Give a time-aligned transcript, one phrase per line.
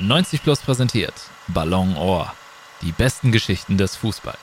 [0.00, 1.12] 90 Plus präsentiert
[1.48, 2.32] Ballon Ohr.
[2.82, 4.38] Die besten Geschichten des Fußballs.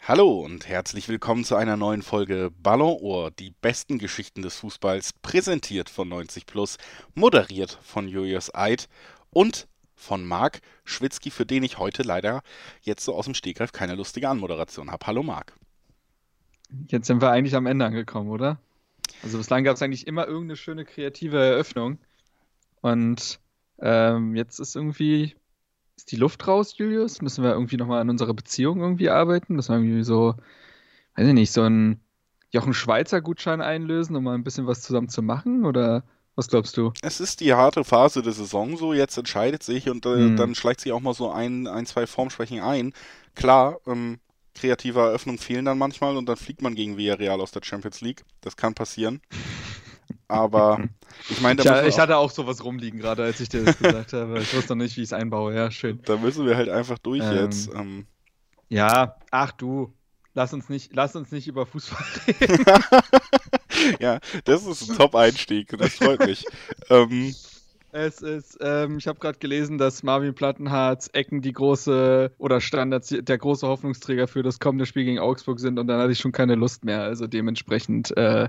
[0.00, 5.12] Hallo und herzlich willkommen zu einer neuen Folge Ballon Ohr, die besten Geschichten des Fußballs,
[5.20, 6.78] präsentiert von 90 Plus,
[7.14, 8.88] moderiert von Julius Eid
[9.28, 12.40] und von Marc Schwitzky, für den ich heute leider
[12.80, 15.06] jetzt so aus dem Stegreif keine lustige Anmoderation habe.
[15.06, 15.52] Hallo Marc.
[16.88, 18.58] Jetzt sind wir eigentlich am Ende angekommen, oder?
[19.22, 21.98] Also bislang gab es eigentlich immer irgendeine schöne kreative Eröffnung.
[22.86, 23.40] Und
[23.80, 25.34] ähm, jetzt ist irgendwie,
[25.96, 27.20] ist die Luft raus, Julius?
[27.20, 29.56] Müssen wir irgendwie nochmal an unserer Beziehung irgendwie arbeiten?
[29.56, 30.34] Müssen wir irgendwie so,
[31.16, 32.00] weiß ich nicht, so einen
[32.52, 35.66] Jochen Schweizer Gutschein einlösen, um mal ein bisschen was zusammen zu machen?
[35.66, 36.04] Oder
[36.36, 36.92] was glaubst du?
[37.02, 40.36] Es ist die harte Phase der Saison so, jetzt entscheidet sich und äh, hm.
[40.36, 42.92] dann schleicht sich auch mal so ein, ein zwei Formschwächen ein.
[43.34, 44.20] Klar, ähm,
[44.54, 48.24] kreative Eröffnungen fehlen dann manchmal und dann fliegt man gegen Villarreal aus der Champions League.
[48.42, 49.20] Das kann passieren.
[50.28, 50.80] Aber
[51.28, 54.40] ich meine, ich, ich hatte auch sowas rumliegen gerade, als ich dir das gesagt habe.
[54.40, 55.54] Ich wusste noch nicht, wie ich es einbaue.
[55.54, 56.00] Ja, schön.
[56.04, 57.72] Da müssen wir halt einfach durch ähm, jetzt.
[57.74, 58.06] Ähm.
[58.68, 59.92] Ja, ach du,
[60.34, 62.64] lass uns nicht, lass uns nicht über Fußball reden.
[64.00, 65.76] ja, das ist ein Top-Einstieg.
[65.78, 66.44] Das freut mich.
[66.90, 67.34] ähm,
[67.92, 73.08] es ist, ähm, ich habe gerade gelesen, dass Marvin Plattenharz Ecken die große oder Standards
[73.08, 76.32] der große Hoffnungsträger für das kommende Spiel gegen Augsburg sind und dann hatte ich schon
[76.32, 77.02] keine Lust mehr.
[77.02, 78.48] Also dementsprechend äh,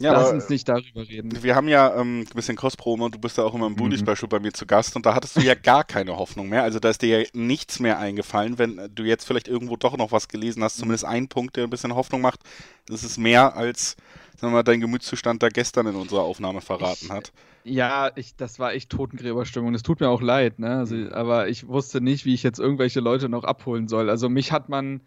[0.00, 1.42] ja, Lass uns nicht darüber reden.
[1.42, 3.98] Wir haben ja ähm, ein bisschen Cross-Promo und du bist ja auch immer im Bully
[3.98, 4.28] Special mhm.
[4.28, 6.62] bei mir zu Gast und da hattest du ja gar keine Hoffnung mehr.
[6.62, 8.58] Also da ist dir ja nichts mehr eingefallen.
[8.58, 11.70] Wenn du jetzt vielleicht irgendwo doch noch was gelesen hast, zumindest ein Punkt, der ein
[11.70, 12.40] bisschen Hoffnung macht,
[12.86, 13.96] das ist mehr als
[14.40, 17.32] sagen wir mal, dein Gemütszustand da gestern in unserer Aufnahme verraten ich, hat.
[17.62, 19.74] Ja, ich, das war echt Totengräberstimmung.
[19.74, 20.78] Es tut mir auch leid, ne?
[20.78, 24.08] Also, aber ich wusste nicht, wie ich jetzt irgendwelche Leute noch abholen soll.
[24.08, 25.02] Also mich hat man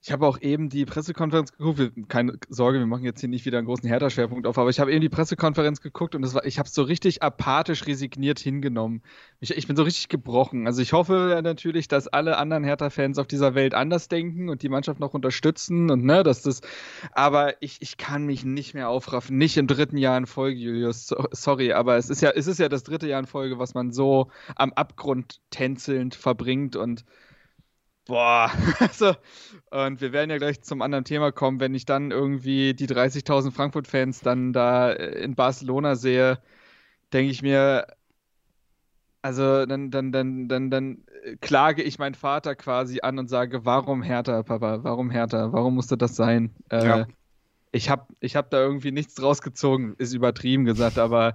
[0.00, 1.92] ich habe auch eben die Pressekonferenz geguckt.
[2.08, 4.92] keine Sorge, wir machen jetzt hier nicht wieder einen großen Hertha-Schwerpunkt auf, aber ich habe
[4.92, 9.02] eben die Pressekonferenz geguckt und war, ich habe es so richtig apathisch resigniert hingenommen.
[9.40, 10.66] Ich, ich, bin so richtig gebrochen.
[10.68, 14.68] Also ich hoffe natürlich, dass alle anderen Hertha-Fans auf dieser Welt anders denken und die
[14.68, 16.60] Mannschaft noch unterstützen und ne, dass das.
[17.12, 19.36] Aber ich, ich kann mich nicht mehr aufraffen.
[19.36, 21.12] Nicht im dritten Jahr in Folge, Julius.
[21.32, 23.92] sorry, aber es ist ja, es ist ja das dritte Jahr in Folge, was man
[23.92, 27.04] so am Abgrund tänzelnd verbringt und
[28.08, 29.14] Boah, also,
[29.70, 33.52] und wir werden ja gleich zum anderen Thema kommen, wenn ich dann irgendwie die 30.000
[33.52, 36.38] Frankfurt-Fans dann da äh, in Barcelona sehe,
[37.12, 37.86] denke ich mir,
[39.20, 41.04] also dann, dann, dann, dann, dann
[41.42, 45.98] klage ich meinen Vater quasi an und sage, warum Hertha, Papa, warum Hertha, warum musste
[45.98, 46.54] das sein?
[46.70, 47.06] Äh, ja.
[47.72, 51.34] Ich habe ich hab da irgendwie nichts draus gezogen, ist übertrieben gesagt, aber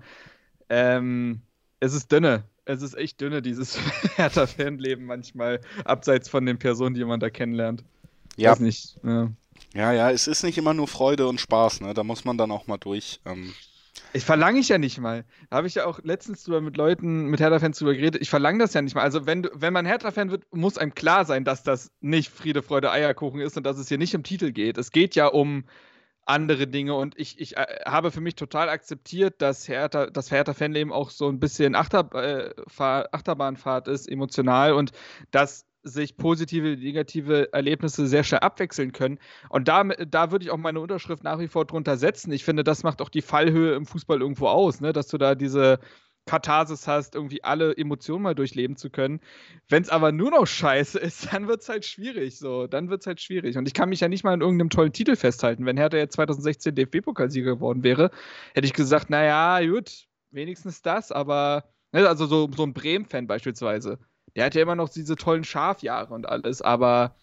[0.69, 1.41] ähm,
[1.79, 3.77] es ist dünne es ist echt dünne, dieses
[4.15, 7.83] Hertha-Fanleben manchmal, abseits von den Personen, die man da kennenlernt.
[8.35, 8.51] Ja.
[8.51, 8.97] Weiß nicht.
[9.03, 9.31] Ja.
[9.73, 11.93] ja, ja, es ist nicht immer nur Freude und Spaß, ne?
[11.93, 13.19] Da muss man dann auch mal durch.
[13.25, 13.53] Ähm.
[14.13, 15.25] Ich verlange ich ja nicht mal.
[15.49, 18.21] Da habe ich ja auch letztens drüber mit Leuten, mit Hertha-Fans drüber geredet.
[18.21, 19.01] Ich verlange das ja nicht mal.
[19.01, 22.63] Also, wenn, du, wenn man Hertha-Fan wird, muss einem klar sein, dass das nicht Friede,
[22.63, 24.77] Freude, Eierkuchen ist und dass es hier nicht um Titel geht.
[24.77, 25.65] Es geht ja um
[26.25, 26.95] andere Dinge.
[26.95, 31.27] Und ich, ich äh, habe für mich total akzeptiert, dass Hertha, das Hertha-Fanleben auch so
[31.27, 34.91] ein bisschen Achter, äh, Achterbahnfahrt ist, emotional und
[35.31, 39.19] dass sich positive, negative Erlebnisse sehr schnell abwechseln können.
[39.49, 42.31] Und da, da würde ich auch meine Unterschrift nach wie vor drunter setzen.
[42.31, 44.93] Ich finde, das macht auch die Fallhöhe im Fußball irgendwo aus, ne?
[44.93, 45.79] dass du da diese
[46.25, 49.19] Katharsis hast, irgendwie alle Emotionen mal durchleben zu können.
[49.67, 52.37] Wenn es aber nur noch scheiße ist, dann wird es halt schwierig.
[52.37, 53.57] So, dann wird es halt schwierig.
[53.57, 55.65] Und ich kann mich ja nicht mal in irgendeinem tollen Titel festhalten.
[55.65, 58.11] Wenn Hertha jetzt 2016 DFB-Pokalsieger geworden wäre,
[58.53, 63.99] hätte ich gesagt, naja, gut, wenigstens das, aber, ne, also so, so ein Bremen-Fan beispielsweise.
[64.35, 67.15] Der hat ja immer noch diese tollen Schafjahre und alles, aber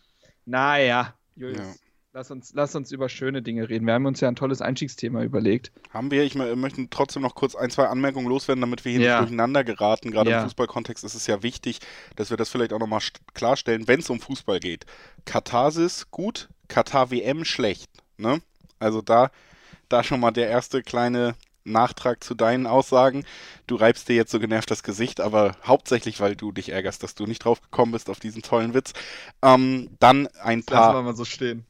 [0.44, 1.80] naja, Julius.
[1.80, 1.89] Ja.
[2.12, 3.86] Lass uns, lass uns über schöne Dinge reden.
[3.86, 5.70] Wir haben uns ja ein tolles Einstiegsthema überlegt.
[5.90, 6.24] Haben wir.
[6.24, 9.12] Ich möchte trotzdem noch kurz ein, zwei Anmerkungen loswerden, damit wir hier ja.
[9.12, 10.10] nicht durcheinander geraten.
[10.10, 10.38] Gerade ja.
[10.38, 11.78] im Fußballkontext ist es ja wichtig,
[12.16, 13.00] dass wir das vielleicht auch nochmal
[13.32, 14.86] klarstellen, wenn es um Fußball geht.
[15.24, 17.88] Katharsis gut, Katar WM schlecht.
[18.16, 18.42] Ne?
[18.80, 19.30] Also da,
[19.88, 23.24] da schon mal der erste kleine Nachtrag zu deinen Aussagen.
[23.68, 27.14] Du reibst dir jetzt so genervt das Gesicht, aber hauptsächlich, weil du dich ärgerst, dass
[27.14, 28.94] du nicht drauf gekommen bist auf diesen tollen Witz.
[29.42, 30.86] Ähm, dann ein das paar.
[30.86, 31.66] Lassen wir mal so stehen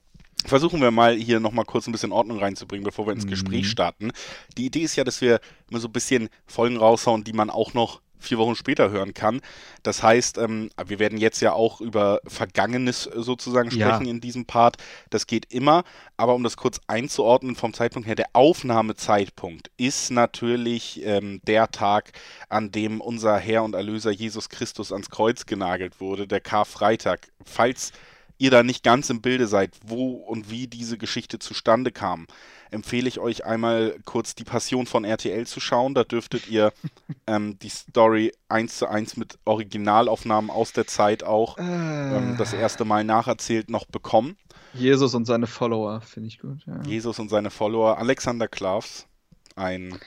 [0.46, 3.30] versuchen wir mal hier nochmal kurz ein bisschen Ordnung reinzubringen, bevor wir ins mhm.
[3.30, 4.12] Gespräch starten.
[4.56, 5.40] Die Idee ist ja, dass wir
[5.70, 9.40] immer so ein bisschen Folgen raushauen, die man auch noch vier Wochen später hören kann.
[9.82, 14.10] Das heißt, ähm, wir werden jetzt ja auch über Vergangenes sozusagen sprechen ja.
[14.10, 14.76] in diesem Part.
[15.08, 15.84] Das geht immer,
[16.16, 22.12] aber um das kurz einzuordnen vom Zeitpunkt her, der Aufnahmezeitpunkt ist natürlich ähm, der Tag,
[22.48, 27.28] an dem unser Herr und Erlöser Jesus Christus ans Kreuz genagelt wurde, der Karfreitag.
[27.44, 27.92] Falls
[28.40, 32.26] ihr da nicht ganz im Bilde seid, wo und wie diese Geschichte zustande kam,
[32.70, 35.94] empfehle ich euch einmal kurz die Passion von RTL zu schauen.
[35.94, 36.72] Da dürftet ihr
[37.26, 42.84] ähm, die Story eins zu eins mit Originalaufnahmen aus der Zeit auch ähm, das erste
[42.86, 44.36] Mal nacherzählt noch bekommen.
[44.72, 46.64] Jesus und seine Follower, finde ich gut.
[46.66, 46.80] Ja.
[46.82, 47.98] Jesus und seine Follower.
[47.98, 49.06] Alexander Klavs,
[49.54, 49.98] ein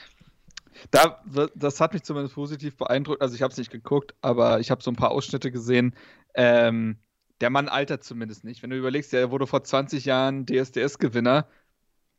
[0.90, 1.22] da,
[1.54, 3.22] das hat mich zumindest positiv beeindruckt.
[3.22, 5.94] Also ich habe es nicht geguckt, aber ich habe so ein paar Ausschnitte gesehen.
[6.34, 6.98] Ähm,
[7.40, 8.62] der Mann altert zumindest nicht.
[8.62, 11.46] Wenn du überlegst, der wurde vor 20 Jahren DSDS-Gewinner.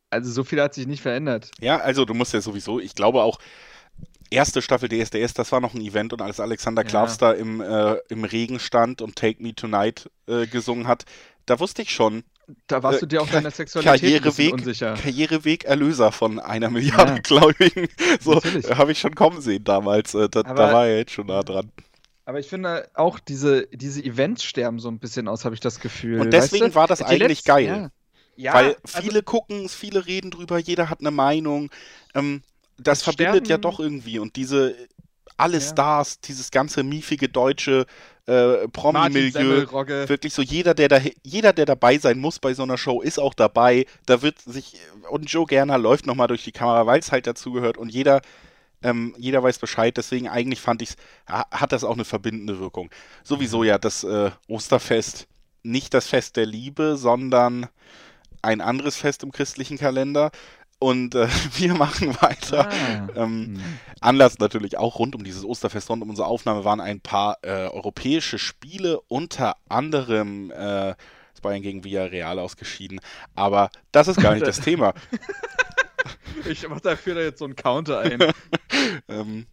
[0.09, 1.51] Also so viel hat sich nicht verändert.
[1.59, 3.39] Ja, also du musst ja sowieso, ich glaube auch,
[4.29, 6.87] erste Staffel DSDS, das war noch ein Event und als Alexander ja.
[6.87, 11.05] Klavs da im, äh, im Regen stand und Take Me Tonight äh, gesungen hat,
[11.45, 12.23] da wusste ich schon,
[12.67, 14.93] da warst du dir auch deiner Sexualität Karriereweg, unsicher.
[14.93, 17.19] Karriereweg Erlöser von einer Milliarde ja.
[17.19, 17.87] Gläubigen.
[18.21, 18.39] So
[18.75, 20.13] habe ich schon kommen sehen damals.
[20.13, 21.71] Äh, da, da, war er jetzt schon nah dran.
[22.25, 25.79] Aber ich finde auch diese, diese Events sterben so ein bisschen aus, habe ich das
[25.79, 26.19] Gefühl.
[26.19, 26.79] Und deswegen weißt du?
[26.79, 27.65] war das Die eigentlich letzten, geil.
[27.65, 27.89] Ja.
[28.37, 31.69] Ja, Weil also viele also, gucken es, viele reden drüber, jeder hat eine Meinung.
[32.13, 32.41] Ähm,
[32.77, 34.19] das, das verbindet sterben, ja doch irgendwie.
[34.19, 34.75] Und diese
[35.37, 35.61] alle ja.
[35.61, 37.85] Stars, dieses ganze miefige deutsche
[38.25, 39.67] äh, Promi-Milieu.
[40.07, 43.19] Wirklich so, jeder der, da, jeder, der dabei sein muss bei so einer Show, ist
[43.19, 43.85] auch dabei.
[44.05, 44.77] Da wird sich,
[45.09, 48.21] und Joe Gerner läuft nochmal durch die Kamera, weil es halt dazugehört und jeder,
[48.85, 49.95] ähm, jeder weiß Bescheid.
[49.97, 50.95] Deswegen eigentlich fand ich
[51.27, 52.89] hat das auch eine verbindende Wirkung.
[53.23, 55.27] Sowieso ja das äh, Osterfest,
[55.63, 57.67] nicht das Fest der Liebe, sondern
[58.41, 60.31] ein anderes Fest im christlichen Kalender.
[60.77, 61.27] Und äh,
[61.57, 62.69] wir machen weiter.
[62.69, 63.07] Ah.
[63.15, 63.61] Ähm, hm.
[64.01, 67.67] Anlass natürlich auch rund um dieses Osterfest, rund um unsere Aufnahme waren ein paar äh,
[67.67, 70.93] europäische Spiele, unter anderem äh,
[71.45, 72.99] Bayern gegen Villarreal ausgeschieden.
[73.35, 74.93] Aber das ist gar nicht das Thema.
[76.49, 78.19] Ich mach dafür da jetzt so einen Counter ein.
[79.07, 79.45] ähm,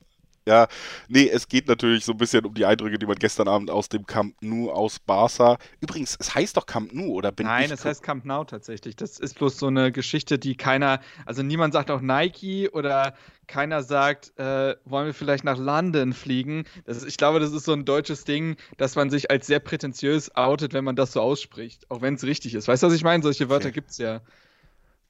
[0.45, 0.67] ja,
[1.09, 3.89] nee, es geht natürlich so ein bisschen um die Eindrücke, die man gestern Abend aus
[3.89, 5.57] dem Camp Nou aus Barca.
[5.81, 8.97] Übrigens, es heißt doch Camp Nou, oder bin Nein, ich es heißt Camp Nou tatsächlich.
[8.97, 13.15] Das ist bloß so eine Geschichte, die keiner, also niemand sagt auch Nike oder
[13.47, 16.65] keiner sagt, äh, wollen wir vielleicht nach London fliegen.
[16.87, 20.35] Ist, ich glaube, das ist so ein deutsches Ding, dass man sich als sehr prätentiös
[20.35, 21.89] outet, wenn man das so ausspricht.
[21.89, 22.67] Auch wenn es richtig ist.
[22.67, 23.23] Weißt du, was ich meine?
[23.23, 23.75] Solche Wörter okay.
[23.75, 24.23] gibt es ja.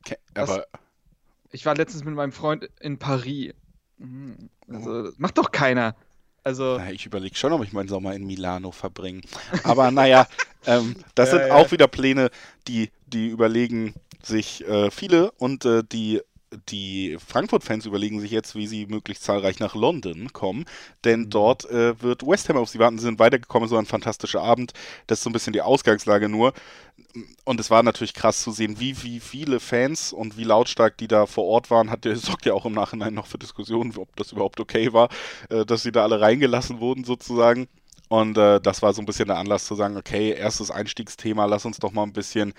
[0.05, 0.67] Okay, aber.
[0.73, 0.81] Was,
[1.55, 3.53] ich war letztens mit meinem Freund in Paris.
[4.69, 5.95] Also, das macht doch keiner.
[6.45, 9.23] Also, Na, ich überlege schon, ob ich meinen Sommer in Milano verbringe.
[9.63, 10.27] Aber naja,
[10.67, 11.55] ähm, das ja, sind ja.
[11.55, 12.31] auch wieder Pläne,
[12.67, 16.21] die, die überlegen sich äh, viele und äh, die
[16.69, 20.65] die Frankfurt-Fans überlegen sich jetzt, wie sie möglichst zahlreich nach London kommen,
[21.05, 21.31] denn mhm.
[21.31, 22.99] dort äh, wird West Ham auf sie warten.
[22.99, 24.73] Sie sind weitergekommen, so ein fantastischer Abend.
[25.07, 26.53] Das ist so ein bisschen die Ausgangslage nur.
[27.45, 31.09] Und es war natürlich krass zu sehen, wie, wie viele Fans und wie lautstark die
[31.09, 31.91] da vor Ort waren.
[31.91, 35.09] Hat der sorgt ja auch im Nachhinein noch für Diskussionen, ob das überhaupt okay war,
[35.51, 37.69] äh, dass sie da alle reingelassen wurden sozusagen.
[38.09, 41.65] Und äh, das war so ein bisschen der Anlass zu sagen, okay, erstes Einstiegsthema, lass
[41.65, 42.53] uns doch mal ein bisschen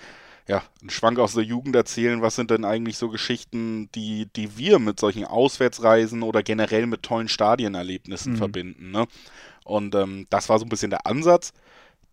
[0.46, 2.20] ja, einen Schwank aus der Jugend erzählen.
[2.22, 7.02] Was sind denn eigentlich so Geschichten, die, die wir mit solchen Auswärtsreisen oder generell mit
[7.02, 8.36] tollen Stadienerlebnissen mhm.
[8.36, 8.90] verbinden?
[8.90, 9.06] Ne?
[9.64, 11.52] Und ähm, das war so ein bisschen der Ansatz,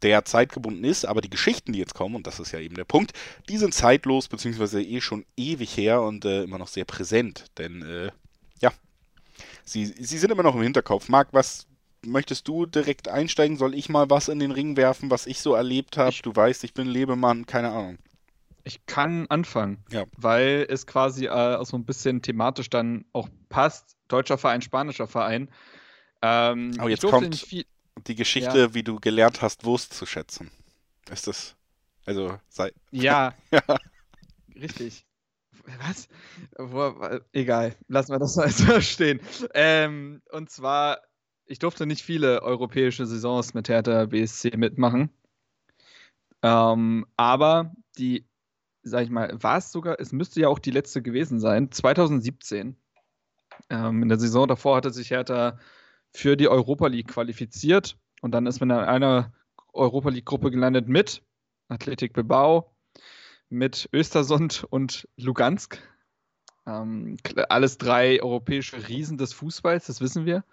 [0.01, 2.85] der zeitgebunden ist, aber die Geschichten, die jetzt kommen, und das ist ja eben der
[2.85, 3.11] Punkt,
[3.49, 7.45] die sind zeitlos, beziehungsweise eh schon ewig her und äh, immer noch sehr präsent.
[7.57, 8.11] Denn, äh,
[8.61, 8.71] ja,
[9.63, 11.09] sie, sie sind immer noch im Hinterkopf.
[11.09, 11.67] Marc, was,
[12.05, 13.57] möchtest du direkt einsteigen?
[13.57, 16.15] Soll ich mal was in den Ring werfen, was ich so erlebt habe?
[16.23, 17.97] Du weißt, ich bin Lebemann, keine Ahnung.
[18.63, 20.05] Ich kann anfangen, ja.
[20.17, 23.97] weil es quasi äh, auch so ein bisschen thematisch dann auch passt.
[24.07, 25.49] Deutscher Verein, spanischer Verein.
[26.21, 27.65] Ähm, oh, jetzt kommt viel...
[28.07, 28.73] die Geschichte, ja.
[28.73, 30.51] wie du gelernt hast, Wurst zu schätzen.
[31.09, 31.55] Ist das,
[32.05, 32.71] also, sei...
[32.91, 33.63] Ja, ja.
[34.55, 35.05] richtig.
[35.79, 36.07] Was?
[37.33, 39.21] Egal, lassen wir das mal so stehen.
[39.53, 41.01] Ähm, und zwar,
[41.45, 45.09] ich durfte nicht viele europäische Saisons mit Hertha BSC mitmachen.
[46.43, 48.25] Ähm, aber die
[48.83, 52.75] sag ich mal, war es sogar, es müsste ja auch die letzte gewesen sein, 2017.
[53.69, 55.59] Ähm, in der Saison davor hatte sich Hertha
[56.11, 59.33] für die Europa League qualifiziert und dann ist man in einer
[59.73, 61.23] Europa League-Gruppe gelandet mit
[61.67, 62.75] Athletic Bilbao,
[63.49, 65.79] mit Östersund und Lugansk.
[66.65, 67.17] Ähm,
[67.49, 70.43] alles drei europäische Riesen des Fußballs, das wissen wir.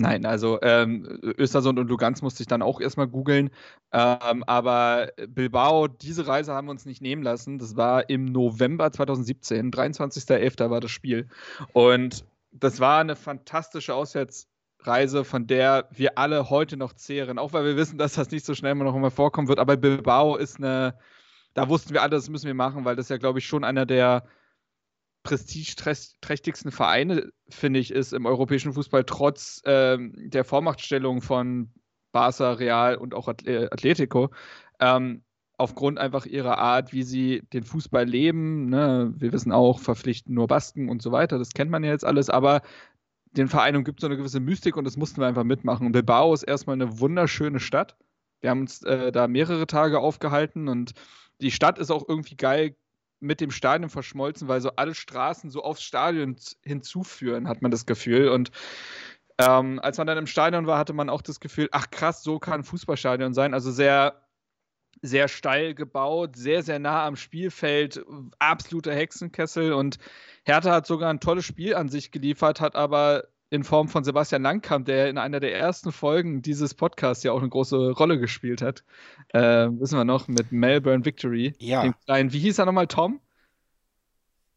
[0.00, 3.50] Nein, also ähm, Östersund und Lugansk musste ich dann auch erstmal googeln.
[3.92, 7.58] Ähm, aber Bilbao, diese Reise haben wir uns nicht nehmen lassen.
[7.58, 10.70] Das war im November 2017, 23.11.
[10.70, 11.28] war das Spiel.
[11.72, 17.40] Und das war eine fantastische Auswärtsreise, von der wir alle heute noch zehren.
[17.40, 19.58] Auch weil wir wissen, dass das nicht so schnell noch immer vorkommen wird.
[19.58, 20.96] Aber Bilbao ist eine,
[21.54, 23.84] da wussten wir alle, das müssen wir machen, weil das ja, glaube ich, schon einer
[23.84, 24.22] der
[25.28, 31.70] prestigeträchtigsten Vereine, finde ich, ist im europäischen Fußball trotz ähm, der Vormachtstellung von
[32.12, 34.30] Barca, Real und auch Atletico.
[34.80, 35.22] Ähm,
[35.58, 38.70] aufgrund einfach ihrer Art, wie sie den Fußball leben.
[38.70, 39.12] Ne?
[39.16, 41.38] Wir wissen auch, verpflichten nur Basken und so weiter.
[41.38, 42.30] Das kennt man ja jetzt alles.
[42.30, 42.62] Aber
[43.32, 45.84] den Vereinen gibt es so eine gewisse Mystik und das mussten wir einfach mitmachen.
[45.84, 47.96] Und Bilbao ist erstmal eine wunderschöne Stadt.
[48.40, 50.94] Wir haben uns äh, da mehrere Tage aufgehalten und
[51.40, 52.76] die Stadt ist auch irgendwie geil
[53.20, 57.86] mit dem Stadion verschmolzen, weil so alle Straßen so aufs Stadion hinzuführen, hat man das
[57.86, 58.28] Gefühl.
[58.28, 58.50] Und
[59.38, 62.38] ähm, als man dann im Stadion war, hatte man auch das Gefühl, ach krass, so
[62.38, 63.54] kann ein Fußballstadion sein.
[63.54, 64.22] Also sehr,
[65.02, 68.04] sehr steil gebaut, sehr, sehr nah am Spielfeld,
[68.38, 69.72] absoluter Hexenkessel.
[69.72, 69.98] Und
[70.44, 74.42] Hertha hat sogar ein tolles Spiel an sich geliefert, hat aber in Form von Sebastian
[74.42, 78.60] Langkamp, der in einer der ersten Folgen dieses Podcasts ja auch eine große Rolle gespielt
[78.60, 78.84] hat.
[79.28, 81.54] Äh, wissen wir noch, mit Melbourne Victory.
[81.58, 81.82] Ja.
[81.82, 82.86] Den kleinen, wie hieß er nochmal?
[82.86, 83.20] Tom?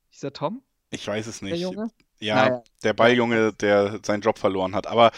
[0.10, 0.62] Hieß er Tom?
[0.90, 1.54] Ich weiß es nicht.
[1.54, 1.90] Der Junge?
[2.20, 2.64] Ja, naja.
[2.84, 4.88] der Balljunge, der seinen Job verloren hat.
[4.88, 5.12] Aber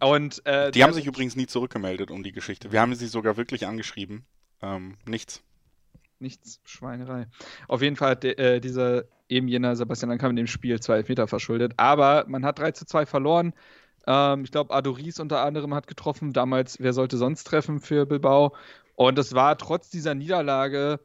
[0.00, 2.72] und, äh, die haben sich übrigens nie zurückgemeldet um die Geschichte.
[2.72, 4.24] Wir haben sie sogar wirklich angeschrieben.
[4.60, 5.42] Ähm, nichts.
[6.24, 7.26] Nichts, Schweinerei.
[7.68, 10.96] Auf jeden Fall hat de, äh, dieser eben jener Sebastian Langkamp in dem Spiel zwei
[10.96, 11.74] Elfmeter verschuldet.
[11.76, 13.52] Aber man hat 3 zu 2 verloren.
[14.06, 16.32] Ähm, ich glaube, Adoris unter anderem hat getroffen.
[16.32, 18.56] Damals, wer sollte sonst treffen für Bilbao?
[18.94, 20.98] Und es war trotz dieser Niederlage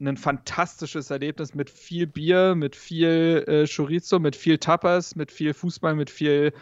[0.00, 5.54] ein fantastisches Erlebnis mit viel Bier, mit viel äh, Chorizo, mit viel Tapas, mit viel
[5.54, 6.52] Fußball, mit viel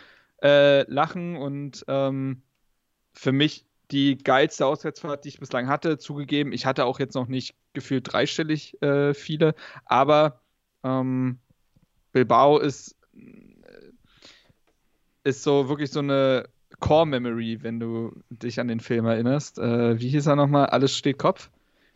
[0.42, 2.42] äh, Lachen und ähm,
[3.14, 5.98] für mich die geilste Auswärtsfahrt, die ich bislang hatte.
[5.98, 9.54] Zugegeben, ich hatte auch jetzt noch nicht gefühlt dreistellig äh, viele,
[9.84, 10.40] aber
[10.82, 11.38] ähm,
[12.12, 13.90] Bilbao ist, äh,
[15.24, 19.58] ist so wirklich so eine Core Memory, wenn du dich an den Film erinnerst.
[19.58, 20.66] Äh, wie hieß er nochmal?
[20.66, 21.50] Alles steht Kopf.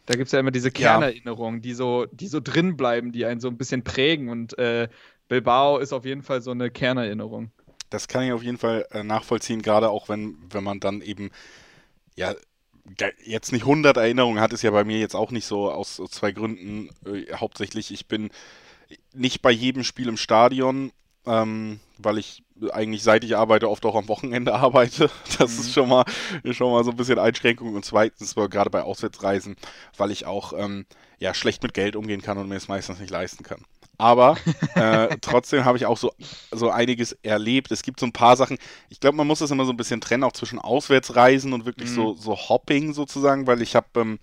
[0.07, 1.63] Da gibt es ja immer diese Kernerinnerungen, ja.
[1.63, 4.29] die so, die so drin bleiben, die einen so ein bisschen prägen.
[4.29, 4.89] Und äh,
[5.29, 7.51] Bilbao ist auf jeden Fall so eine Kernerinnerung.
[7.89, 11.31] Das kann ich auf jeden Fall äh, nachvollziehen, gerade auch wenn, wenn man dann eben
[12.17, 12.35] ja
[13.25, 16.33] jetzt nicht 100 Erinnerungen hat, ist ja bei mir jetzt auch nicht so aus zwei
[16.33, 16.91] Gründen.
[17.07, 18.31] Äh, hauptsächlich, ich bin
[19.15, 20.93] nicht bei jedem Spiel im Stadion,
[21.27, 22.43] ähm, weil ich
[22.73, 25.11] eigentlich seit ich arbeite oft auch am Wochenende arbeite.
[25.39, 25.61] Das mhm.
[25.61, 26.05] ist schon mal,
[26.53, 27.75] schon mal so ein bisschen Einschränkung.
[27.75, 29.57] Und zweitens, gerade bei Auswärtsreisen,
[29.97, 30.87] weil ich auch ähm,
[31.19, 33.65] ja, schlecht mit Geld umgehen kann und mir es meistens nicht leisten kann.
[33.99, 34.37] Aber
[34.75, 36.13] äh, trotzdem habe ich auch so,
[36.51, 37.71] so einiges erlebt.
[37.71, 38.59] Es gibt so ein paar Sachen.
[38.89, 41.91] Ich glaube, man muss das immer so ein bisschen trennen, auch zwischen Auswärtsreisen und wirklich
[41.91, 41.95] mhm.
[41.95, 44.19] so, so Hopping sozusagen, weil ich habe ähm,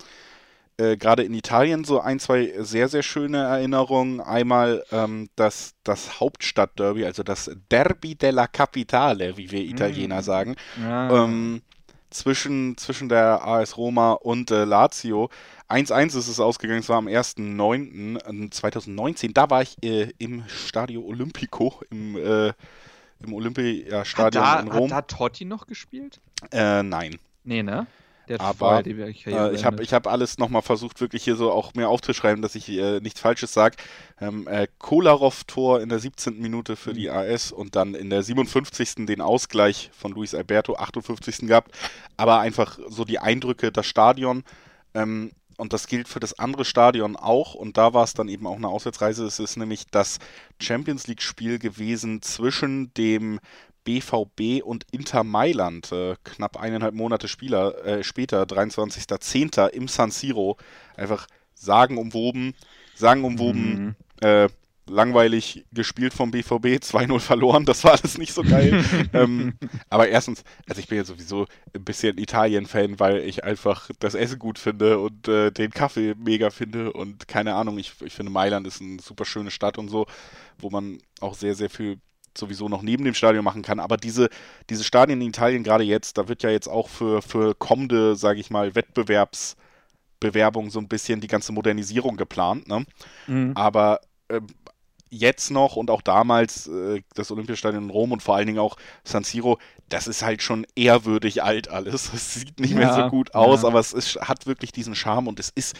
[0.78, 4.20] äh, gerade in Italien so ein, zwei sehr, sehr schöne Erinnerungen.
[4.20, 10.24] Einmal ähm, das, das Hauptstadtderby, also das Derby della Capitale, wie wir Italiener mm.
[10.24, 10.56] sagen.
[10.82, 11.24] Ja.
[11.24, 11.62] Ähm,
[12.12, 15.32] zwischen, zwischen der AS Roma und äh, Lazio.
[15.70, 19.34] 1-1 ist es ausgegangen, es war am 1.9.2019.
[19.34, 22.54] Da war ich äh, im Stadio Olimpico, im, äh,
[23.24, 24.94] im Olympiastadion in Rom.
[24.94, 26.20] Hat da Totti noch gespielt?
[26.52, 27.18] Äh, nein.
[27.44, 27.88] Nee, ne?
[28.40, 32.42] Aber äh, ich habe ich hab alles nochmal versucht, wirklich hier so auch mir aufzuschreiben,
[32.42, 33.78] dass ich äh, nichts Falsches sage.
[34.20, 36.40] Ähm, äh, Kolarov-Tor in der 17.
[36.40, 36.96] Minute für mhm.
[36.96, 39.06] die AS und dann in der 57.
[39.06, 41.48] den Ausgleich von Luis Alberto, 58.
[41.48, 41.72] gehabt.
[42.18, 44.44] Aber einfach so die Eindrücke, das Stadion.
[44.94, 47.54] Ähm, und das gilt für das andere Stadion auch.
[47.54, 49.26] Und da war es dann eben auch eine Auswärtsreise.
[49.26, 50.18] Es ist nämlich das
[50.60, 53.40] Champions League-Spiel gewesen zwischen dem
[53.84, 55.92] BVB und Inter Mailand.
[55.92, 59.68] Äh, knapp eineinhalb Monate Spieler, äh, später, 23.10.
[59.70, 60.58] im San Siro.
[60.96, 62.56] Einfach sagenumwoben,
[62.96, 63.96] sagenumwoben, mhm.
[64.22, 64.48] äh,
[64.92, 68.84] langweilig gespielt vom BVB, 2-0 verloren, das war alles nicht so geil.
[69.14, 69.54] ähm,
[69.90, 74.40] aber erstens, also ich bin ja sowieso ein bisschen Italien-Fan, weil ich einfach das Essen
[74.40, 78.68] gut finde und äh, den Kaffee mega finde und keine Ahnung, ich, ich finde Mailand
[78.68, 80.08] ist eine super schöne Stadt und so,
[80.58, 82.00] wo man auch sehr, sehr viel
[82.38, 83.80] sowieso noch neben dem Stadion machen kann.
[83.80, 84.30] Aber diese,
[84.70, 88.40] diese Stadien in Italien, gerade jetzt, da wird ja jetzt auch für, für kommende, sage
[88.40, 92.68] ich mal, Wettbewerbsbewerbung so ein bisschen die ganze Modernisierung geplant.
[92.68, 92.86] Ne?
[93.28, 93.52] Mhm.
[93.56, 94.42] Aber äh,
[95.12, 98.78] jetzt noch und auch damals äh, das Olympiastadion in Rom und vor allen Dingen auch
[99.04, 99.60] San Siro,
[99.90, 102.12] das ist halt schon ehrwürdig alt alles.
[102.14, 103.68] Es sieht nicht ja, mehr so gut aus, ja.
[103.68, 105.76] aber es ist, hat wirklich diesen Charme und es ist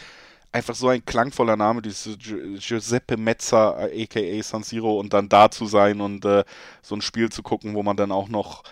[0.52, 5.50] einfach so ein klangvoller Name, dieses Giuseppe Mezza, aka äh, San Siro, und dann da
[5.50, 6.44] zu sein und äh,
[6.82, 8.64] so ein Spiel zu gucken, wo man dann auch noch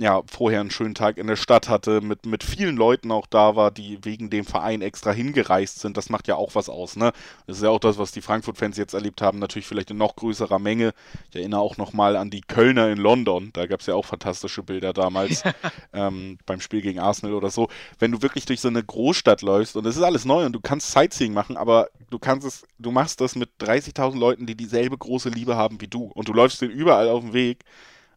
[0.00, 3.54] ja, vorher einen schönen Tag in der Stadt hatte, mit, mit vielen Leuten auch da
[3.54, 5.98] war, die wegen dem Verein extra hingereist sind.
[5.98, 7.12] Das macht ja auch was aus, ne?
[7.46, 10.16] Das ist ja auch das, was die Frankfurt-Fans jetzt erlebt haben, natürlich vielleicht in noch
[10.16, 10.94] größerer Menge.
[11.28, 13.50] Ich erinnere auch nochmal an die Kölner in London.
[13.52, 15.42] Da gab es ja auch fantastische Bilder damals
[15.92, 17.68] ähm, beim Spiel gegen Arsenal oder so.
[17.98, 20.60] Wenn du wirklich durch so eine Großstadt läufst und es ist alles neu und du
[20.60, 24.96] kannst Sightseeing machen, aber du kannst es, du machst das mit 30.000 Leuten, die dieselbe
[24.96, 27.66] große Liebe haben wie du und du läufst denen überall auf dem Weg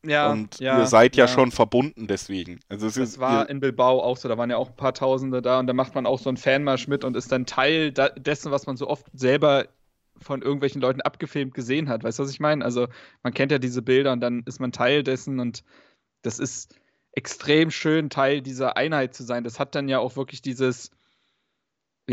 [0.05, 0.31] ja.
[0.31, 2.59] Und ja, ihr seid ja, ja, schon verbunden deswegen.
[2.69, 4.93] Also es das ist, war in Bilbao auch so, da waren ja auch ein paar
[4.93, 7.91] Tausende da und da macht man auch so einen Fanmarsch mit und ist dann Teil
[7.91, 9.67] dessen, was man so oft selber
[10.21, 12.03] von irgendwelchen Leuten abgefilmt gesehen hat.
[12.03, 12.63] Weißt du, was ich meine?
[12.63, 12.87] Also
[13.23, 15.63] man kennt ja diese Bilder und dann ist man Teil dessen und
[16.21, 16.75] das ist
[17.11, 19.43] extrem schön, Teil dieser Einheit zu sein.
[19.43, 20.91] Das hat dann ja auch wirklich dieses,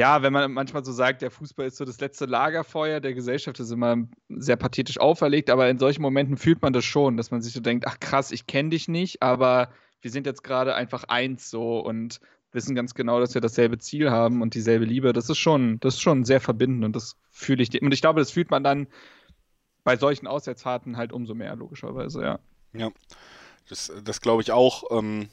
[0.00, 3.58] ja, wenn man manchmal so sagt, der Fußball ist so das letzte Lagerfeuer der Gesellschaft,
[3.58, 3.98] das ist immer
[4.30, 7.60] sehr pathetisch auferlegt, aber in solchen Momenten fühlt man das schon, dass man sich so
[7.60, 9.68] denkt, ach krass, ich kenne dich nicht, aber
[10.00, 12.18] wir sind jetzt gerade einfach eins so und
[12.50, 15.12] wissen ganz genau, dass wir dasselbe Ziel haben und dieselbe Liebe.
[15.12, 17.82] Das ist schon, das ist schon sehr verbindend und das fühle ich.
[17.82, 18.86] Und ich glaube, das fühlt man dann
[19.84, 22.38] bei solchen Auswärtsfahrten halt umso mehr, logischerweise, ja.
[22.72, 22.90] Ja,
[23.68, 24.84] das, das glaube ich auch.
[24.98, 25.28] Ähm,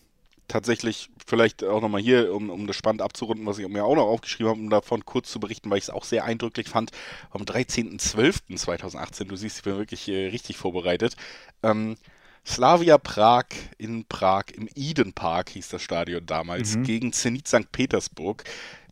[0.48, 4.08] tatsächlich vielleicht auch nochmal hier, um, um das spannend abzurunden, was ich mir auch noch
[4.08, 6.92] aufgeschrieben habe, um davon kurz zu berichten, weil ich es auch sehr eindrücklich fand,
[7.32, 11.16] am 13.12.2018, du siehst, ich bin wirklich äh, richtig vorbereitet,
[11.64, 11.98] ähm,
[12.46, 13.46] Slavia Prag
[13.78, 16.84] in Prag, im Eden Park hieß das Stadion damals, mhm.
[16.84, 17.72] gegen Zenit St.
[17.72, 18.46] Petersburg.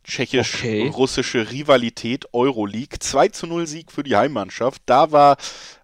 [0.04, 1.50] Tschechisch-russische okay.
[1.50, 2.98] Rivalität, Euroleague.
[3.00, 4.82] 2 zu 0 Sieg für die Heimmannschaft.
[4.86, 5.36] Da war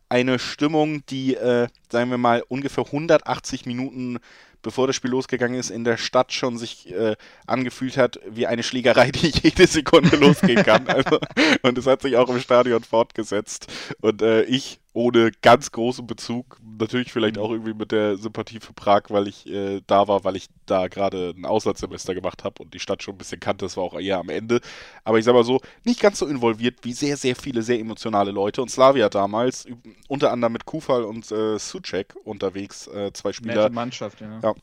[0.08, 4.18] eine Stimmung, die, äh, sagen wir mal, ungefähr 180 Minuten
[4.62, 7.16] bevor das Spiel losgegangen ist, in der Stadt schon sich äh,
[7.46, 10.88] angefühlt hat wie eine Schlägerei, die jede Sekunde losgehen kann.
[10.88, 11.18] Also,
[11.62, 13.66] und es hat sich auch im Stadion fortgesetzt.
[14.00, 18.74] Und äh, ich ohne ganz großen Bezug, natürlich vielleicht auch irgendwie mit der Sympathie für
[18.74, 22.74] Prag, weil ich äh, da war, weil ich da gerade ein Auslandssemester gemacht habe und
[22.74, 24.60] die Stadt schon ein bisschen kannte, das war auch eher am Ende.
[25.04, 28.32] Aber ich sag mal so, nicht ganz so involviert wie sehr, sehr viele sehr emotionale
[28.32, 28.60] Leute.
[28.60, 29.66] Und Slavia damals,
[30.08, 33.70] unter anderem mit Kufal und äh, Suchek unterwegs, äh, zwei Spieler.
[33.70, 34.40] Mannschaft, ja.
[34.42, 34.54] ja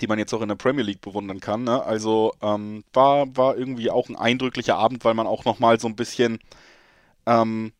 [0.00, 1.64] die man jetzt auch in der Premier League bewundern kann.
[1.64, 1.82] Ne?
[1.82, 5.96] Also ähm, war, war irgendwie auch ein eindrücklicher Abend, weil man auch nochmal so ein
[5.96, 6.38] bisschen
[7.26, 7.72] ähm,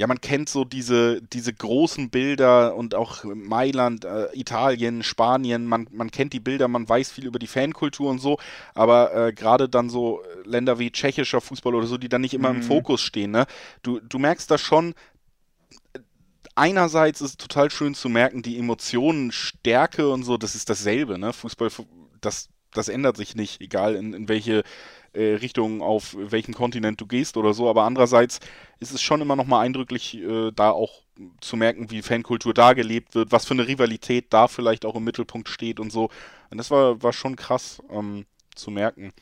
[0.00, 5.88] ja, man kennt so diese, diese großen Bilder und auch Mailand, äh, Italien, Spanien, man,
[5.90, 8.38] man kennt die Bilder, man weiß viel über die Fankultur und so,
[8.72, 12.48] aber äh, gerade dann so Länder wie tschechischer Fußball oder so, die dann nicht immer
[12.50, 12.60] mhm.
[12.60, 13.44] im Fokus stehen, ne?
[13.82, 14.94] Du, du merkst das schon,
[16.54, 21.18] einerseits ist es total schön zu merken, die Emotionen, Stärke und so, das ist dasselbe,
[21.18, 21.34] ne?
[21.34, 21.68] Fußball,
[22.22, 24.62] das, das ändert sich nicht, egal in, in welche
[25.12, 27.68] äh, Richtung, auf welchen Kontinent du gehst oder so.
[27.68, 28.40] Aber andererseits
[28.78, 31.02] ist es schon immer noch mal eindrücklich, äh, da auch
[31.40, 35.04] zu merken, wie Fankultur da gelebt wird, was für eine Rivalität da vielleicht auch im
[35.04, 36.10] Mittelpunkt steht und so.
[36.50, 39.12] Und das war, war schon krass ähm, zu merken.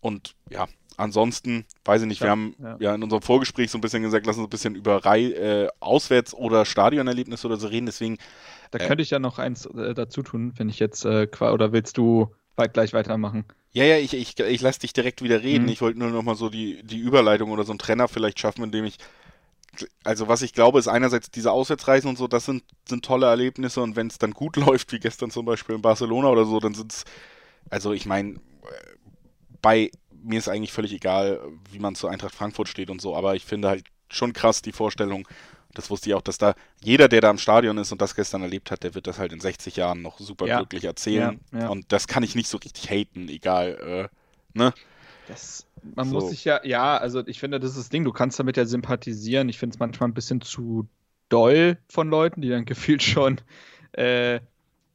[0.00, 2.76] Und ja, ansonsten, weiß ich nicht, ja, wir haben ja.
[2.80, 2.94] ja.
[2.94, 6.34] in unserem Vorgespräch so ein bisschen gesagt, lass uns ein bisschen über Rei äh, Auswärts-
[6.34, 8.18] oder Stadionerlebnisse oder so reden, deswegen.
[8.70, 11.96] Da könnte ich ja noch eins äh, dazu tun, wenn ich jetzt, äh, oder willst
[11.96, 12.34] du
[12.66, 13.44] gleich weitermachen?
[13.72, 15.64] Ja, ja, ich, ich, ich lasse dich direkt wieder reden.
[15.64, 15.70] Mhm.
[15.70, 18.64] Ich wollte nur noch mal so die, die Überleitung oder so einen Trenner vielleicht schaffen,
[18.64, 18.98] indem ich.
[20.02, 23.80] Also, was ich glaube, ist einerseits diese Auswärtsreisen und so, das sind, sind tolle Erlebnisse
[23.80, 26.74] und wenn es dann gut läuft, wie gestern zum Beispiel in Barcelona oder so, dann
[26.74, 27.04] sind es.
[27.70, 28.40] Also, ich meine,
[29.62, 29.90] bei
[30.22, 31.40] mir ist eigentlich völlig egal,
[31.70, 34.72] wie man zu Eintracht Frankfurt steht und so, aber ich finde halt schon krass die
[34.72, 35.28] Vorstellung,
[35.74, 38.42] das wusste ich auch, dass da jeder, der da im Stadion ist und das gestern
[38.42, 40.58] erlebt hat, der wird das halt in 60 Jahren noch super ja.
[40.58, 41.40] glücklich erzählen.
[41.52, 41.68] Ja, ja.
[41.68, 44.72] Und das kann ich nicht so richtig haten, egal, äh, ne?
[45.28, 46.14] Das, man so.
[46.14, 48.64] muss sich ja, ja, also ich finde, das ist das Ding, du kannst damit ja
[48.64, 49.48] sympathisieren.
[49.48, 50.88] Ich finde es manchmal ein bisschen zu
[51.28, 53.40] doll von Leuten, die dann gefühlt schon
[53.92, 54.40] äh,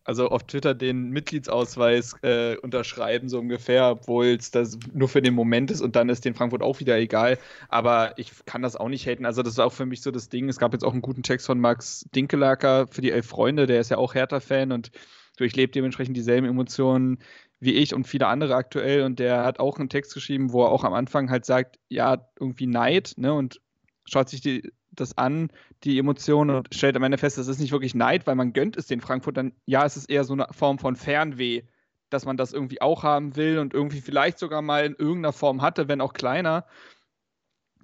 [0.03, 5.33] also auf Twitter den Mitgliedsausweis äh, unterschreiben, so ungefähr, obwohl es das nur für den
[5.33, 7.37] Moment ist und dann ist den Frankfurt auch wieder egal.
[7.69, 9.25] Aber ich kann das auch nicht haten.
[9.25, 10.49] Also, das ist auch für mich so das Ding.
[10.49, 13.79] Es gab jetzt auch einen guten Text von Max Dinkelacker für die Elf Freunde, der
[13.79, 14.91] ist ja auch Hertha-Fan und
[15.37, 17.19] durchlebt dementsprechend dieselben Emotionen
[17.59, 19.03] wie ich und viele andere aktuell.
[19.03, 22.27] Und der hat auch einen Text geschrieben, wo er auch am Anfang halt sagt, ja,
[22.39, 23.33] irgendwie Neid, ne?
[23.33, 23.61] Und
[24.05, 25.49] schaut sich die das an,
[25.83, 28.77] die Emotionen, und stellt am Ende fest, das ist nicht wirklich Neid, weil man gönnt
[28.77, 29.53] es den Frankfurtern.
[29.65, 31.63] Ja, es ist eher so eine Form von Fernweh,
[32.09, 35.61] dass man das irgendwie auch haben will und irgendwie vielleicht sogar mal in irgendeiner Form
[35.61, 36.65] hatte, wenn auch kleiner.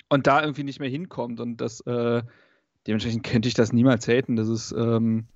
[0.07, 1.39] Und da irgendwie nicht mehr hinkommt.
[1.39, 2.23] Und das, äh,
[2.87, 4.35] dementsprechend könnte ich das niemals haten.
[4.35, 5.27] Das ist, ähm,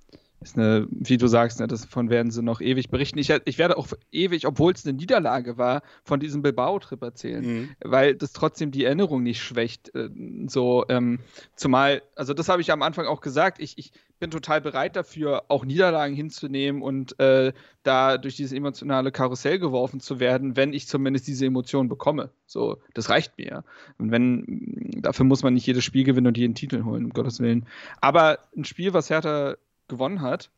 [0.44, 3.18] ist eine, wie du sagst, ne, davon werden sie noch ewig berichten.
[3.18, 7.68] Ich, ich werde auch ewig, obwohl es eine Niederlage war, von diesem Bilbao-Trip erzählen, mhm.
[7.82, 9.94] weil das trotzdem die Erinnerung nicht schwächt.
[9.94, 10.10] Äh,
[10.46, 11.20] so, ähm,
[11.56, 15.44] zumal, also das habe ich am Anfang auch gesagt, ich, ich bin total bereit dafür,
[15.48, 17.52] auch Niederlagen hinzunehmen und äh,
[17.82, 22.30] da durch dieses emotionale Karussell geworfen zu werden, wenn ich zumindest diese Emotionen bekomme.
[22.46, 23.64] So, das reicht mir.
[23.98, 27.40] Und wenn, dafür muss man nicht jedes Spiel gewinnen und jeden Titel holen, um Gottes
[27.40, 27.66] Willen.
[28.00, 29.56] Aber ein Spiel, was Hertha
[29.88, 30.50] gewonnen hat,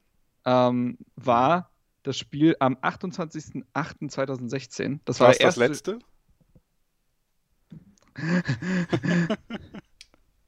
[0.45, 1.71] ähm, war
[2.03, 5.01] das Spiel am 28.08.2016.
[5.05, 5.99] Das war, war das letzte?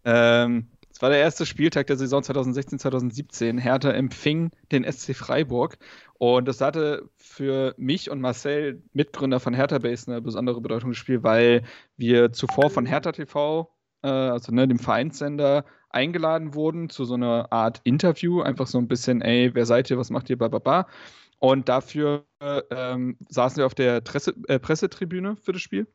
[0.04, 3.60] ähm, Es war der erste Spieltag der Saison 2016-2017.
[3.60, 5.78] Hertha empfing den SC Freiburg.
[6.14, 11.22] Und das hatte für mich und Marcel, Mitgründer von Hertha Base, eine besondere Bedeutung gespielt,
[11.22, 11.62] weil
[11.96, 17.52] wir zuvor von Hertha TV, äh, also ne, dem Vereinssender, eingeladen wurden zu so einer
[17.52, 18.40] Art Interview.
[18.42, 20.86] Einfach so ein bisschen, ey, wer seid ihr, was macht ihr, bla
[21.38, 25.86] Und dafür ähm, saßen wir auf der Presse, äh, Pressetribüne für das Spiel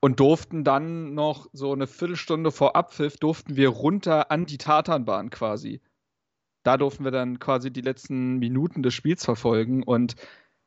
[0.00, 5.30] und durften dann noch so eine Viertelstunde vor Abpfiff durften wir runter an die Tatanbahn
[5.30, 5.80] quasi.
[6.62, 10.16] Da durften wir dann quasi die letzten Minuten des Spiels verfolgen und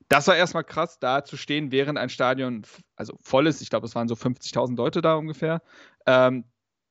[0.10, 2.64] das war erstmal krass, da zu stehen, während ein Stadion
[2.96, 3.62] also voll ist.
[3.62, 5.62] Ich glaube, es waren so 50.000 Leute da ungefähr.
[6.06, 6.44] Ähm,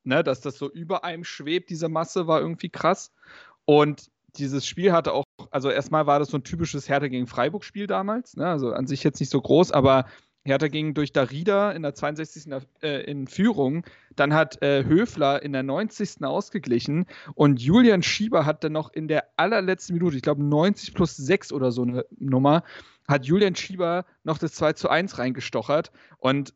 [0.04, 3.12] ne, dass das so über einem schwebt, diese Masse, war irgendwie krass.
[3.64, 7.86] Und dieses Spiel hatte auch, also erstmal war das so ein typisches Hertha gegen Freiburg-Spiel
[7.86, 8.36] damals.
[8.36, 8.46] Ne?
[8.46, 10.06] Also an sich jetzt nicht so groß, aber
[10.44, 12.52] Hertha ging durch Darida in der 62.
[12.82, 13.84] Äh, in Führung.
[14.16, 16.24] Dann hat äh, Höfler in der 90.
[16.24, 21.16] ausgeglichen und Julian Schieber hat dann noch in der allerletzten Minute, ich glaube 90 plus
[21.16, 22.64] 6 oder so eine Nummer,
[23.06, 25.92] hat Julian Schieber noch das 2 zu 1 reingestochert.
[26.18, 26.54] Und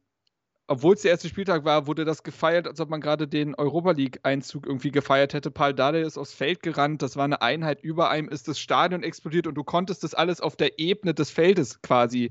[0.68, 3.92] obwohl es der erste Spieltag war, wurde das gefeiert, als ob man gerade den Europa
[3.92, 5.50] League-Einzug irgendwie gefeiert hätte.
[5.50, 9.02] Paul Dade ist aufs Feld gerannt, das war eine Einheit, über einem ist das Stadion
[9.02, 12.30] explodiert und du konntest das alles auf der Ebene des Feldes quasi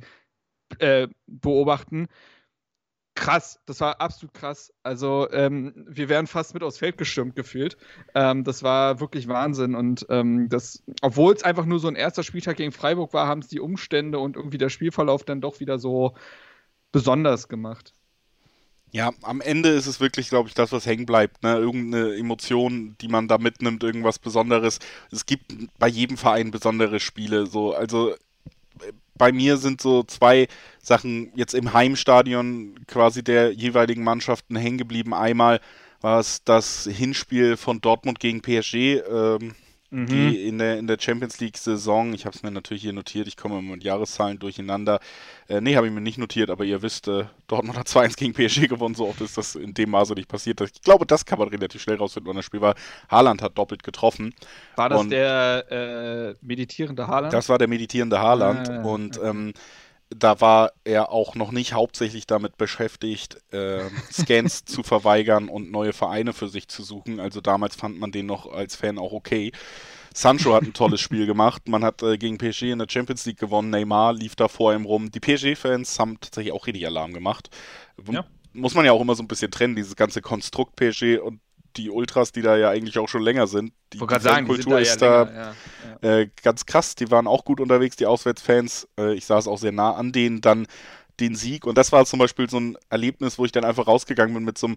[0.79, 2.07] äh, beobachten.
[3.17, 4.73] Krass, das war absolut krass.
[4.83, 7.77] Also, ähm, wir wären fast mit aufs Feld gestürmt gefühlt.
[8.13, 9.73] Ähm, das war wirklich Wahnsinn.
[9.73, 13.39] Und ähm, das, obwohl es einfach nur so ein erster Spieltag gegen Freiburg war, haben
[13.39, 16.13] es die Umstände und irgendwie der Spielverlauf dann doch wieder so
[16.91, 17.93] besonders gemacht.
[18.95, 21.43] Ja, am Ende ist es wirklich, glaube ich, das, was hängen bleibt.
[21.43, 21.57] Ne?
[21.57, 24.79] Irgendeine Emotion, die man da mitnimmt, irgendwas Besonderes.
[25.11, 27.45] Es gibt bei jedem Verein besondere Spiele.
[27.45, 28.15] So, also
[29.15, 30.47] bei mir sind so zwei
[30.81, 35.13] Sachen jetzt im Heimstadion quasi der jeweiligen Mannschaften hängen geblieben.
[35.13, 35.59] Einmal
[35.99, 39.01] war es das Hinspiel von Dortmund gegen PSG.
[39.11, 39.55] Ähm,
[39.89, 40.05] mhm.
[40.07, 43.37] die in der, in der Champions League-Saison, ich habe es mir natürlich hier notiert, ich
[43.37, 44.99] komme mit Jahreszahlen durcheinander.
[45.47, 48.33] Äh, nee, habe ich mir nicht notiert, aber ihr wisst, äh, Dortmund hat 2-1 gegen
[48.33, 50.59] PSG gewonnen, so oft ist das in dem Maße nicht passiert.
[50.61, 52.75] Ich glaube, das kann man relativ schnell rausfinden, wann das Spiel war.
[53.09, 54.33] Haaland hat doppelt getroffen.
[54.75, 57.33] War das und der äh, meditierende Haaland?
[57.33, 59.29] Das war der meditierende Haaland ah, und okay.
[59.29, 59.53] ähm,
[60.09, 65.93] da war er auch noch nicht hauptsächlich damit beschäftigt, äh, Scans zu verweigern und neue
[65.93, 67.19] Vereine für sich zu suchen.
[67.19, 69.51] Also damals fand man den noch als Fan auch okay.
[70.13, 71.67] Sancho hat ein tolles Spiel gemacht.
[71.67, 73.69] Man hat äh, gegen PSG in der Champions League gewonnen.
[73.69, 75.11] Neymar lief da vor ihm rum.
[75.11, 77.49] Die PSG-Fans haben tatsächlich auch richtig Alarm gemacht.
[78.09, 78.25] Ja.
[78.53, 81.41] Muss man ja auch immer so ein bisschen trennen, dieses ganze Konstrukt PSG und
[81.77, 83.73] die Ultras, die da ja eigentlich auch schon länger sind.
[83.93, 85.53] Die, die sagen, Kultur ist da, ja ja,
[86.01, 86.19] ja.
[86.19, 86.95] Äh, ganz krass.
[86.95, 88.87] Die waren auch gut unterwegs, die Auswärtsfans.
[88.99, 90.41] Äh, ich saß auch sehr nah an denen.
[90.41, 90.67] Dann
[91.19, 91.65] den Sieg.
[91.65, 94.57] Und das war zum Beispiel so ein Erlebnis, wo ich dann einfach rausgegangen bin mit
[94.57, 94.75] so einem,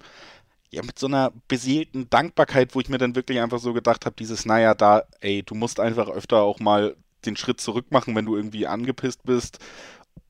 [0.70, 4.16] ja, mit so einer beseelten Dankbarkeit, wo ich mir dann wirklich einfach so gedacht habe,
[4.16, 8.26] dieses, naja, da, ey, du musst einfach öfter auch mal den Schritt zurück machen, wenn
[8.26, 9.58] du irgendwie angepisst bist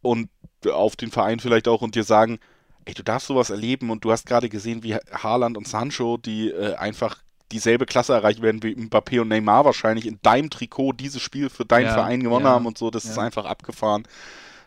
[0.00, 0.30] und
[0.70, 2.38] auf den Verein vielleicht auch und dir sagen,
[2.88, 6.48] ey, du darfst sowas erleben und du hast gerade gesehen, wie Haaland und Sancho, die
[6.48, 7.18] äh, einfach
[7.52, 11.66] dieselbe Klasse erreichen werden wie Mbappé und Neymar wahrscheinlich in deinem Trikot dieses Spiel für
[11.66, 13.10] deinen ja, Verein gewonnen ja, haben und so, das ja.
[13.10, 14.04] ist einfach abgefahren.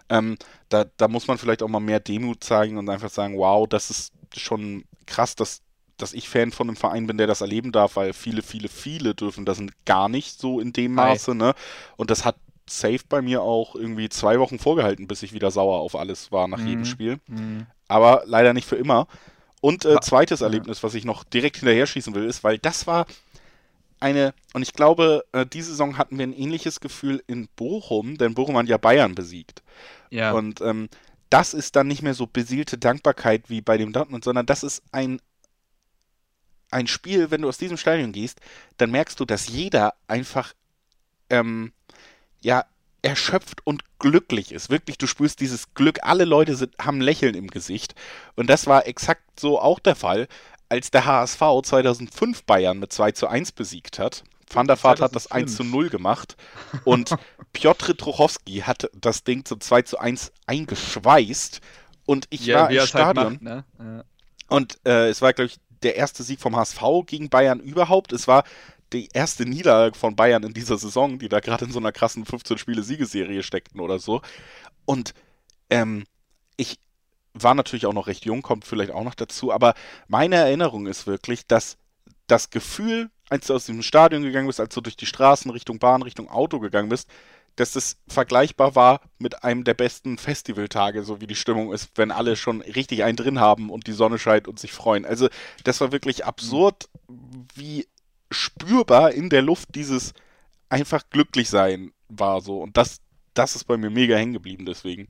[0.09, 0.37] Ähm,
[0.69, 3.89] da, da muss man vielleicht auch mal mehr Demut zeigen und einfach sagen, wow, das
[3.89, 5.61] ist schon krass, dass,
[5.97, 9.15] dass ich Fan von einem Verein bin, der das erleben darf, weil viele, viele, viele
[9.15, 11.55] dürfen das gar nicht so in dem Maße, ne?
[11.97, 12.35] Und das hat
[12.67, 16.47] safe bei mir auch irgendwie zwei Wochen vorgehalten, bis ich wieder sauer auf alles war
[16.47, 16.67] nach mhm.
[16.67, 17.19] jedem Spiel.
[17.27, 19.07] Mhm aber leider nicht für immer.
[19.61, 23.05] Und äh, zweites Erlebnis, was ich noch direkt hinterher schießen will, ist, weil das war
[23.99, 28.33] eine, und ich glaube, äh, diese Saison hatten wir ein ähnliches Gefühl in Bochum, denn
[28.33, 29.61] Bochum hat ja Bayern besiegt.
[30.09, 30.31] Ja.
[30.31, 30.89] Und ähm,
[31.29, 34.81] das ist dann nicht mehr so besielte Dankbarkeit wie bei dem Dortmund, sondern das ist
[34.91, 35.21] ein,
[36.71, 38.41] ein Spiel, wenn du aus diesem Stadion gehst,
[38.77, 40.53] dann merkst du, dass jeder einfach
[41.29, 41.71] ähm,
[42.41, 42.65] ja
[43.01, 44.69] erschöpft und glücklich ist.
[44.69, 45.99] Wirklich, du spürst dieses Glück.
[46.03, 47.95] Alle Leute sind, haben Lächeln im Gesicht.
[48.35, 50.27] Und das war exakt so auch der Fall,
[50.69, 54.23] als der HSV 2005 Bayern mit 2 zu 1 besiegt hat.
[54.53, 56.35] Van der Vaart hat das 1 zu 0 gemacht
[56.83, 57.15] und
[57.53, 61.61] Piotr Trochowski hat das Ding zum 2 zu 1 eingeschweißt
[62.05, 63.65] und ich ja, war im halt Stadion halt macht, ne?
[63.79, 64.03] ja.
[64.49, 68.13] und äh, es war, glaube ich, der erste Sieg vom HSV gegen Bayern überhaupt.
[68.13, 68.43] Es war
[68.93, 72.25] die erste Niederlage von Bayern in dieser Saison, die da gerade in so einer krassen
[72.25, 74.21] 15-Spiele-Siegeserie steckten oder so.
[74.85, 75.13] Und
[75.69, 76.05] ähm,
[76.57, 76.79] ich
[77.33, 79.73] war natürlich auch noch recht jung, kommt vielleicht auch noch dazu, aber
[80.07, 81.77] meine Erinnerung ist wirklich, dass
[82.27, 85.79] das Gefühl, als du aus dem Stadion gegangen bist, als du durch die Straßen Richtung
[85.79, 87.09] Bahn, Richtung Auto gegangen bist,
[87.55, 92.11] dass das vergleichbar war mit einem der besten Festivaltage, so wie die Stimmung ist, wenn
[92.11, 95.05] alle schon richtig einen drin haben und die Sonne scheint und sich freuen.
[95.05, 95.27] Also
[95.63, 96.89] das war wirklich absurd,
[97.53, 97.87] wie
[98.31, 100.13] spürbar in der Luft dieses
[100.69, 102.61] einfach glücklich sein war so.
[102.61, 103.01] Und das,
[103.33, 105.09] das ist bei mir mega hängen geblieben deswegen.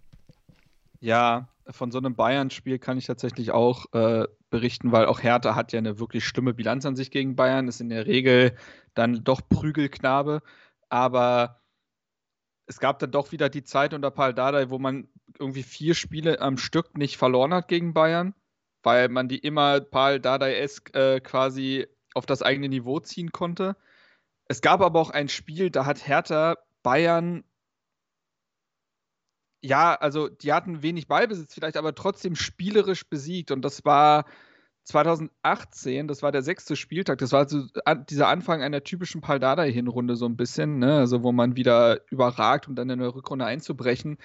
[0.99, 5.71] Ja, von so einem Bayern-Spiel kann ich tatsächlich auch äh, berichten, weil auch Hertha hat
[5.71, 8.55] ja eine wirklich schlimme Bilanz an sich gegen Bayern, ist in der Regel
[8.93, 10.41] dann doch Prügelknabe,
[10.89, 11.61] aber
[12.65, 15.07] es gab dann doch wieder die Zeit unter Paul Dardai, wo man
[15.39, 18.33] irgendwie vier Spiele am Stück nicht verloren hat gegen Bayern,
[18.83, 23.75] weil man die immer Paul Dardai-esk äh, quasi auf das eigene Niveau ziehen konnte.
[24.47, 27.43] Es gab aber auch ein Spiel, da hat Hertha Bayern
[29.61, 33.51] ja, also die hatten wenig Ballbesitz vielleicht, aber trotzdem spielerisch besiegt.
[33.51, 34.25] Und das war
[34.85, 37.67] 2018, das war der sechste Spieltag, das war also
[38.09, 40.97] dieser Anfang einer typischen Paldada-Hinrunde so ein bisschen, ne?
[40.97, 44.17] also wo man wieder überragt, um dann in der Rückrunde einzubrechen.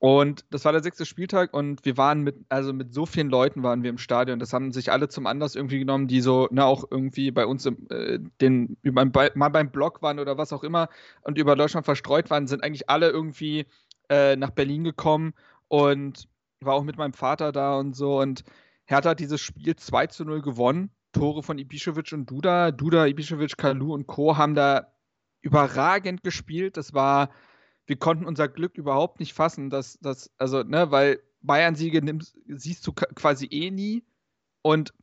[0.00, 3.62] Und das war der sechste Spieltag und wir waren mit, also mit so vielen Leuten
[3.62, 4.38] waren wir im Stadion.
[4.38, 7.66] Das haben sich alle zum Anlass irgendwie genommen, die so, ne, auch irgendwie bei uns
[7.66, 10.88] im, äh, den, über, mal beim Blog waren oder was auch immer
[11.20, 13.66] und über Deutschland verstreut waren, sind eigentlich alle irgendwie
[14.08, 15.34] äh, nach Berlin gekommen
[15.68, 16.28] und
[16.60, 18.20] war auch mit meinem Vater da und so.
[18.20, 18.42] Und
[18.86, 20.90] Hertha hat dieses Spiel 2 zu 0 gewonnen.
[21.12, 22.70] Tore von Ibišević und Duda.
[22.70, 24.38] Duda, Ibišević, Kalu und Co.
[24.38, 24.92] haben da
[25.42, 26.78] überragend gespielt.
[26.78, 27.30] Das war,
[27.90, 32.00] wir konnten unser Glück überhaupt nicht fassen, dass das, also, ne, weil Bayern-Siege
[32.46, 34.04] siehst du quasi eh nie.
[34.62, 34.94] Und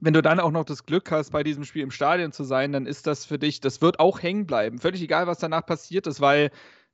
[0.00, 2.72] wenn du dann auch noch das Glück hast, bei diesem Spiel im Stadion zu sein,
[2.72, 4.80] dann ist das für dich, das wird auch hängen bleiben.
[4.80, 6.50] Völlig egal, was danach passiert ist, weil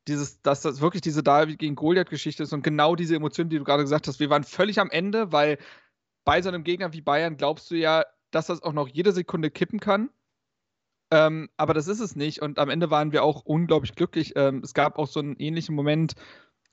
[0.06, 3.64] dieses, dass das wirklich diese David gegen Goliath-Geschichte ist und genau diese Emotionen, die du
[3.64, 4.20] gerade gesagt hast.
[4.20, 5.56] Wir waren völlig am Ende, weil
[6.26, 9.50] bei so einem Gegner wie Bayern glaubst du ja, dass das auch noch jede Sekunde
[9.50, 10.10] kippen kann.
[11.10, 12.42] Ähm, aber das ist es nicht.
[12.42, 14.32] Und am Ende waren wir auch unglaublich glücklich.
[14.36, 16.14] Ähm, es gab auch so einen ähnlichen Moment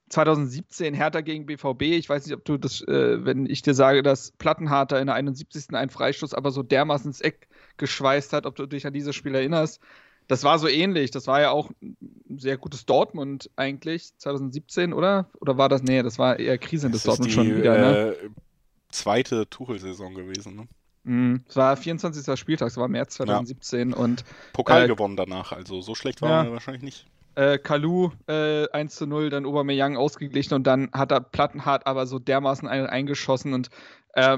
[0.09, 1.81] 2017 Hertha gegen BVB.
[1.83, 5.15] Ich weiß nicht, ob du das, äh, wenn ich dir sage, dass Plattenharter in der
[5.15, 5.73] 71.
[5.73, 9.35] einen Freistoß aber so dermaßen ins Eck geschweißt hat, ob du dich an dieses Spiel
[9.35, 9.81] erinnerst
[10.27, 11.11] das war so ähnlich.
[11.11, 15.29] Das war ja auch ein sehr gutes Dortmund eigentlich, 2017, oder?
[15.39, 18.15] Oder war das, nee, das war eher Krise das Dortmund die, schon wieder, ne?
[18.15, 18.29] Äh,
[18.89, 20.67] zweite Tuchel-Saison gewesen, ne?
[21.03, 22.39] Mm, es war 24.
[22.39, 23.97] Spieltag, es war März 2017 ja.
[23.97, 24.23] und.
[24.53, 27.05] Pokal äh, gewonnen danach, also so schlecht war ja, er wahrscheinlich nicht.
[27.35, 32.05] Äh, Kalu äh, 1 zu 0, dann Aubameyang ausgeglichen und dann hat er Plattenhart aber
[32.05, 33.69] so dermaßen eingeschossen und
[34.13, 34.37] äh,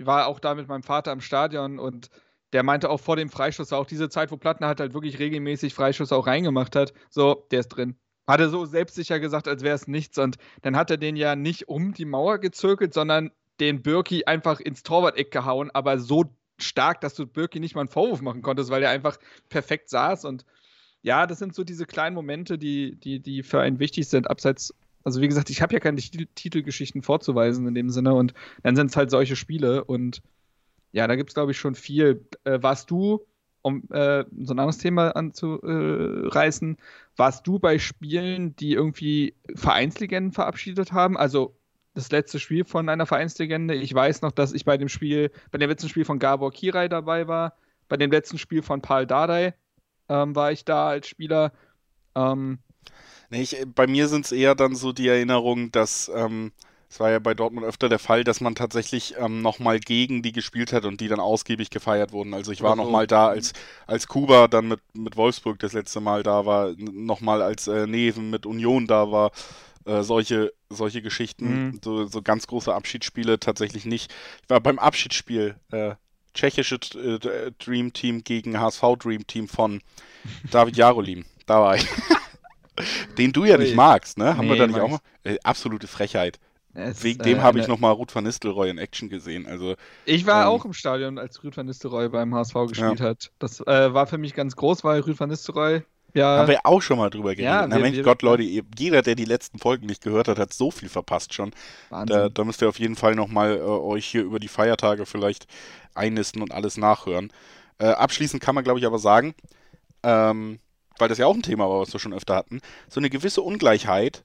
[0.00, 2.10] war auch da mit meinem Vater am Stadion und
[2.52, 6.12] der meinte auch vor dem war auch diese Zeit, wo Plattner halt, wirklich regelmäßig Freistoß
[6.12, 7.96] auch reingemacht hat, so, der ist drin.
[8.26, 10.18] Hat er so selbstsicher gesagt, als wäre es nichts.
[10.18, 14.58] Und dann hat er den ja nicht um die Mauer gezirkelt, sondern den Birki einfach
[14.58, 16.24] ins Torwart-Eck gehauen, aber so
[16.58, 20.24] stark, dass du Birki nicht mal einen Vorwurf machen konntest, weil er einfach perfekt saß.
[20.24, 20.44] Und
[21.02, 24.74] ja, das sind so diese kleinen Momente, die, die, die für einen wichtig sind, abseits.
[25.04, 28.90] Also wie gesagt, ich habe ja keine Titelgeschichten vorzuweisen in dem Sinne und dann sind
[28.90, 30.22] es halt solche Spiele und
[30.92, 32.26] ja, da gibt es, glaube ich, schon viel.
[32.44, 33.24] Äh, warst du,
[33.62, 36.76] um äh, so ein anderes Thema anzureißen,
[37.16, 41.16] warst du bei Spielen, die irgendwie Vereinslegenden verabschiedet haben?
[41.16, 41.56] Also
[41.94, 43.74] das letzte Spiel von einer Vereinslegende.
[43.74, 46.88] Ich weiß noch, dass ich bei dem Spiel, bei dem letzten Spiel von Gabor Kirai
[46.88, 47.56] dabei war.
[47.88, 49.54] Bei dem letzten Spiel von Paul Dardai
[50.08, 51.52] ähm, war ich da als Spieler.
[52.14, 52.58] Ähm,
[53.30, 56.52] nee, ich, bei mir sind es eher dann so die Erinnerungen, dass ähm,
[56.92, 60.32] es war ja bei Dortmund öfter der Fall, dass man tatsächlich ähm, nochmal gegen die
[60.32, 62.34] gespielt hat und die dann ausgiebig gefeiert wurden.
[62.34, 63.54] Also ich war also, nochmal da, als,
[63.86, 68.28] als Kuba dann mit, mit Wolfsburg das letzte Mal da war, nochmal als äh, Neven
[68.28, 69.32] mit Union da war.
[69.84, 71.80] Äh, solche, solche Geschichten, mhm.
[71.82, 74.12] so, so ganz große Abschiedsspiele tatsächlich nicht.
[74.42, 75.94] Ich war beim Abschiedsspiel äh,
[76.34, 79.82] tschechische äh, Dream Team gegen HSV Dream Team von
[80.50, 81.24] David Jarolim.
[81.46, 81.86] Da war ich.
[83.18, 84.36] Den du ja nicht magst, ne?
[84.36, 85.00] Haben nee, wir da nicht auch mal?
[85.24, 86.38] Äh, absolute Frechheit.
[86.74, 89.46] Es Wegen ist, dem äh, habe ich nochmal Ruth van Nistelrooy in Action gesehen.
[89.46, 89.74] Also,
[90.06, 93.06] ich war ähm, auch im Stadion, als Ruth van Nistelrooy beim HSV gespielt ja.
[93.06, 93.30] hat.
[93.38, 95.82] Das äh, war für mich ganz groß, weil Ruth van Nistelrooy
[96.14, 96.38] ja.
[96.38, 97.44] Haben wir auch schon mal drüber geredet.
[97.44, 100.38] Ja, Na wir, Mensch, wir, Gott, Leute, jeder, der die letzten Folgen nicht gehört hat,
[100.38, 101.52] hat so viel verpasst schon.
[101.90, 105.46] Da, da, müsst ihr auf jeden Fall nochmal äh, euch hier über die Feiertage vielleicht
[105.94, 107.32] einnisten und alles nachhören.
[107.78, 109.34] Äh, abschließend kann man, glaube ich, aber sagen,
[110.02, 110.58] ähm,
[110.98, 113.42] weil das ja auch ein Thema war, was wir schon öfter hatten, so eine gewisse
[113.42, 114.24] Ungleichheit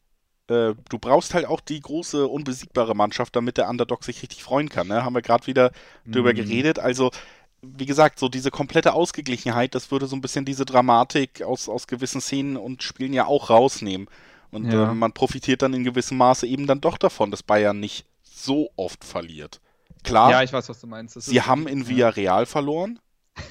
[0.50, 4.69] äh, du brauchst halt auch die große, unbesiegbare Mannschaft, damit der Underdog sich richtig freuen
[4.69, 4.88] kann.
[4.88, 5.04] Ne?
[5.04, 5.71] Haben wir gerade wieder
[6.06, 6.13] mhm.
[6.13, 6.80] drüber geredet.
[6.80, 7.12] Also,
[7.61, 11.87] wie gesagt, so diese komplette Ausgeglichenheit, das würde so ein bisschen diese Dramatik aus, aus
[11.87, 14.07] gewissen Szenen und Spielen ja auch rausnehmen.
[14.51, 14.91] Und ja.
[14.91, 18.69] äh, man profitiert dann in gewissem Maße eben dann doch davon, dass Bayern nicht so
[18.75, 19.59] oft verliert.
[20.03, 20.31] Klar.
[20.31, 21.15] Ja, ich weiß, was du meinst.
[21.15, 22.45] Das sie haben in Villarreal ja.
[22.45, 22.99] verloren.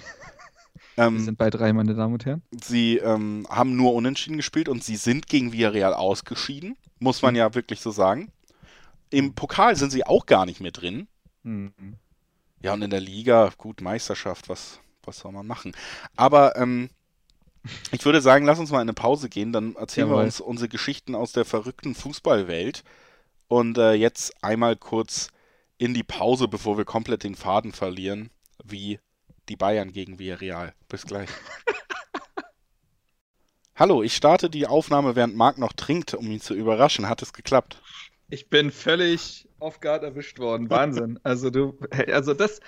[0.99, 2.41] Ähm, Wir sind bei drei, meine Damen und Herren.
[2.65, 7.39] Sie ähm, haben nur unentschieden gespielt und sie sind gegen Villarreal ausgeschieden, muss man mhm.
[7.39, 8.33] ja wirklich so sagen.
[9.11, 11.07] Im Pokal sind sie auch gar nicht mehr drin.
[11.43, 11.99] Mhm.
[12.67, 15.71] Ja, und in der Liga, gut, Meisterschaft, was, was soll man machen?
[16.17, 16.91] Aber ähm,
[17.93, 20.23] ich würde sagen, lass uns mal in eine Pause gehen, dann erzählen Jawohl.
[20.23, 22.83] wir uns unsere Geschichten aus der verrückten Fußballwelt.
[23.47, 25.29] Und äh, jetzt einmal kurz
[25.79, 28.31] in die Pause, bevor wir komplett den Faden verlieren,
[28.65, 28.99] wie
[29.49, 30.75] die Bayern gegen Villarreal.
[30.89, 31.29] Bis gleich.
[33.77, 37.09] Hallo, ich starte die Aufnahme, während Marc noch trinkt, um ihn zu überraschen.
[37.09, 37.81] Hat es geklappt?
[38.29, 40.71] Ich bin völlig off guard erwischt worden.
[40.71, 41.19] Wahnsinn.
[41.25, 41.77] Also du,
[42.13, 42.61] also das,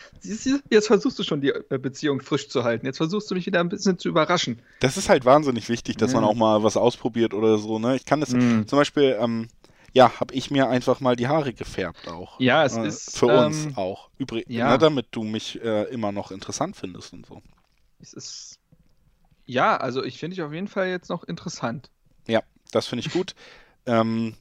[0.71, 2.87] jetzt versuchst du schon die äh, Beziehung frisch zu halten.
[2.87, 4.61] Jetzt versuchst du mich wieder ein bisschen zu überraschen.
[4.81, 6.21] Das ist halt wahnsinnig wichtig, dass ja.
[6.21, 7.79] man auch mal was ausprobiert oder so.
[7.79, 7.97] Ne?
[7.97, 8.67] Ich kann das mhm.
[8.67, 9.49] zum Beispiel, ähm,
[9.93, 12.41] ja, habe ich mir einfach mal die Haare gefärbt auch.
[12.41, 14.11] Ja, es äh, ist für ähm, uns auch.
[14.19, 14.71] Übrigens, ja.
[14.71, 17.43] ne, damit du mich äh, immer noch interessant findest und so.
[18.01, 18.59] Es ist
[19.49, 21.91] ja, also ich finde ich auf jeden Fall jetzt noch interessant.
[22.27, 23.35] Ja, das finde ich gut.
[23.87, 24.35] ähm,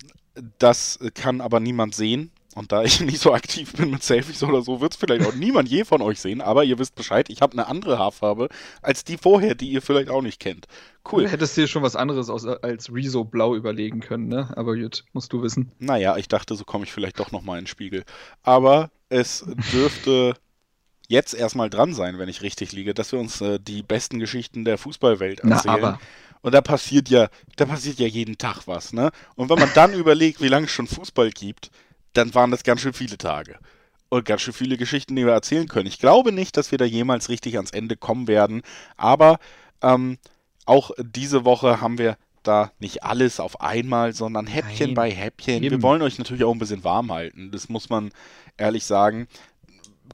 [0.60, 2.30] das kann aber niemand sehen.
[2.58, 5.36] Und da ich nicht so aktiv bin mit Selfies oder so, wird es vielleicht auch
[5.36, 6.42] niemand je von euch sehen.
[6.42, 8.50] Aber ihr wisst Bescheid, ich habe eine andere Haarfarbe
[8.82, 10.66] als die vorher, die ihr vielleicht auch nicht kennt.
[11.10, 11.26] Cool.
[11.26, 14.50] Du hättest dir schon was anderes aus, als Rezo Blau überlegen können, ne?
[14.58, 15.72] Aber gut, musst du wissen.
[15.78, 18.04] Naja, ich dachte, so komme ich vielleicht doch nochmal in den Spiegel.
[18.42, 20.34] Aber es dürfte
[21.08, 24.66] jetzt erstmal dran sein, wenn ich richtig liege, dass wir uns äh, die besten Geschichten
[24.66, 25.62] der Fußballwelt erzählen.
[25.66, 26.00] Na, aber.
[26.42, 29.12] Und da passiert ja, da passiert ja jeden Tag was, ne?
[29.36, 31.72] Und wenn man dann überlegt, wie lange es schon Fußball gibt,
[32.14, 33.58] dann waren das ganz schön viele Tage.
[34.10, 35.88] Und ganz schön viele Geschichten, die wir erzählen können.
[35.88, 38.62] Ich glaube nicht, dass wir da jemals richtig ans Ende kommen werden.
[38.96, 39.40] Aber
[39.82, 40.18] ähm,
[40.66, 44.96] auch diese Woche haben wir da nicht alles auf einmal, sondern Häppchen Nein.
[44.96, 45.62] bei Häppchen.
[45.62, 45.76] Eben.
[45.76, 47.52] Wir wollen euch natürlich auch ein bisschen warm halten.
[47.52, 48.12] Das muss man
[48.58, 49.28] ehrlich sagen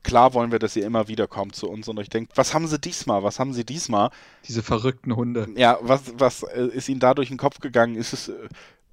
[0.01, 2.67] klar wollen wir, dass ihr immer wieder kommt zu uns und euch denkt, was haben
[2.67, 3.23] sie diesmal?
[3.23, 4.10] Was haben sie diesmal?
[4.47, 5.47] Diese verrückten Hunde.
[5.56, 7.95] Ja, was, was äh, ist ihnen da durch den Kopf gegangen?
[7.95, 8.34] Ist es, äh,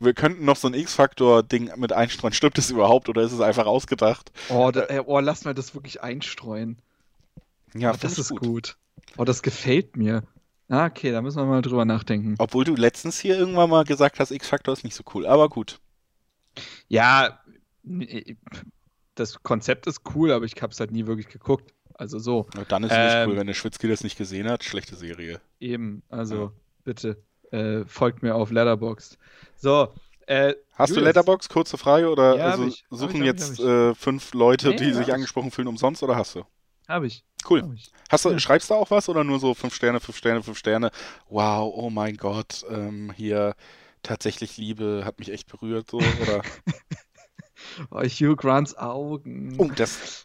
[0.01, 2.33] wir könnten noch so ein X-Faktor-Ding mit einstreuen.
[2.33, 4.33] Stimmt es überhaupt oder ist es einfach ausgedacht?
[4.49, 6.79] Oh, da, äh, oh lass mal das wirklich einstreuen.
[7.75, 8.41] Ja, oh, das ist gut.
[8.41, 8.77] gut.
[9.17, 10.23] Oh, das gefällt mir.
[10.69, 12.37] Ah, okay, da müssen wir mal drüber nachdenken.
[12.39, 15.81] Obwohl du letztens hier irgendwann mal gesagt hast, X-Faktor ist nicht so cool, aber gut.
[16.89, 17.41] Ja,
[19.15, 21.75] das Konzept ist cool, aber ich habe es halt nie wirklich geguckt.
[21.95, 22.47] Also so.
[22.57, 24.65] Ja, dann ist es ähm, nicht cool, ähm, wenn der Schwitzki das nicht gesehen hat.
[24.65, 25.41] Schlechte Serie.
[25.59, 26.53] Eben, also ja.
[26.85, 29.19] bitte äh, folgt mir auf Letterboxd.
[29.61, 29.93] So.
[30.27, 31.03] Äh, Hast Julius.
[31.03, 31.49] du Letterbox?
[31.49, 35.13] Kurze Frage oder ja, also ich, suchen ich, jetzt äh, fünf Leute, nee, die sich
[35.13, 36.45] angesprochen fühlen, umsonst oder hast du?
[36.89, 37.25] Habe ich.
[37.49, 37.63] Cool.
[37.63, 37.93] Hab ich.
[38.09, 38.39] Hast du, ja.
[38.39, 40.91] Schreibst du auch was oder nur so fünf Sterne, fünf Sterne, fünf Sterne?
[41.29, 43.55] Wow, oh mein Gott, ähm, hier
[44.03, 46.43] tatsächlich Liebe hat mich echt berührt, so oder?
[47.91, 49.57] oh, Hugh Grants Augen.
[49.59, 50.25] Oh, das.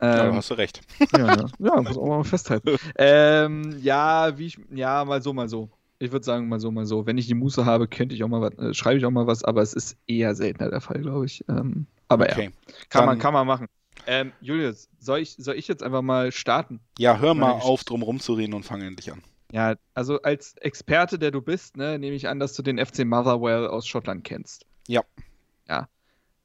[0.00, 0.80] Ähm, ja, hast du recht.
[1.16, 1.46] ja, ne?
[1.58, 2.76] ja, muss auch mal festhalten.
[2.96, 5.70] ähm, ja, wie ich, ja, mal so, mal so.
[5.98, 7.06] Ich würde sagen, mal so, mal so.
[7.06, 9.26] Wenn ich die Muße habe, könnte ich auch mal was, äh, schreibe ich auch mal
[9.26, 11.44] was, aber es ist eher seltener der Fall, glaube ich.
[11.48, 12.44] Ähm, aber okay.
[12.44, 13.68] ja, kann man, kann man machen.
[14.06, 16.80] Ähm, Julius, soll ich, soll ich jetzt einfach mal starten?
[16.98, 19.22] Ja, hör mal auf, drum rumzureden und fang endlich an.
[19.52, 23.04] Ja, also als Experte, der du bist, ne, nehme ich an, dass du den FC
[23.04, 24.66] Motherwell aus Schottland kennst.
[24.86, 25.02] Ja.
[25.68, 25.88] Ja.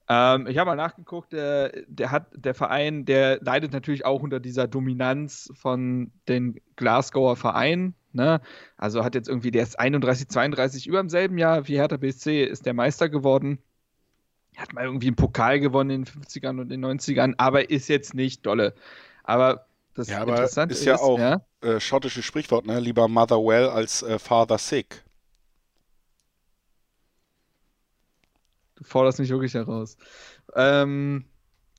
[0.08, 4.40] Ähm, ich habe mal nachgeguckt, der, der, hat, der Verein, der leidet natürlich auch unter
[4.40, 7.96] dieser Dominanz von den Glasgower Vereinen.
[8.14, 8.42] Ne?
[8.78, 12.44] Also hat jetzt irgendwie, der ist 31, 32 über im selben Jahr wie Hertha BSC,
[12.44, 13.60] ist der Meister geworden.
[14.58, 18.14] Hat mal irgendwie einen Pokal gewonnen in den 50ern und den 90ern, aber ist jetzt
[18.14, 18.74] nicht dolle.
[19.24, 21.42] Aber das ja, aber ist ja auch ja?
[21.62, 22.80] Äh, schottisches Sprichwort, ne?
[22.80, 25.04] Lieber Mother well als äh, Father sick.
[28.76, 29.96] Du forderst mich wirklich heraus.
[30.56, 31.26] Ähm,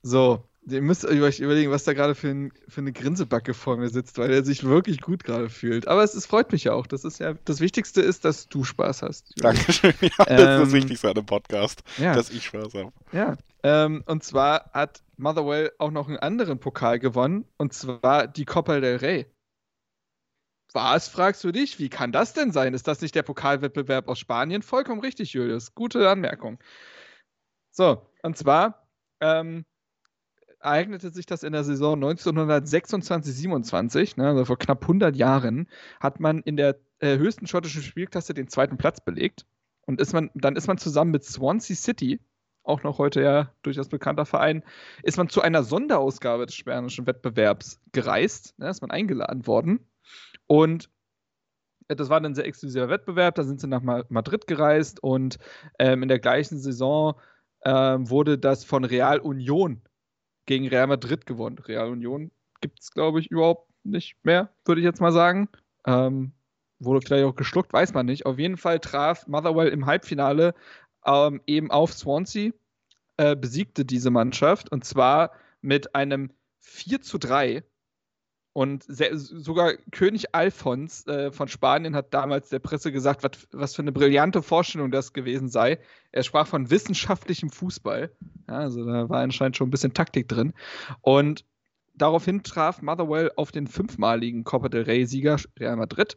[0.03, 3.89] so, ihr müsst euch überlegen, was da gerade für, ein, für, eine Grinsebacke vor mir
[3.89, 5.87] sitzt, weil er sich wirklich gut gerade fühlt.
[5.87, 6.87] Aber es, es, freut mich ja auch.
[6.87, 9.33] Das ist ja das Wichtigste ist, dass du Spaß hast.
[9.37, 9.93] Dankeschön.
[10.01, 12.15] Ja, das ähm, ist das ähm, Wichtigste an dem Podcast, ja.
[12.15, 12.93] dass ich Spaß habe.
[13.11, 13.35] Ja.
[13.63, 18.79] Ähm, und zwar hat Motherwell auch noch einen anderen Pokal gewonnen, und zwar die Copa
[18.79, 19.25] del Rey.
[20.73, 21.77] Was, fragst du dich?
[21.77, 22.73] Wie kann das denn sein?
[22.73, 24.63] Ist das nicht der Pokalwettbewerb aus Spanien?
[24.63, 25.75] Vollkommen richtig, Julius.
[25.75, 26.59] Gute Anmerkung.
[27.69, 28.87] So, und zwar
[29.21, 29.65] ähm,
[30.63, 35.67] ereignete sich das in der Saison 1926-27, ne, also vor knapp 100 Jahren,
[35.99, 39.45] hat man in der äh, höchsten schottischen Spielklasse den zweiten Platz belegt.
[39.85, 42.21] Und ist man, dann ist man zusammen mit Swansea City,
[42.63, 44.63] auch noch heute ja durchaus bekannter Verein,
[45.03, 49.85] ist man zu einer Sonderausgabe des spanischen Wettbewerbs gereist, ne, ist man eingeladen worden.
[50.47, 50.89] Und
[51.89, 55.39] äh, das war ein sehr exklusiver Wettbewerb, da sind sie nach Madrid gereist und
[55.79, 57.19] ähm, in der gleichen Saison
[57.65, 59.81] ähm, wurde das von Real Union
[60.45, 61.59] gegen Real Madrid gewonnen.
[61.59, 62.31] Real Union
[62.61, 65.49] gibt es, glaube ich, überhaupt nicht mehr, würde ich jetzt mal sagen.
[65.85, 66.33] Ähm,
[66.79, 68.25] wurde gleich auch geschluckt, weiß man nicht.
[68.25, 70.53] Auf jeden Fall traf Motherwell im Halbfinale
[71.05, 72.51] ähm, eben auf Swansea,
[73.17, 75.31] äh, besiegte diese Mannschaft und zwar
[75.61, 77.63] mit einem 4 zu 3.
[78.53, 83.81] Und sogar König Alfons äh, von Spanien hat damals der Presse gesagt, wat, was für
[83.81, 85.79] eine brillante Vorstellung das gewesen sei.
[86.11, 88.11] Er sprach von wissenschaftlichem Fußball.
[88.47, 90.53] Ja, also da war anscheinend schon ein bisschen Taktik drin.
[91.01, 91.45] Und
[91.95, 96.15] daraufhin traf Motherwell auf den fünfmaligen Copa del Rey-Sieger Real Madrid,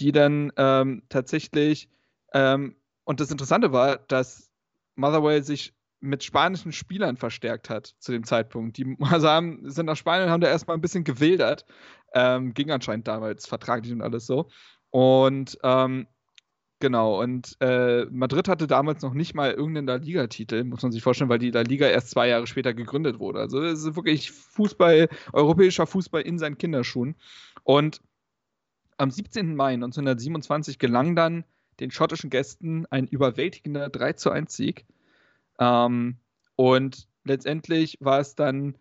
[0.00, 1.88] die dann ähm, tatsächlich,
[2.32, 4.50] ähm, und das Interessante war, dass
[4.96, 8.76] Motherwell sich mit spanischen Spielern verstärkt hat zu dem Zeitpunkt.
[8.78, 11.66] Die also haben, sind nach Spanien und haben da erstmal ein bisschen gewildert.
[12.14, 14.48] Ähm, ging anscheinend damals vertraglich und alles so.
[14.90, 16.06] Und ähm,
[16.80, 21.02] genau, und äh, Madrid hatte damals noch nicht mal irgendeinen La Liga-Titel, muss man sich
[21.02, 23.38] vorstellen, weil die La Liga erst zwei Jahre später gegründet wurde.
[23.38, 27.14] Also es ist wirklich Fußball, europäischer Fußball in seinen Kinderschuhen.
[27.62, 28.00] Und
[28.96, 29.54] am 17.
[29.54, 31.44] Mai 1927 gelang dann
[31.80, 34.86] den schottischen Gästen ein überwältigender 3 zu 1 Sieg.
[35.60, 36.16] Ähm,
[36.56, 38.76] und letztendlich war es dann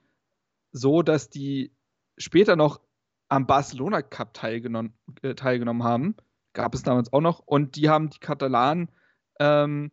[0.72, 1.72] so, dass die
[2.18, 2.80] später noch
[3.28, 6.16] am Barcelona Cup teilgenommen, äh, teilgenommen haben.
[6.54, 7.40] Gab es damals auch noch.
[7.40, 8.90] Und die haben die Katalanen
[9.40, 9.92] ähm,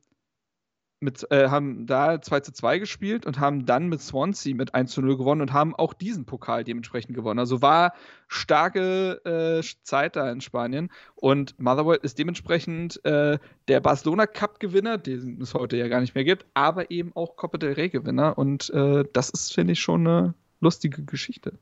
[1.00, 4.92] mit, äh, haben da 2 zu 2 gespielt und haben dann mit Swansea mit 1
[4.92, 7.38] zu 0 gewonnen und haben auch diesen Pokal dementsprechend gewonnen.
[7.38, 7.92] Also war
[8.28, 13.38] starke äh, Zeit da in Spanien und Motherwell ist dementsprechend äh,
[13.68, 17.36] der Barcelona Cup Gewinner, den es heute ja gar nicht mehr gibt, aber eben auch
[17.36, 21.52] Copa del Rey Gewinner und äh, das ist, finde ich, schon eine lustige Geschichte.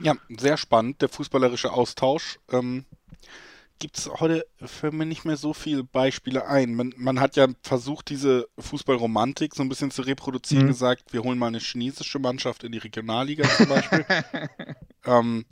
[0.00, 2.38] Ja, sehr spannend, der fußballerische Austausch.
[2.50, 2.84] Ähm,
[3.78, 6.74] gibt es heute für mich nicht mehr so viele Beispiele ein.
[6.74, 10.68] Man, man, hat ja versucht, diese Fußballromantik so ein bisschen zu reproduzieren, mhm.
[10.68, 14.04] gesagt, wir holen mal eine chinesische Mannschaft in die Regionalliga zum Beispiel.
[15.04, 15.44] ähm,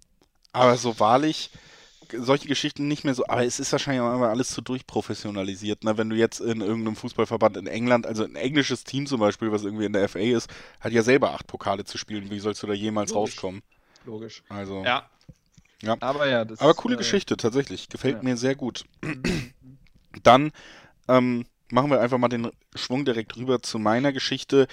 [0.53, 1.51] aber so wahrlich,
[2.13, 5.85] solche Geschichten nicht mehr so, aber es ist wahrscheinlich auch immer alles zu durchprofessionalisiert.
[5.85, 5.99] Ne?
[5.99, 9.65] Wenn du jetzt in irgendeinem Fußballverband in England, also ein englisches Team zum Beispiel, was
[9.65, 10.51] irgendwie in der FA ist,
[10.81, 12.31] hat ja selber acht Pokale zu spielen.
[12.31, 13.35] Wie sollst du da jemals Logisch.
[13.35, 13.63] rauskommen?
[14.05, 14.43] Logisch.
[14.49, 14.85] Also.
[14.85, 15.11] Ja,
[15.83, 15.97] ja.
[16.01, 17.89] Aber ja, das Aber coole äh, Geschichte, tatsächlich.
[17.89, 18.23] Gefällt ja.
[18.23, 18.85] mir sehr gut.
[20.23, 20.53] Dann
[21.09, 24.67] ähm, machen wir einfach mal den Schwung direkt rüber zu meiner Geschichte.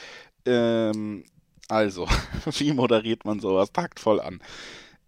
[0.45, 1.26] Ähm,
[1.68, 2.08] also,
[2.58, 4.41] wie moderiert man sowas taktvoll an?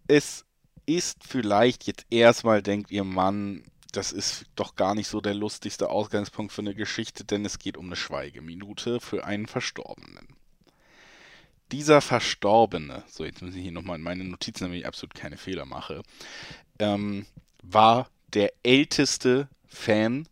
[0.06, 0.44] Es
[0.86, 5.88] ist vielleicht jetzt erstmal, denkt ihr Mann, das ist doch gar nicht so der lustigste
[5.88, 10.36] Ausgangspunkt für eine Geschichte, denn es geht um eine Schweigeminute für einen Verstorbenen
[11.72, 15.36] dieser Verstorbene, so jetzt muss ich hier nochmal in meine Notizen, damit ich absolut keine
[15.36, 16.02] Fehler mache,
[16.78, 17.26] ähm,
[17.62, 20.26] war der älteste Fan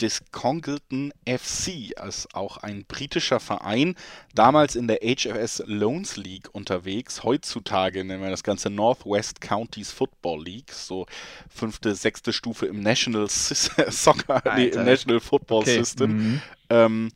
[0.00, 3.96] des Congleton FC, als auch ein britischer Verein,
[4.34, 7.24] damals in der HFS Loans League unterwegs.
[7.24, 11.06] Heutzutage nennen wir das Ganze Northwest Counties Football League, so
[11.48, 15.78] fünfte, sechste Stufe im National Soccer, nee, im National Football okay.
[15.78, 16.16] System.
[16.16, 16.42] Mhm.
[16.70, 17.12] Ähm,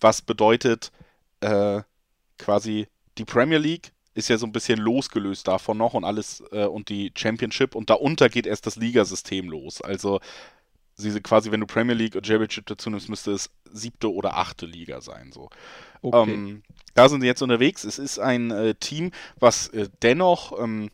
[0.00, 0.90] was bedeutet
[1.40, 1.82] äh,
[2.38, 2.88] quasi
[3.18, 6.88] die Premier League ist ja so ein bisschen losgelöst davon noch und alles äh, und
[6.88, 9.80] die Championship und darunter geht erst das Ligasystem los.
[9.80, 10.20] Also
[10.96, 14.66] diese quasi, wenn du Premier League und Championship dazu nimmst, müsste es siebte oder achte
[14.66, 15.32] Liga sein.
[15.32, 15.50] So.
[16.02, 16.32] Okay.
[16.32, 16.62] Ähm,
[16.94, 17.82] da sind sie jetzt unterwegs.
[17.82, 19.10] Es ist ein äh, Team,
[19.40, 20.90] was äh, dennoch ähm,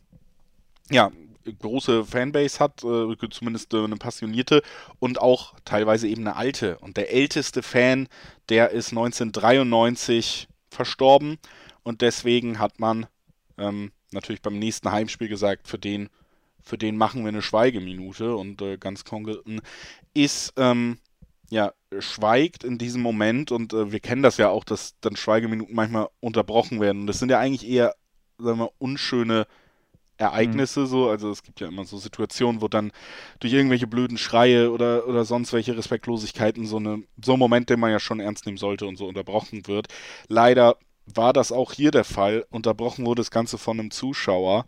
[0.89, 1.11] ja
[1.59, 4.63] große Fanbase hat, äh, zumindest äh, eine passionierte
[4.99, 6.77] und auch teilweise eben eine alte.
[6.79, 8.07] Und der älteste Fan,
[8.49, 11.37] der ist 1993 verstorben
[11.83, 13.07] und deswegen hat man
[13.57, 16.09] ähm, natürlich beim nächsten Heimspiel gesagt, für den,
[16.61, 18.35] für den machen wir eine Schweigeminute.
[18.35, 19.61] Und äh, ganz Congleton
[20.13, 20.97] ist, ähm,
[21.49, 23.51] ja, schweigt in diesem Moment.
[23.51, 27.01] Und äh, wir kennen das ja auch, dass dann Schweigeminuten manchmal unterbrochen werden.
[27.01, 27.95] Und das sind ja eigentlich eher,
[28.37, 29.47] sagen wir, unschöne
[30.17, 30.85] Ereignisse mhm.
[30.85, 31.09] so.
[31.09, 32.91] Also es gibt ja immer so Situationen, wo dann
[33.39, 37.79] durch irgendwelche blöden Schreie oder, oder sonst welche Respektlosigkeiten so, eine, so ein Moment, den
[37.79, 39.87] man ja schon ernst nehmen sollte und so unterbrochen wird.
[40.27, 40.77] Leider
[41.15, 42.45] war das auch hier der Fall.
[42.49, 44.65] Unterbrochen wurde das Ganze von einem Zuschauer,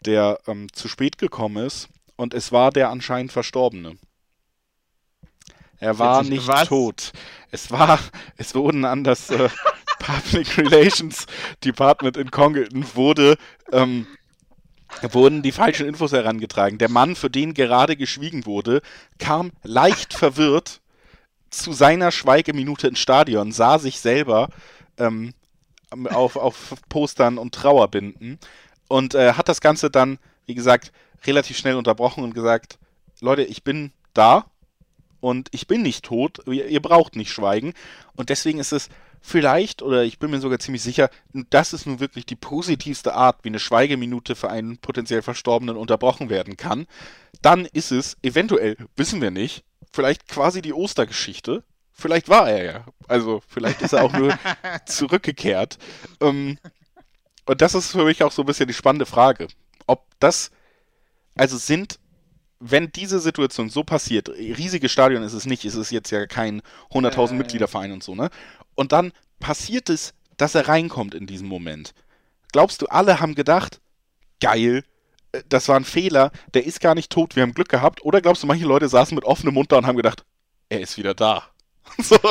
[0.00, 3.96] der ähm, zu spät gekommen ist und es war der anscheinend Verstorbene.
[5.78, 6.68] Er war nicht was?
[6.68, 7.12] tot.
[7.50, 7.98] Es war,
[8.36, 9.48] es wurden an das äh,
[9.98, 11.26] Public Relations
[11.64, 13.36] Department in Congleton wurde
[13.72, 14.06] ähm,
[15.02, 16.78] wurden die falschen Infos herangetragen.
[16.78, 18.80] Der Mann, für den gerade geschwiegen wurde,
[19.18, 20.80] kam leicht verwirrt
[21.50, 24.48] zu seiner Schweigeminute ins Stadion, sah sich selber
[24.98, 25.32] ähm,
[26.10, 28.38] auf, auf Postern und Trauerbinden
[28.88, 30.92] und äh, hat das Ganze dann, wie gesagt,
[31.26, 32.78] relativ schnell unterbrochen und gesagt,
[33.20, 34.46] Leute, ich bin da
[35.20, 37.72] und ich bin nicht tot, ihr, ihr braucht nicht schweigen.
[38.14, 38.88] Und deswegen ist es
[39.20, 41.08] vielleicht, oder ich bin mir sogar ziemlich sicher,
[41.48, 46.28] das ist nun wirklich die positivste Art, wie eine Schweigeminute für einen potenziell Verstorbenen unterbrochen
[46.28, 46.86] werden kann.
[47.40, 51.64] Dann ist es, eventuell, wissen wir nicht, vielleicht quasi die Ostergeschichte.
[51.94, 52.84] Vielleicht war er ja.
[53.08, 54.36] Also vielleicht ist er auch nur
[54.86, 55.78] zurückgekehrt.
[56.20, 56.58] Ähm,
[57.46, 59.48] und das ist für mich auch so ein bisschen die spannende Frage.
[59.86, 60.50] Ob das,
[61.36, 61.98] also sind
[62.66, 66.62] wenn diese Situation so passiert, riesiges Stadion ist es nicht, ist es jetzt ja kein
[66.92, 68.30] 100.000 äh, Mitgliederverein und so, ne?
[68.74, 71.92] Und dann passiert es, dass er reinkommt in diesem Moment.
[72.52, 73.80] Glaubst du, alle haben gedacht,
[74.40, 74.82] geil,
[75.32, 78.02] äh, das war ein Fehler, der ist gar nicht tot, wir haben Glück gehabt?
[78.02, 80.24] Oder glaubst du, manche Leute saßen mit offenem Mund da und haben gedacht,
[80.70, 81.44] er ist wieder da?
[81.98, 82.18] so.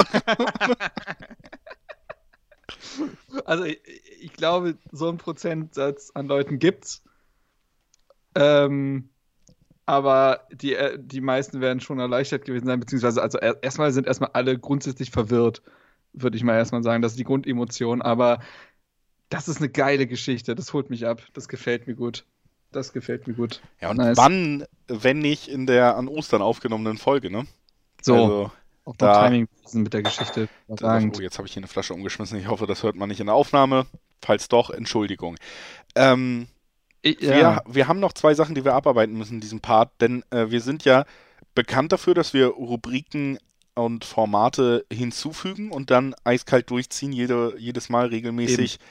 [3.45, 3.81] Also ich,
[4.21, 7.03] ich, glaube, so ein Prozentsatz an Leuten gibt's.
[8.35, 9.09] Ähm,
[9.85, 14.31] aber die, äh, die meisten werden schon erleichtert gewesen sein, beziehungsweise also erstmal sind erstmal
[14.33, 15.61] alle grundsätzlich verwirrt,
[16.13, 17.01] würde ich mal erstmal sagen.
[17.01, 18.39] Das ist die Grundemotion, aber
[19.29, 22.25] das ist eine geile Geschichte, das holt mich ab, das gefällt mir gut.
[22.71, 23.61] Das gefällt mir gut.
[23.81, 24.17] Ja, und nice.
[24.17, 27.45] wann, wenn nicht in der an Ostern aufgenommenen Folge, ne?
[28.01, 28.15] So.
[28.15, 28.51] Also,
[28.85, 30.49] auch da, Timing mit der Geschichte.
[30.67, 32.37] Oh, jetzt habe ich hier eine Flasche umgeschmissen.
[32.37, 33.85] Ich hoffe, das hört man nicht in der Aufnahme.
[34.21, 35.37] Falls doch, Entschuldigung.
[35.95, 36.47] Ähm,
[37.01, 37.35] ich, ja.
[37.35, 40.49] wir, wir haben noch zwei Sachen, die wir abarbeiten müssen in diesem Part, denn äh,
[40.49, 41.05] wir sind ja
[41.55, 43.37] bekannt dafür, dass wir Rubriken
[43.75, 48.75] und Formate hinzufügen und dann eiskalt durchziehen, jede, jedes Mal regelmäßig.
[48.75, 48.83] Eben.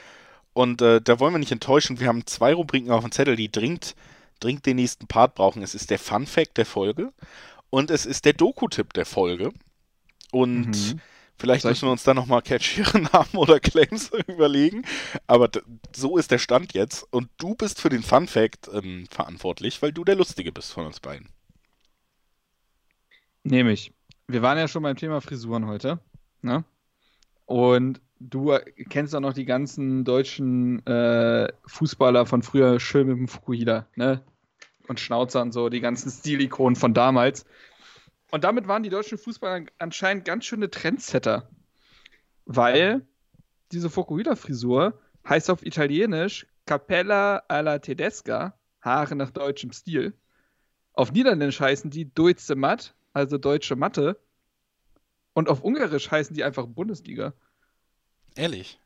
[0.53, 1.99] Und äh, da wollen wir nicht enttäuschen.
[1.99, 3.95] Wir haben zwei Rubriken auf dem Zettel, die dringend,
[4.39, 5.63] dringend den nächsten Part brauchen.
[5.63, 7.11] Es ist der Fun Fact der Folge
[7.69, 9.51] und es ist der Doku-Tipp der Folge.
[10.33, 10.99] Und mhm.
[11.35, 14.83] Vielleicht müssen wir uns da nochmal catchiere Namen oder Claims überlegen.
[15.27, 15.49] Aber
[15.93, 17.05] so ist der Stand jetzt.
[17.11, 20.85] Und du bist für den Fun Fact ähm, verantwortlich, weil du der Lustige bist von
[20.85, 21.29] uns beiden.
[23.43, 23.91] Nehme ich.
[24.27, 25.99] Wir waren ja schon beim Thema Frisuren heute.
[26.41, 26.63] Ne?
[27.45, 28.57] Und du
[28.89, 34.21] kennst auch noch die ganzen deutschen äh, Fußballer von früher schön mit dem Fukuhila, ne?
[34.87, 37.45] Und Schnauzer und so, die ganzen Stilikonen von damals.
[38.33, 41.51] Und damit waren die deutschen Fußballer anscheinend ganz schöne Trendsetter.
[42.45, 43.05] Weil
[43.71, 50.17] diese Fokuhila-Frisur heißt auf Italienisch Capella alla Tedesca, Haare nach deutschem Stil.
[50.93, 54.19] Auf Niederländisch heißen die Deutsche Matt, also deutsche Matte.
[55.33, 57.33] Und auf Ungarisch heißen die einfach Bundesliga.
[58.35, 58.79] Ehrlich?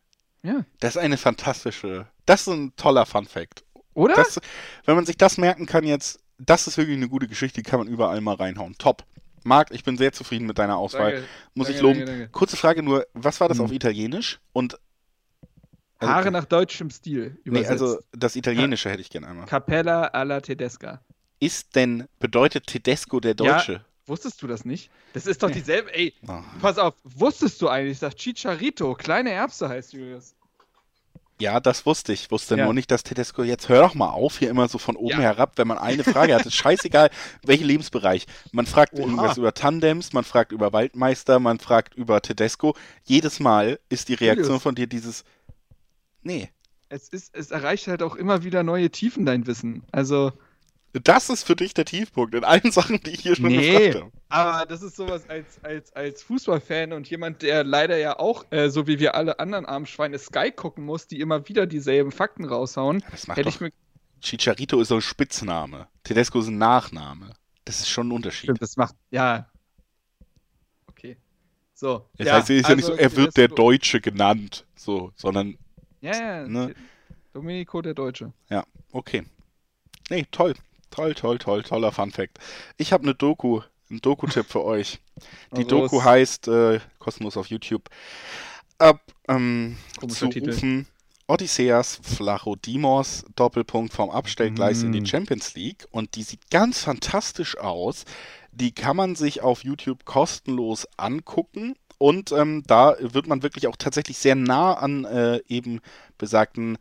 [0.43, 0.65] Ja.
[0.81, 3.63] Das ist eine fantastische, das ist ein toller Fun-Fact.
[3.93, 4.15] Oder?
[4.15, 4.41] Das,
[4.83, 7.79] wenn man sich das merken kann jetzt, das ist wirklich eine gute Geschichte, die kann
[7.79, 8.75] man überall mal reinhauen.
[8.77, 9.05] Top.
[9.47, 11.13] Marc, ich bin sehr zufrieden mit deiner Auswahl.
[11.13, 12.05] Danke, Muss danke, ich loben.
[12.05, 13.65] Danke, Kurze Frage nur, was war das hm.
[13.65, 14.39] auf Italienisch?
[14.53, 14.77] Und
[15.99, 17.39] also, Haare nach deutschem Stil.
[17.43, 17.69] Übersetzt.
[17.69, 19.47] Nee, also das Italienische hätte ich gerne einmal.
[19.47, 21.01] Capella alla Tedesca.
[21.39, 23.73] Ist denn, bedeutet Tedesco der Deutsche?
[23.73, 24.91] Ja, wusstest du das nicht?
[25.13, 26.39] Das ist doch dieselbe, ey, oh.
[26.61, 30.35] pass auf, wusstest du eigentlich, dass Chicharito kleine Erbse heißt, Julius?
[31.39, 32.31] Ja, das wusste ich.
[32.31, 32.65] Wusste ja.
[32.65, 35.19] nur nicht, dass Tedesco jetzt hör doch mal auf, hier immer so von oben ja.
[35.19, 36.45] herab, wenn man eine Frage hat.
[36.45, 37.11] Ist scheißegal,
[37.43, 38.25] welchen Lebensbereich.
[38.51, 39.01] Man fragt Oha.
[39.01, 42.75] irgendwas über Tandems, man fragt über Waldmeister, man fragt über Tedesco.
[43.03, 45.23] Jedes Mal ist die Reaktion von dir dieses
[46.23, 46.49] Nee.
[46.89, 49.83] Es ist, es erreicht halt auch immer wieder neue Tiefen, dein Wissen.
[49.91, 50.31] Also.
[50.93, 53.95] Das ist für dich der Tiefpunkt in allen Sachen, die ich hier schon nee, gefragt
[53.95, 54.11] habe.
[54.29, 58.69] Aber das ist sowas als, als, als Fußballfan und jemand, der leider ja auch, äh,
[58.69, 62.45] so wie wir alle anderen armen Schweine, Sky gucken muss, die immer wieder dieselben Fakten
[62.45, 63.03] raushauen.
[63.11, 63.71] Das macht hätte ich mir
[64.21, 65.87] Chicharito ist so ein Spitzname.
[66.03, 67.33] Tedesco ist ein Nachname.
[67.65, 68.45] Das ist schon ein Unterschied.
[68.45, 69.49] Stimmt, das macht, ja.
[70.87, 71.17] Okay.
[71.73, 72.09] So.
[72.17, 75.57] Das ja, heißt, ist also, ja nicht so, er wird der Deutsche genannt, so, sondern.
[76.01, 76.47] Ja, ja.
[76.47, 76.73] Ne?
[77.33, 78.33] Domenico der Deutsche.
[78.49, 79.23] Ja, okay.
[80.09, 80.55] Nee, toll.
[80.89, 82.39] Toll, toll, toll, toller Fun Fact.
[82.77, 84.99] Ich habe eine Doku, einen Doku-Tipp für euch.
[85.51, 87.89] Die also Doku heißt, äh, kostenlos auf YouTube,
[88.77, 89.77] ab ähm,
[90.07, 90.51] zu Titel.
[90.51, 90.87] rufen
[91.27, 94.85] Odysseas Flachodimos, Doppelpunkt vom Abstellgleis mm.
[94.85, 95.85] in die Champions League.
[95.91, 98.05] Und die sieht ganz fantastisch aus.
[98.51, 101.75] Die kann man sich auf YouTube kostenlos angucken.
[101.97, 105.81] Und ähm, da wird man wirklich auch tatsächlich sehr nah an äh, eben
[106.17, 106.77] besagten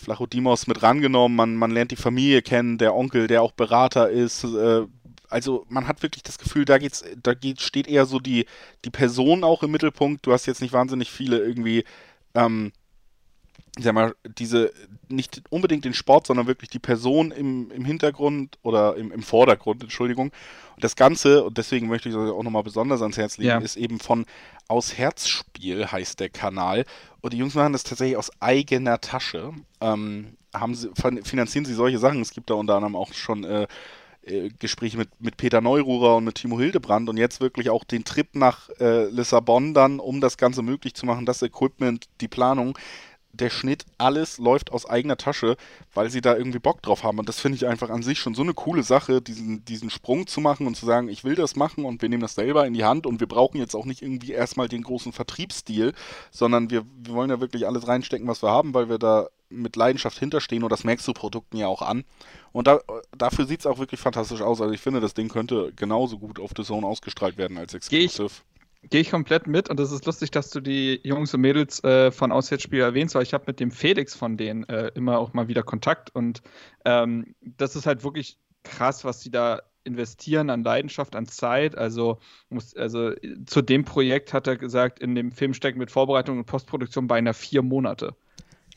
[0.00, 1.36] Flachodimos mit rangenommen.
[1.36, 4.44] Man, man lernt die Familie kennen, der Onkel, der auch Berater ist.
[4.44, 4.86] Äh,
[5.28, 8.46] also man hat wirklich das Gefühl, da geht's, da geht, steht eher so die,
[8.84, 10.26] die Person auch im Mittelpunkt.
[10.26, 11.84] Du hast jetzt nicht wahnsinnig viele irgendwie,
[12.34, 12.72] ähm,
[13.76, 14.72] ich sag mal, diese,
[15.08, 19.82] nicht unbedingt den Sport, sondern wirklich die Person im, im Hintergrund oder im, im Vordergrund,
[19.82, 20.32] Entschuldigung.
[20.76, 23.58] Und das Ganze, und deswegen möchte ich das auch nochmal besonders ans Herz legen, ja.
[23.58, 24.26] ist eben von
[24.68, 26.84] Aus Herzspiel heißt der Kanal.
[27.20, 29.52] Und die Jungs machen das tatsächlich aus eigener Tasche.
[29.80, 30.90] Ähm, haben sie,
[31.22, 32.20] finanzieren sie solche Sachen.
[32.20, 33.66] Es gibt da unter anderem auch schon äh,
[34.22, 38.04] äh, Gespräche mit, mit Peter Neururer und mit Timo Hildebrand und jetzt wirklich auch den
[38.04, 42.76] Trip nach äh, Lissabon dann, um das Ganze möglich zu machen, das Equipment, die Planung
[43.32, 45.56] der Schnitt, alles läuft aus eigener Tasche,
[45.94, 47.18] weil sie da irgendwie Bock drauf haben.
[47.18, 50.26] Und das finde ich einfach an sich schon so eine coole Sache, diesen, diesen Sprung
[50.26, 52.74] zu machen und zu sagen, ich will das machen und wir nehmen das selber in
[52.74, 55.92] die Hand und wir brauchen jetzt auch nicht irgendwie erstmal den großen Vertriebsstil,
[56.30, 59.76] sondern wir, wir wollen ja wirklich alles reinstecken, was wir haben, weil wir da mit
[59.76, 62.04] Leidenschaft hinterstehen und das merkst du Produkten ja auch an.
[62.52, 62.80] Und da,
[63.16, 64.60] dafür sieht es auch wirklich fantastisch aus.
[64.60, 68.30] Also ich finde, das Ding könnte genauso gut auf The Zone ausgestrahlt werden als Exclusive.
[68.88, 72.10] Gehe ich komplett mit und es ist lustig, dass du die Jungs und Mädels äh,
[72.10, 75.48] von Auswärtsspiel erwähnst, weil ich habe mit dem Felix von denen äh, immer auch mal
[75.48, 76.40] wieder Kontakt und
[76.86, 81.76] ähm, das ist halt wirklich krass, was die da investieren an Leidenschaft, an Zeit.
[81.76, 82.18] Also,
[82.48, 83.12] muss, also
[83.46, 87.34] zu dem Projekt hat er gesagt, in dem Film stecken mit Vorbereitung und Postproduktion beinahe
[87.34, 88.14] vier Monate.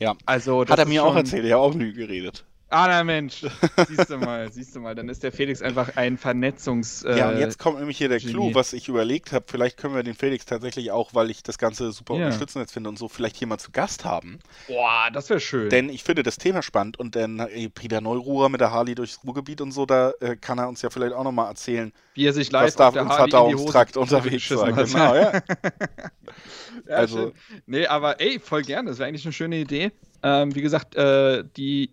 [0.00, 2.44] Ja, also hat er mir auch erzählt, ich habe auch nie geredet.
[2.74, 3.42] Ah, na Mensch.
[3.88, 4.96] Siehst du mal, siehst du mal.
[4.96, 7.04] Dann ist der Felix einfach ein Vernetzungs.
[7.04, 8.18] Äh, ja, und jetzt kommt nämlich hier der.
[8.18, 9.44] Clou, was ich überlegt habe.
[9.48, 12.24] Vielleicht können wir den Felix tatsächlich auch, weil ich das Ganze super ja.
[12.24, 14.40] unterstützend finde und so, vielleicht hier mal zu Gast haben.
[14.66, 15.70] Boah, das wäre schön.
[15.70, 19.20] Denn ich finde das Thema spannend und dann äh, Peter Neururer mit der Harley durchs
[19.22, 22.32] Ruhrgebiet und so, da äh, kann er uns ja vielleicht auch nochmal erzählen, wie er
[22.32, 24.72] sich live was da auf dem Verdauungstrakt unterwegs war.
[24.72, 25.32] Genau, ja.
[26.88, 27.18] ja also.
[27.18, 27.32] Schön.
[27.66, 28.88] Nee, aber ey, voll gerne.
[28.88, 29.92] Das wäre eigentlich eine schöne Idee.
[30.24, 31.90] Ähm, wie gesagt, äh, die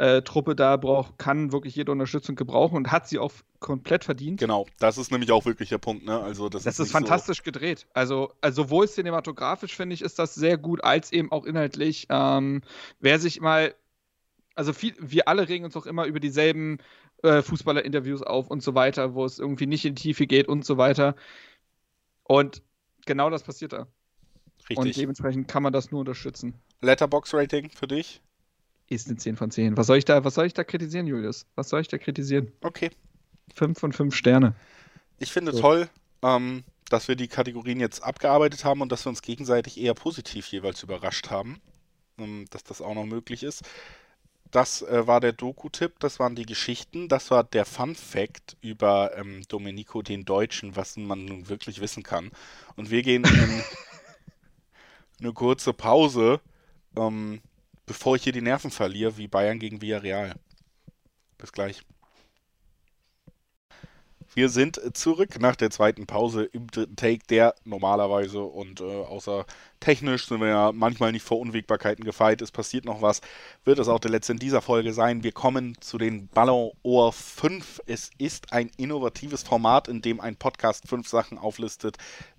[0.00, 4.40] äh, Truppe da braucht, kann wirklich jede Unterstützung gebrauchen und hat sie auch komplett verdient.
[4.40, 6.06] Genau, das ist nämlich auch wirklich der Punkt.
[6.06, 6.18] Ne?
[6.18, 7.86] Also das, das ist, ist fantastisch so gedreht.
[7.92, 12.06] Also, also sowohl cinematografisch finde ich, ist das sehr gut, als eben auch inhaltlich.
[12.08, 12.62] Ähm,
[12.98, 13.74] wer sich mal,
[14.54, 16.78] also viel, wir alle regen uns auch immer über dieselben
[17.22, 20.64] äh, Fußballer-Interviews auf und so weiter, wo es irgendwie nicht in die Tiefe geht und
[20.64, 21.14] so weiter.
[22.22, 22.62] Und
[23.04, 23.86] genau das passiert da.
[24.60, 24.78] Richtig.
[24.78, 26.54] Und dementsprechend kann man das nur unterstützen.
[26.80, 28.22] Letterbox-Rating für dich?
[28.94, 29.76] Ist eine 10 von 10.
[29.76, 31.46] Was soll ich da, was soll ich da kritisieren, Julius?
[31.54, 32.52] Was soll ich da kritisieren?
[32.60, 32.90] Okay.
[33.54, 34.54] 5 von 5 Sterne.
[35.18, 35.60] Ich finde so.
[35.60, 35.88] toll,
[36.22, 40.46] ähm, dass wir die Kategorien jetzt abgearbeitet haben und dass wir uns gegenseitig eher positiv
[40.48, 41.60] jeweils überrascht haben,
[42.18, 43.62] ähm, dass das auch noch möglich ist.
[44.50, 49.42] Das äh, war der Doku-Tipp, das waren die Geschichten, das war der Fun-Fact über ähm,
[49.46, 52.32] Domenico den Deutschen, was man nun wirklich wissen kann.
[52.74, 53.62] Und wir gehen in
[55.20, 56.40] eine kurze Pause.
[56.96, 57.40] Ähm,
[57.90, 60.36] bevor ich hier die Nerven verliere, wie Bayern gegen Villarreal.
[61.38, 61.82] Bis gleich.
[64.32, 69.44] Wir sind zurück nach der zweiten Pause im dritten Take, der normalerweise und äh, außer
[69.80, 72.40] technisch sind wir ja manchmal nicht vor Unwägbarkeiten gefeit.
[72.42, 73.22] Es passiert noch was.
[73.64, 75.24] Wird es auch der letzte in dieser Folge sein.
[75.24, 77.80] Wir kommen zu den Ballon Ohr 5.
[77.86, 81.96] Es ist ein innovatives Format, in dem ein Podcast fünf Sachen auflistet,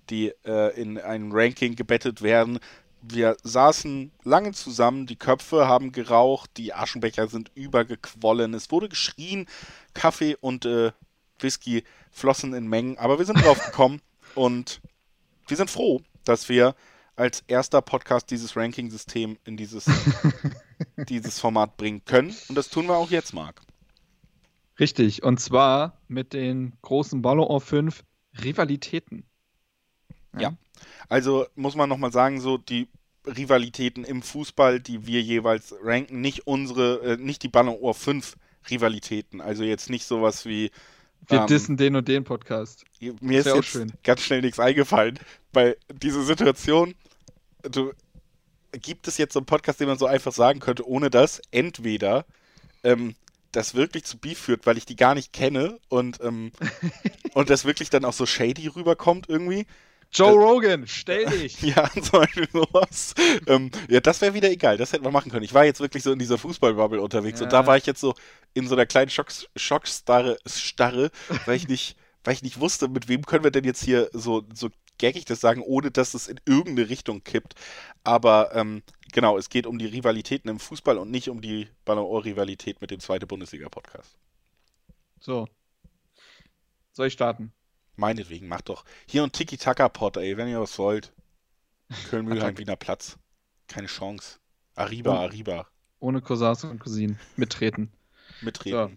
[0.08, 2.58] die äh, in ein Ranking gebettet werden
[3.02, 9.46] wir saßen lange zusammen, die Köpfe haben geraucht, die Aschenbecher sind übergequollen, es wurde geschrien,
[9.94, 10.92] Kaffee und äh,
[11.40, 14.00] Whisky flossen in Mengen, aber wir sind drauf gekommen
[14.34, 14.80] und
[15.48, 16.74] wir sind froh, dass wir
[17.16, 19.86] als erster Podcast dieses Ranking-System in dieses,
[21.08, 23.60] dieses Format bringen können und das tun wir auch jetzt, Marc.
[24.80, 28.04] Richtig, und zwar mit den großen Ballon 5
[28.42, 29.24] Rivalitäten.
[30.34, 30.40] Ja.
[30.40, 30.56] ja.
[31.08, 32.88] Also muss man nochmal sagen, so die
[33.26, 38.36] Rivalitäten im Fußball, die wir jeweils ranken, nicht unsere, äh, nicht die Ballon Ohr 5
[38.70, 39.40] Rivalitäten.
[39.40, 40.70] Also jetzt nicht sowas wie.
[41.28, 42.84] Wir ähm, dissen den und den Podcast.
[43.20, 43.92] Mir ist, ist jetzt schön.
[44.02, 45.18] ganz schnell nichts eingefallen,
[45.52, 46.94] weil diese Situation,
[47.62, 47.92] du,
[48.72, 52.24] gibt es jetzt so einen Podcast, den man so einfach sagen könnte, ohne dass entweder
[52.82, 53.14] ähm,
[53.52, 56.50] das wirklich zu Beef führt, weil ich die gar nicht kenne und, ähm,
[57.34, 59.66] und das wirklich dann auch so shady rüberkommt irgendwie
[60.12, 61.60] Joe äh, Rogan, stell dich.
[61.62, 63.14] Ja, zum Beispiel sowas.
[63.46, 64.76] ähm, ja, das wäre wieder egal.
[64.76, 65.44] Das hätten wir machen können.
[65.44, 67.44] Ich war jetzt wirklich so in dieser Fußballbubble unterwegs ja.
[67.44, 68.14] und da war ich jetzt so
[68.54, 71.10] in so einer kleinen Schocks Schockstarre, Starre,
[71.46, 74.44] weil ich nicht, weil ich nicht wusste, mit wem können wir denn jetzt hier so,
[74.54, 77.54] so gaggig das sagen, ohne dass es in irgendeine Richtung kippt.
[78.04, 78.82] Aber ähm,
[79.12, 82.90] genau, es geht um die Rivalitäten im Fußball und nicht um die Ballon d'Or-Rivalität mit
[82.90, 84.16] dem zweiten Bundesliga-Podcast.
[85.20, 85.48] So.
[86.92, 87.52] Soll ich starten?
[87.96, 88.84] Meinetwegen, macht doch.
[89.06, 91.12] Hier ein Tiki-Taka-Pot, ey, wenn ihr was wollt.
[92.10, 93.18] Köln-Mühlheim, Wiener Platz.
[93.68, 94.38] Keine Chance.
[94.74, 95.18] Arriba, oh.
[95.18, 95.66] Arriba.
[96.00, 97.18] Ohne Cousins und Cousinen.
[97.36, 97.92] Mittreten.
[98.40, 98.76] Mittreten.
[98.76, 98.90] So,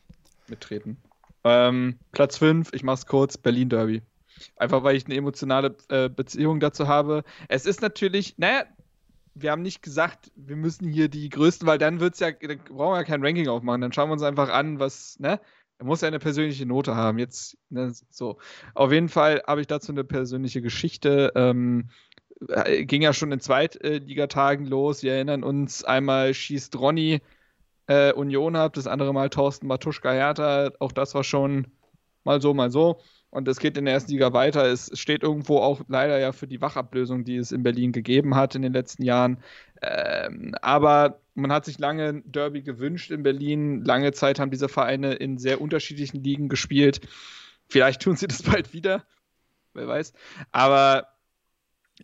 [0.47, 0.97] mittreten.
[1.43, 4.01] Ähm, Platz 5, ich mach's kurz, Berlin Derby.
[4.55, 7.23] Einfach weil ich eine emotionale äh, Beziehung dazu habe.
[7.47, 8.65] Es ist natürlich, naja,
[9.35, 12.93] wir haben nicht gesagt, wir müssen hier die größten, weil dann wird's ja, dann brauchen
[12.93, 13.81] wir ja kein Ranking aufmachen.
[13.81, 15.39] Dann schauen wir uns einfach an, was, ne?
[15.77, 17.19] Er muss ja eine persönliche Note haben.
[17.19, 18.37] Jetzt, ne, so.
[18.73, 21.31] Auf jeden Fall habe ich dazu eine persönliche Geschichte.
[21.35, 21.89] Ähm,
[22.49, 25.03] äh, ging ja schon in Zweitligatagen los.
[25.03, 27.21] Wir erinnern uns, einmal schießt Ronny
[27.87, 30.71] äh, Union habt, das andere Mal Thorsten Matuschka Hertha.
[30.79, 31.67] Auch das war schon
[32.23, 32.99] mal so, mal so.
[33.35, 34.63] Und es geht in der ersten Liga weiter.
[34.63, 38.55] Es steht irgendwo auch leider ja für die Wachablösung, die es in Berlin gegeben hat
[38.55, 39.43] in den letzten Jahren.
[39.81, 43.83] Ähm, aber man hat sich lange Derby gewünscht in Berlin.
[43.83, 47.01] Lange Zeit haben diese Vereine in sehr unterschiedlichen Ligen gespielt.
[47.67, 49.03] Vielleicht tun sie das bald wieder.
[49.73, 50.13] Wer weiß.
[50.53, 51.09] Aber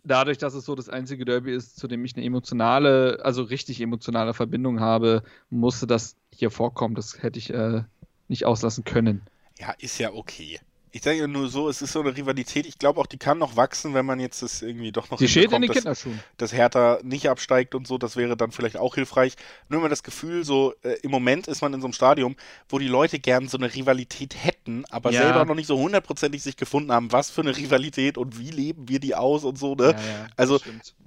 [0.04, 3.80] dadurch, dass es so das einzige Derby ist, zu dem ich eine emotionale, also richtig
[3.80, 6.94] emotionale Verbindung habe, musste das hier vorkommen.
[6.94, 7.84] Das hätte ich äh,
[8.28, 9.22] nicht auslassen können.
[9.58, 10.60] Ja, ist ja okay.
[10.94, 12.66] Ich sage nur so, es ist so eine Rivalität.
[12.66, 15.16] Ich glaube auch, die kann noch wachsen, wenn man jetzt das irgendwie doch noch.
[15.16, 16.20] Die steht in den Kinderschuhen.
[16.36, 19.36] Dass Hertha nicht absteigt und so, das wäre dann vielleicht auch hilfreich.
[19.70, 22.36] Nur immer das Gefühl, so äh, im Moment ist man in so einem Stadium,
[22.68, 25.22] wo die Leute gern so eine Rivalität hätten, aber ja.
[25.22, 28.88] selber noch nicht so hundertprozentig sich gefunden haben, was für eine Rivalität und wie leben
[28.90, 29.74] wir die aus und so.
[29.74, 29.84] Ne?
[29.84, 30.60] Ja, ja, also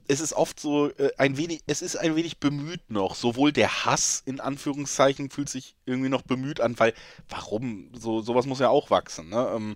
[0.08, 3.16] es ist oft so äh, ein wenig, es ist ein wenig bemüht noch.
[3.16, 6.93] Sowohl der Hass in Anführungszeichen fühlt sich irgendwie noch bemüht an, weil
[7.30, 7.89] warum?
[7.93, 9.30] So sowas muss ja auch wachsen.
[9.30, 9.51] Ne?
[9.56, 9.76] Ähm,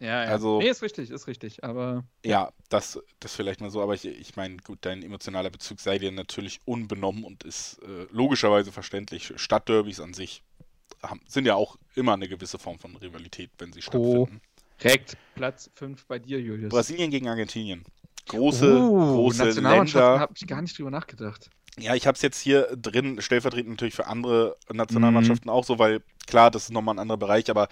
[0.00, 0.30] ja, ja.
[0.30, 2.04] Also, nee, ist richtig, ist richtig, aber.
[2.24, 5.98] Ja, das, das vielleicht mal so, aber ich, ich meine, gut, dein emotionaler Bezug sei
[5.98, 9.32] dir natürlich unbenommen und ist äh, logischerweise verständlich.
[9.36, 10.42] Stadtderbys an sich
[11.02, 14.40] haben, sind ja auch immer eine gewisse Form von Rivalität, wenn sie stattfinden.
[14.80, 15.16] Korrekt.
[15.34, 16.70] Platz 5 bei dir, Julius.
[16.70, 17.84] Brasilien gegen Argentinien.
[18.28, 20.20] Große, uh, große Länder.
[20.20, 21.50] habe ich gar nicht drüber nachgedacht.
[21.78, 25.54] Ja, ich habe es jetzt hier drin, stellvertretend natürlich für andere Nationalmannschaften mhm.
[25.54, 27.68] auch so, weil klar, das ist nochmal ein anderer Bereich, aber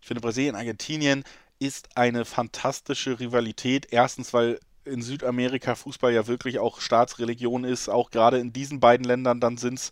[0.00, 1.24] ich finde Brasilien, Argentinien,
[1.58, 3.86] ist eine fantastische Rivalität.
[3.90, 9.04] Erstens, weil in Südamerika Fußball ja wirklich auch Staatsreligion ist, auch gerade in diesen beiden
[9.04, 9.90] Ländern, dann sind es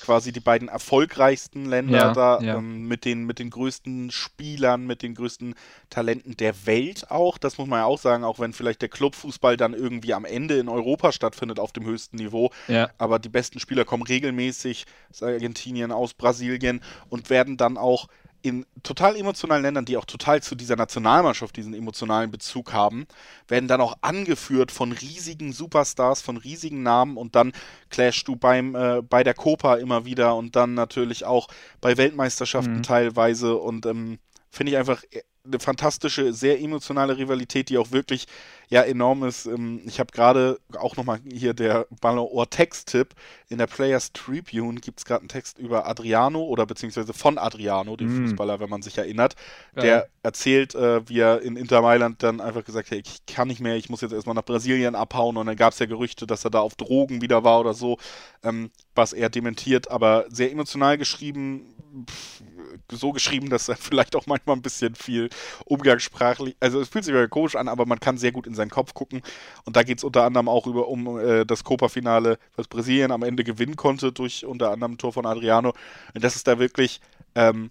[0.00, 2.56] quasi die beiden erfolgreichsten Länder ja, da ja.
[2.56, 5.54] Ähm, mit, den, mit den größten Spielern, mit den größten
[5.90, 7.38] Talenten der Welt auch.
[7.38, 10.58] Das muss man ja auch sagen, auch wenn vielleicht der Clubfußball dann irgendwie am Ende
[10.58, 12.50] in Europa stattfindet auf dem höchsten Niveau.
[12.68, 12.90] Ja.
[12.98, 18.08] Aber die besten Spieler kommen regelmäßig aus Argentinien, aus Brasilien und werden dann auch
[18.42, 23.06] in total emotionalen Ländern, die auch total zu dieser Nationalmannschaft diesen emotionalen Bezug haben,
[23.48, 27.52] werden dann auch angeführt von riesigen Superstars, von riesigen Namen und dann
[27.88, 31.48] clashst du beim, äh, bei der Copa immer wieder und dann natürlich auch
[31.80, 32.82] bei Weltmeisterschaften mhm.
[32.82, 34.18] teilweise und ähm,
[34.50, 35.02] finde ich einfach
[35.44, 38.26] eine fantastische, sehr emotionale Rivalität, die auch wirklich
[38.68, 39.46] ja enorm ist.
[39.46, 43.08] Ähm, ich habe gerade auch nochmal hier der Ballon d'Or Text-Tipp.
[43.48, 47.96] In der Players Tribune gibt es gerade einen Text über Adriano oder beziehungsweise von Adriano,
[47.96, 48.22] dem mm.
[48.22, 49.34] Fußballer, wenn man sich erinnert.
[49.76, 49.82] Ja.
[49.82, 53.48] Der erzählt, äh, wie er in Inter Mailand dann einfach gesagt hat, hey, ich kann
[53.48, 56.26] nicht mehr, ich muss jetzt erstmal nach Brasilien abhauen und dann gab es ja Gerüchte,
[56.26, 57.98] dass er da auf Drogen wieder war oder so,
[58.42, 61.74] ähm, was er dementiert, aber sehr emotional geschrieben,
[62.08, 62.42] pff,
[62.90, 65.30] so geschrieben, dass er vielleicht auch manchmal ein bisschen viel
[65.64, 68.70] umgangssprachlich, also es fühlt sich wieder komisch an, aber man kann sehr gut in seinen
[68.70, 69.22] Kopf gucken.
[69.64, 73.22] Und da geht es unter anderem auch über um äh, das Copa-Finale, was Brasilien am
[73.22, 75.72] Ende gewinnen konnte durch unter anderem ein Tor von Adriano.
[76.14, 77.00] Und das ist da wirklich
[77.34, 77.70] ähm,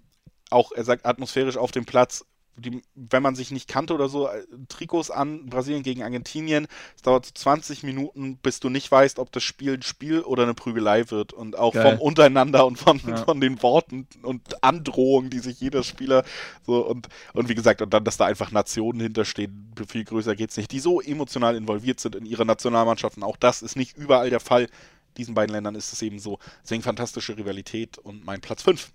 [0.50, 2.24] auch, er sagt, atmosphärisch auf dem Platz
[2.56, 6.66] die, wenn man sich nicht kannte oder so, äh, Trikots an, Brasilien gegen Argentinien.
[6.94, 10.42] Es dauert so 20 Minuten, bis du nicht weißt, ob das Spiel ein Spiel oder
[10.42, 11.32] eine Prügelei wird.
[11.32, 11.96] Und auch Geil.
[11.96, 13.16] vom Untereinander und von, ja.
[13.16, 16.24] von den Worten und Androhungen, die sich jeder Spieler
[16.66, 20.50] so und, und wie gesagt, und dann, dass da einfach Nationen hinterstehen, viel größer geht
[20.50, 23.22] es nicht, die so emotional involviert sind in ihre Nationalmannschaften.
[23.22, 24.68] Auch das ist nicht überall der Fall.
[25.16, 26.38] Diesen beiden Ländern ist es eben so.
[26.62, 28.92] Deswegen fantastische Rivalität und mein Platz 5.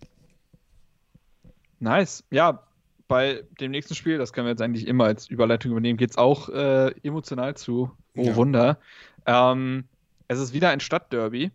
[1.79, 2.23] Nice.
[2.31, 2.66] Ja,
[3.07, 6.17] bei dem nächsten Spiel, das können wir jetzt eigentlich immer als Überleitung übernehmen, geht es
[6.17, 7.91] auch äh, emotional zu.
[8.15, 8.35] Oh ja.
[8.35, 8.79] Wunder.
[9.25, 9.85] Ähm,
[10.27, 11.51] es ist wieder ein Stadtderby,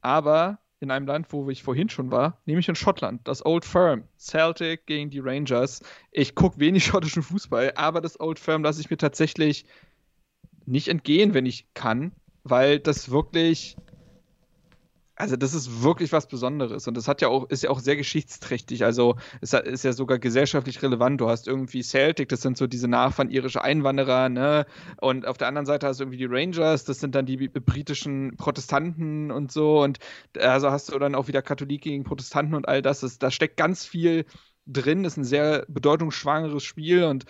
[0.00, 3.26] aber in einem Land, wo ich vorhin schon war, nämlich in Schottland.
[3.28, 4.04] Das Old Firm.
[4.18, 5.82] Celtic gegen die Rangers.
[6.10, 9.66] Ich gucke wenig schottischen Fußball, aber das Old Firm lasse ich mir tatsächlich
[10.66, 12.12] nicht entgehen, wenn ich kann,
[12.44, 13.76] weil das wirklich
[15.20, 17.96] also das ist wirklich was Besonderes und das hat ja auch, ist ja auch sehr
[17.96, 18.84] geschichtsträchtig.
[18.84, 21.20] Also es ist ja sogar gesellschaftlich relevant.
[21.20, 24.66] Du hast irgendwie Celtic, das sind so diese Nachfahren irische Einwanderer, ne?
[25.00, 28.36] Und auf der anderen Seite hast du irgendwie die Rangers, das sind dann die britischen
[28.36, 29.82] Protestanten und so.
[29.82, 29.98] Und
[30.38, 33.00] also hast du dann auch wieder Katholik gegen Protestanten und all das.
[33.00, 34.24] das da steckt ganz viel
[34.66, 35.02] drin.
[35.02, 37.26] Das ist ein sehr bedeutungsschwangeres Spiel und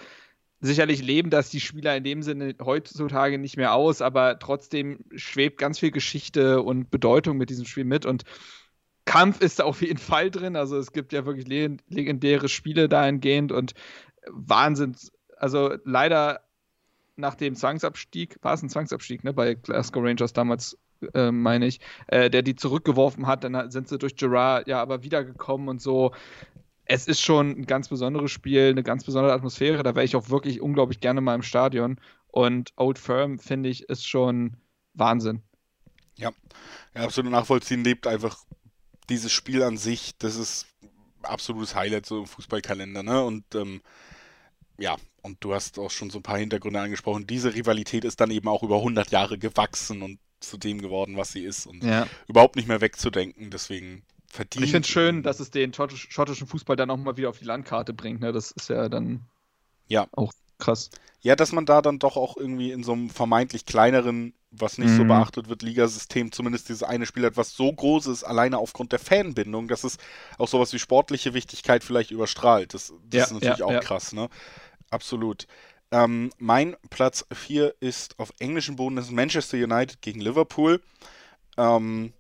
[0.61, 5.59] sicherlich leben das die Spieler in dem Sinne heutzutage nicht mehr aus, aber trotzdem schwebt
[5.59, 8.25] ganz viel Geschichte und Bedeutung mit diesem Spiel mit und
[9.07, 10.55] Kampf ist da auf jeden Fall drin.
[10.57, 13.73] Also es gibt ja wirklich legendäre Spiele dahingehend und
[14.29, 14.95] Wahnsinn.
[15.37, 16.41] Also leider
[17.17, 20.79] nach dem Zwangsabstieg, war es ein Zwangsabstieg, ne, bei Glasgow Rangers damals,
[21.15, 25.03] äh, meine ich, äh, der die zurückgeworfen hat, dann sind sie durch Gerard ja aber
[25.03, 26.13] wiedergekommen und so
[26.91, 29.85] es ist schon ein ganz besonderes Spiel, eine ganz besondere Atmosphäre.
[29.85, 32.01] Da wäre ich auch wirklich unglaublich gerne mal im Stadion.
[32.27, 34.57] Und Old Firm, finde ich, ist schon
[34.95, 35.41] Wahnsinn.
[36.17, 36.33] Ja,
[36.97, 38.39] ja absolut nachvollziehen, lebt einfach
[39.09, 40.67] dieses Spiel an sich, das ist
[41.23, 43.23] absolutes Highlight so im Fußballkalender, ne?
[43.25, 43.83] Und ähm,
[44.79, 47.27] ja, und du hast auch schon so ein paar Hintergründe angesprochen.
[47.27, 51.33] Diese Rivalität ist dann eben auch über 100 Jahre gewachsen und zu dem geworden, was
[51.33, 52.09] sie ist und ja.
[52.27, 53.51] überhaupt nicht mehr wegzudenken.
[53.51, 54.65] Deswegen verdient.
[54.65, 57.45] Ich finde es schön, dass es den schottischen Fußball dann auch mal wieder auf die
[57.45, 58.21] Landkarte bringt.
[58.21, 58.33] Ne?
[58.33, 59.27] Das ist ja dann
[59.89, 60.07] ja.
[60.13, 60.91] auch krass.
[61.21, 64.91] Ja, dass man da dann doch auch irgendwie in so einem vermeintlich kleineren, was nicht
[64.91, 64.97] mhm.
[64.97, 68.93] so beachtet wird, Ligasystem zumindest dieses eine Spiel hat, was so groß ist, alleine aufgrund
[68.93, 69.99] der Fanbindung, dass es
[70.39, 72.73] auch sowas wie sportliche Wichtigkeit vielleicht überstrahlt.
[72.73, 73.81] Das, das ja, ist natürlich ja, auch ja.
[73.81, 74.29] krass, ne?
[74.91, 75.47] Absolut.
[75.93, 80.81] Ähm, mein Platz 4 ist auf englischem Boden, das ist Manchester United gegen Liverpool.
[81.57, 82.13] Ähm,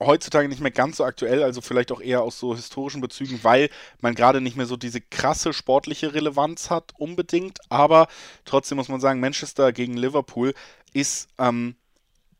[0.00, 3.68] heutzutage nicht mehr ganz so aktuell, also vielleicht auch eher aus so historischen Bezügen, weil
[4.00, 7.58] man gerade nicht mehr so diese krasse sportliche Relevanz hat, unbedingt.
[7.68, 8.08] Aber
[8.44, 10.54] trotzdem muss man sagen, Manchester gegen Liverpool
[10.92, 11.76] ist ähm,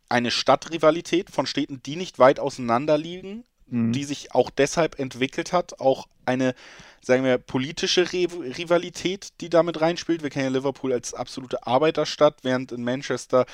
[0.08, 3.92] eine Stadtrivalität von Städten, die nicht weit auseinander liegen, mhm.
[3.92, 6.54] die sich auch deshalb entwickelt hat, auch eine
[7.02, 10.22] sagen wir, politische Rivalität, die damit reinspielt.
[10.22, 13.46] Wir kennen ja Liverpool als absolute Arbeiterstadt, während in Manchester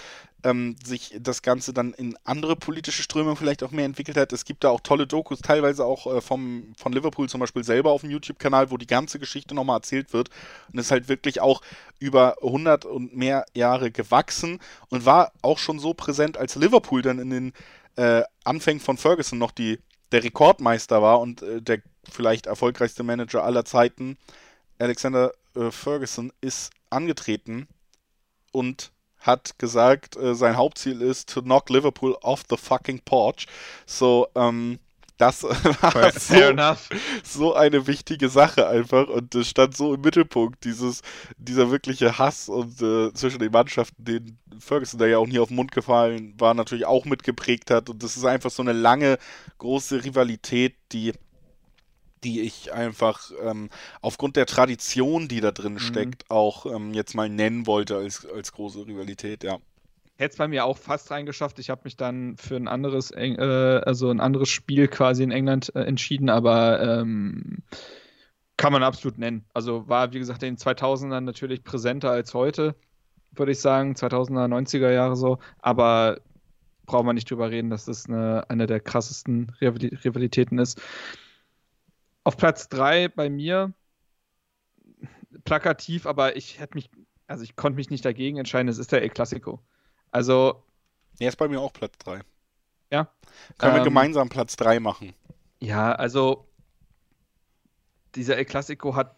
[0.43, 4.33] ähm, sich das Ganze dann in andere politische Ströme vielleicht auch mehr entwickelt hat.
[4.33, 7.93] Es gibt da auch tolle Dokus, teilweise auch äh, vom, von Liverpool zum Beispiel selber
[7.93, 10.31] auf dem YouTube-Kanal, wo die ganze Geschichte nochmal erzählt wird.
[10.73, 11.63] Und ist halt wirklich auch
[12.01, 17.21] über 100 und mehr Jahre gewachsen und war auch schon so präsent, als Liverpool dann
[17.21, 17.53] in den
[17.97, 19.79] äh, Anfängen von Ferguson noch die
[20.13, 24.17] der Rekordmeister war und äh, der vielleicht erfolgreichste Manager aller Zeiten,
[24.79, 27.67] Alexander äh, Ferguson, ist angetreten
[28.53, 33.47] und hat gesagt, äh, sein Hauptziel ist to knock Liverpool off the fucking porch.
[33.85, 34.79] So, ähm,
[35.19, 36.77] das war so,
[37.25, 41.03] so, eine wichtige Sache einfach und es stand so im Mittelpunkt, dieses,
[41.39, 45.49] dieser wirkliche Hass und äh, zwischen den Mannschaften, den Ferguson, der ja auch nie auf
[45.49, 49.19] den Mund gefallen war, natürlich auch mitgeprägt hat und das ist einfach so eine lange,
[49.59, 51.13] große Rivalität, die
[52.25, 55.79] die ich einfach ähm, aufgrund der Tradition, die da drin mhm.
[55.79, 56.37] steckt, mhm.
[56.37, 59.59] auch ähm, jetzt mal nennen wollte als, als große Rivalität, ja.
[60.19, 61.59] Hätte es bei mir auch fast reingeschafft.
[61.59, 65.75] Ich habe mich dann für ein anderes, äh, also ein anderes Spiel quasi in England
[65.75, 67.63] äh, entschieden, aber ähm,
[68.57, 69.45] kann man absolut nennen.
[69.53, 72.75] Also war, wie gesagt, in den 2000ern natürlich präsenter als heute,
[73.33, 76.21] würde ich sagen, 2000er, 90er Jahre so, aber
[76.87, 80.81] braucht man nicht drüber reden, dass das eine, eine der krassesten Rivalitäten ist.
[82.25, 83.75] Auf Platz 3 bei mir,
[85.45, 86.91] plakativ, aber ich hätte mich,
[87.27, 89.61] also ich konnte mich nicht dagegen entscheiden, es ist der El Clasico.
[90.11, 90.63] Also.
[91.19, 92.21] Er ist bei mir auch Platz 3.
[92.91, 93.09] Ja.
[93.59, 95.15] Können ähm, wir gemeinsam Platz 3 machen?
[95.61, 96.47] Ja, also
[98.15, 99.17] dieser El Clasico hat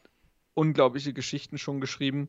[0.55, 2.29] unglaubliche Geschichten schon geschrieben.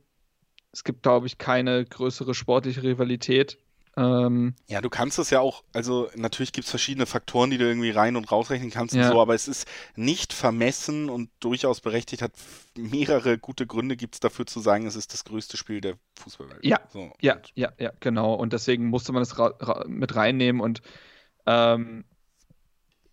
[0.72, 3.58] Es gibt, glaube ich, keine größere sportliche Rivalität.
[4.00, 7.66] Ähm, ja, du kannst es ja auch, also natürlich gibt es verschiedene Faktoren, die du
[7.66, 9.02] irgendwie rein und rausrechnen kannst ja.
[9.02, 12.32] und so, aber es ist nicht vermessen und durchaus berechtigt, hat
[12.78, 16.64] mehrere gute Gründe gibt es dafür zu sagen, es ist das größte Spiel der Fußballwelt.
[16.64, 18.36] Ja, so, ja, ja, ja, genau.
[18.36, 19.36] Und deswegen musste man es
[19.88, 20.82] mit reinnehmen und
[21.46, 22.06] ähm,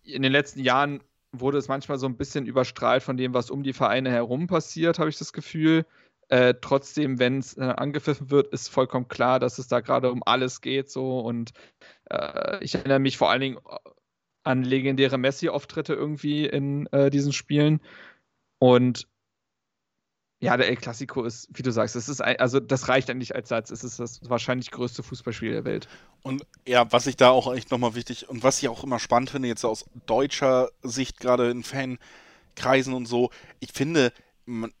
[0.03, 3.63] in den letzten Jahren wurde es manchmal so ein bisschen überstrahlt von dem, was um
[3.63, 5.85] die Vereine herum passiert, habe ich das Gefühl.
[6.29, 10.23] Äh, trotzdem, wenn es äh, angepfiffen wird, ist vollkommen klar, dass es da gerade um
[10.25, 10.89] alles geht.
[10.89, 11.53] So und
[12.09, 13.89] äh, ich erinnere mich vor allen Dingen äh,
[14.43, 17.81] an legendäre Messi-Auftritte irgendwie in äh, diesen Spielen.
[18.59, 19.07] Und
[20.39, 23.33] ja, der El Clasico ist, wie du sagst, es ist ein, also das reicht eigentlich
[23.33, 23.71] als Satz.
[23.71, 25.87] Es ist das wahrscheinlich größte Fußballspiel der Welt.
[26.21, 29.31] Und ja, was ich da auch echt nochmal wichtig und was ich auch immer spannend
[29.31, 34.13] finde, jetzt aus deutscher Sicht, gerade in Fankreisen und so, ich finde,
[34.45, 34.71] man,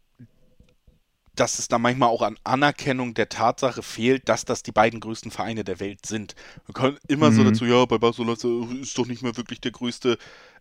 [1.39, 5.31] dass es da manchmal auch an Anerkennung der Tatsache fehlt, dass das die beiden größten
[5.31, 6.35] Vereine der Welt sind.
[6.67, 7.35] Man kann immer mhm.
[7.35, 8.33] so dazu, ja, bei Barcelona
[8.81, 10.17] ist doch nicht mehr wirklich der größte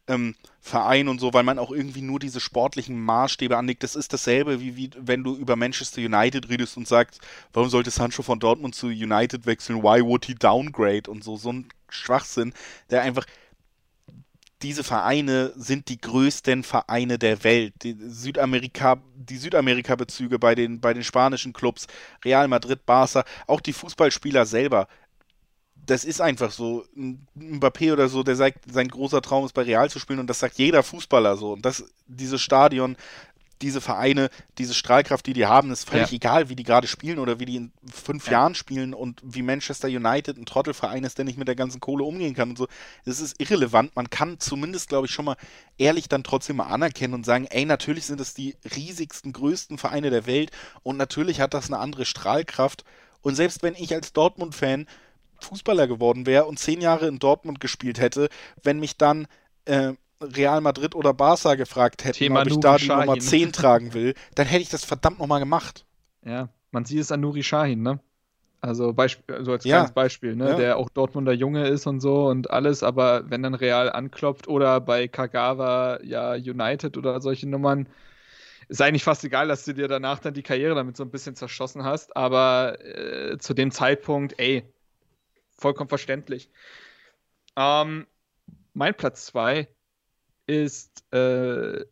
[0.09, 3.83] ähm, Verein und so, weil man auch irgendwie nur diese sportlichen Maßstäbe anlegt.
[3.83, 7.21] Das ist dasselbe, wie, wie wenn du über Manchester United redest und sagst,
[7.53, 9.83] warum sollte Sancho von Dortmund zu United wechseln?
[9.83, 11.11] Why would he downgrade?
[11.11, 12.53] Und so, so ein Schwachsinn,
[12.91, 13.27] der einfach
[14.63, 17.75] diese Vereine sind die größten Vereine der Welt.
[17.83, 21.87] Die Südamerika, die Südamerika-Bezüge bei den, bei den spanischen Clubs,
[22.25, 24.89] Real Madrid, Barca, auch die Fußballspieler selber.
[25.75, 26.85] Das ist einfach so.
[26.97, 30.29] Ein Mbappé oder so, der sagt, sein großer Traum ist bei Real zu spielen und
[30.29, 31.53] das sagt jeder Fußballer so.
[31.53, 32.97] Und das, dieses Stadion
[33.63, 34.29] diese Vereine,
[34.59, 36.17] diese Strahlkraft, die die haben, ist völlig ja.
[36.17, 38.33] egal, wie die gerade spielen oder wie die in fünf ja.
[38.33, 42.05] Jahren spielen und wie Manchester United ein Trottelverein ist, der nicht mit der ganzen Kohle
[42.05, 42.69] umgehen kann und so.
[43.05, 43.97] Das ist irrelevant.
[43.97, 45.37] Man kann zumindest, glaube ich, schon mal
[45.79, 50.11] ehrlich dann trotzdem mal anerkennen und sagen, ey, natürlich sind es die riesigsten, größten Vereine
[50.11, 50.51] der Welt
[50.83, 52.85] und natürlich hat das eine andere Strahlkraft.
[53.23, 54.87] Und selbst wenn ich als Dortmund-Fan
[55.41, 58.29] Fußballer geworden wäre und zehn Jahre in Dortmund gespielt hätte,
[58.63, 59.27] wenn mich dann
[59.67, 63.53] äh, Real Madrid oder Barca gefragt hätten, Thema ob ich Nuri da die Nummer 10
[63.53, 65.85] tragen will, dann hätte ich das verdammt nochmal gemacht.
[66.25, 68.01] Ja, man sieht es an Nuri Shahin, ne?
[68.61, 69.93] Also, Beispiel, also als kleines ja.
[69.93, 70.51] Beispiel, ne?
[70.51, 70.55] Ja.
[70.57, 74.81] der auch Dortmunder Junge ist und so und alles, aber wenn dann Real anklopft oder
[74.81, 77.89] bei Kagawa ja United oder solche Nummern,
[78.69, 81.37] ist eigentlich fast egal, dass du dir danach dann die Karriere damit so ein bisschen
[81.37, 84.65] zerschossen hast, aber äh, zu dem Zeitpunkt, ey,
[85.57, 86.51] vollkommen verständlich.
[87.57, 88.07] Ähm,
[88.75, 89.69] mein Platz 2
[90.47, 91.85] ist äh,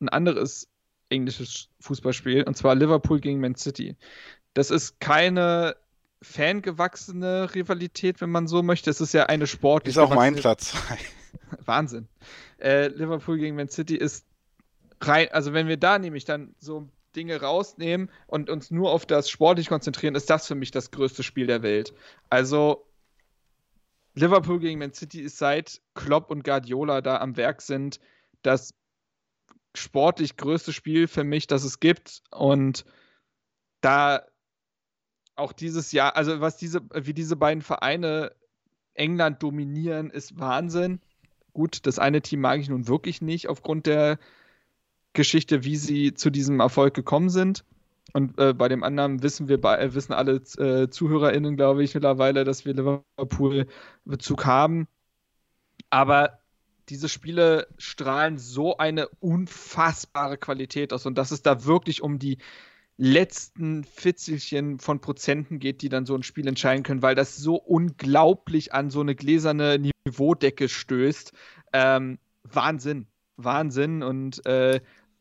[0.00, 0.68] ein anderes
[1.08, 3.96] englisches Fußballspiel und zwar Liverpool gegen Man City.
[4.54, 5.76] Das ist keine
[6.22, 8.90] fangewachsene Rivalität, wenn man so möchte.
[8.90, 9.98] Es ist ja eine sportliche.
[10.00, 10.74] Ist auch mein Platz.
[11.64, 12.08] Wahnsinn.
[12.58, 14.26] Äh, Liverpool gegen Man City ist
[15.00, 19.30] rein, also wenn wir da nämlich dann so Dinge rausnehmen und uns nur auf das
[19.30, 21.92] sportlich konzentrieren, ist das für mich das größte Spiel der Welt.
[22.28, 22.86] Also
[24.20, 28.00] Liverpool gegen Man City ist seit Klopp und Guardiola da am Werk sind,
[28.42, 28.74] das
[29.74, 32.22] sportlich größte Spiel für mich, das es gibt.
[32.30, 32.84] Und
[33.80, 34.22] da
[35.36, 38.32] auch dieses Jahr, also was diese, wie diese beiden Vereine
[38.94, 41.00] England dominieren, ist Wahnsinn.
[41.52, 44.18] Gut, das eine Team mag ich nun wirklich nicht aufgrund der
[45.12, 47.64] Geschichte, wie sie zu diesem Erfolg gekommen sind.
[48.12, 52.44] Und äh, bei dem anderen wissen wir, äh, wissen alle äh, ZuhörerInnen, glaube ich, mittlerweile,
[52.44, 54.88] dass wir Liverpool-Bezug haben.
[55.90, 56.40] Aber
[56.88, 62.38] diese Spiele strahlen so eine unfassbare Qualität aus und dass es da wirklich um die
[62.96, 67.54] letzten Fitzelchen von Prozenten geht, die dann so ein Spiel entscheiden können, weil das so
[67.54, 71.32] unglaublich an so eine gläserne Niveaudecke stößt.
[71.72, 73.06] Ähm, Wahnsinn.
[73.36, 74.02] Wahnsinn.
[74.02, 74.80] Und äh,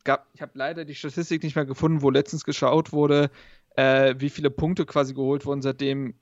[0.10, 3.30] gab, ich habe leider die Statistik nicht mehr gefunden, wo letztens geschaut wurde,
[3.76, 6.16] äh, wie viele Punkte quasi geholt wurden, seitdem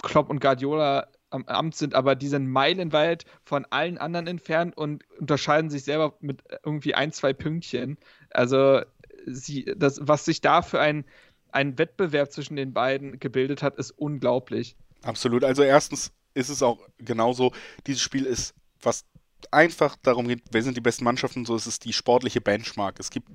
[0.00, 5.02] Klopp und Guardiola am Amt sind, aber die sind meilenweit von allen anderen entfernt und
[5.18, 7.98] unterscheiden sich selber mit irgendwie ein, zwei Pünktchen.
[8.30, 8.82] Also
[9.26, 11.04] sie, das, was sich da für ein,
[11.50, 14.76] ein Wettbewerb zwischen den beiden gebildet hat, ist unglaublich.
[15.02, 15.42] Absolut.
[15.42, 17.50] Also erstens ist es auch genauso,
[17.88, 19.04] dieses Spiel ist, was
[19.50, 22.98] einfach darum geht, wer sind die besten Mannschaften, so ist es die sportliche Benchmark.
[22.98, 23.28] Es gibt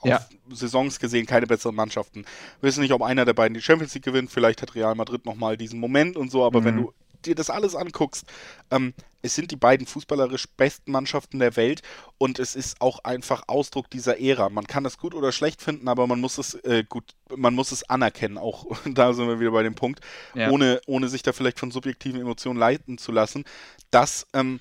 [0.00, 0.26] auf ja.
[0.50, 2.24] Saisons gesehen keine besseren Mannschaften.
[2.60, 4.30] Wir wissen nicht, ob einer der beiden die Champions League gewinnt.
[4.30, 6.64] Vielleicht hat Real Madrid nochmal diesen Moment und so, aber mhm.
[6.64, 6.92] wenn du
[7.24, 8.24] dir das alles anguckst,
[8.70, 11.82] ähm, es sind die beiden fußballerisch besten Mannschaften der Welt
[12.18, 14.48] und es ist auch einfach Ausdruck dieser Ära.
[14.48, 17.72] Man kann das gut oder schlecht finden, aber man muss es äh, gut, man muss
[17.72, 18.38] es anerkennen.
[18.38, 20.00] Auch da sind wir wieder bei dem Punkt,
[20.34, 20.50] ja.
[20.50, 23.44] ohne, ohne sich da vielleicht von subjektiven Emotionen leiten zu lassen,
[23.90, 24.60] dass ähm,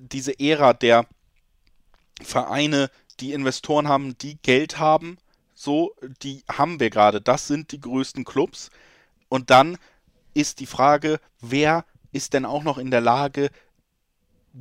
[0.00, 1.06] diese Ära der
[2.22, 2.90] Vereine,
[3.20, 5.18] die Investoren haben, die Geld haben,
[5.54, 7.20] so, die haben wir gerade.
[7.20, 8.70] Das sind die größten Clubs.
[9.28, 9.78] Und dann
[10.34, 13.50] ist die Frage, wer ist denn auch noch in der Lage,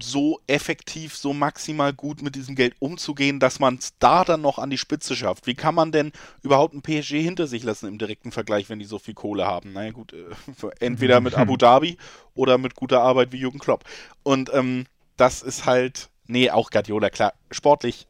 [0.02, 4.60] so effektiv, so maximal gut mit diesem Geld umzugehen, dass man es da dann noch
[4.60, 5.48] an die Spitze schafft.
[5.48, 6.12] Wie kann man denn
[6.42, 9.74] überhaupt ein PSG hinter sich lassen im direkten Vergleich, wenn die so viel Kohle haben?
[9.74, 10.26] Naja gut, äh,
[10.80, 11.98] entweder mit Abu Dhabi
[12.34, 13.86] oder mit guter Arbeit wie Jürgen Klopp.
[14.24, 14.86] Und ähm,
[15.18, 18.08] das ist halt, nee, auch Guardiola, klar, sportlich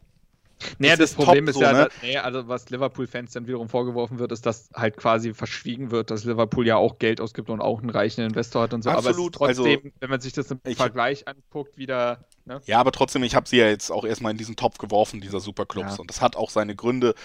[0.80, 1.84] naja, das, das Problem ist so, ja, ne?
[1.86, 6.12] dass, nee, also was Liverpool-Fans dann wiederum vorgeworfen wird, ist, dass halt quasi verschwiegen wird,
[6.12, 8.89] dass Liverpool ja auch Geld ausgibt und auch einen reichen Investor hat und so.
[8.89, 9.36] Absolut.
[9.36, 12.26] Aber trotzdem, also, wenn man sich das im ich, Vergleich anguckt, wieder.
[12.45, 12.62] Ne?
[12.66, 15.39] Ja, aber trotzdem, ich habe sie ja jetzt auch erstmal in diesen Topf geworfen, dieser
[15.39, 15.95] Superclubs.
[15.95, 16.01] Ja.
[16.01, 17.16] Und das hat auch seine Gründe.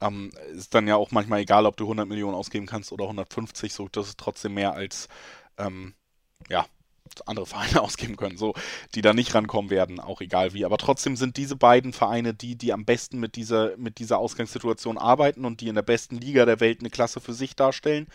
[0.00, 3.72] Ähm, ist dann ja auch manchmal egal, ob du 100 Millionen ausgeben kannst oder 150,
[3.72, 5.08] so das ist trotzdem mehr als
[5.56, 5.94] ähm,
[6.48, 6.66] ja,
[7.26, 8.54] andere Vereine ausgeben können, so,
[8.94, 10.64] die da nicht rankommen werden, auch egal wie.
[10.64, 14.98] Aber trotzdem sind diese beiden Vereine die, die am besten mit dieser, mit dieser Ausgangssituation
[14.98, 18.06] arbeiten und die in der besten Liga der Welt eine Klasse für sich darstellen,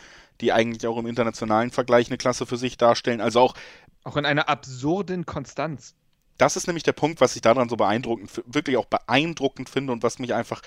[0.42, 3.22] die eigentlich auch im internationalen Vergleich eine Klasse für sich darstellen.
[3.22, 3.54] Also auch.
[4.04, 5.94] Auch in einer absurden Konstanz.
[6.38, 10.04] Das ist nämlich der Punkt, was ich daran so beeindruckend, wirklich auch beeindruckend finde und
[10.04, 10.62] was mich einfach,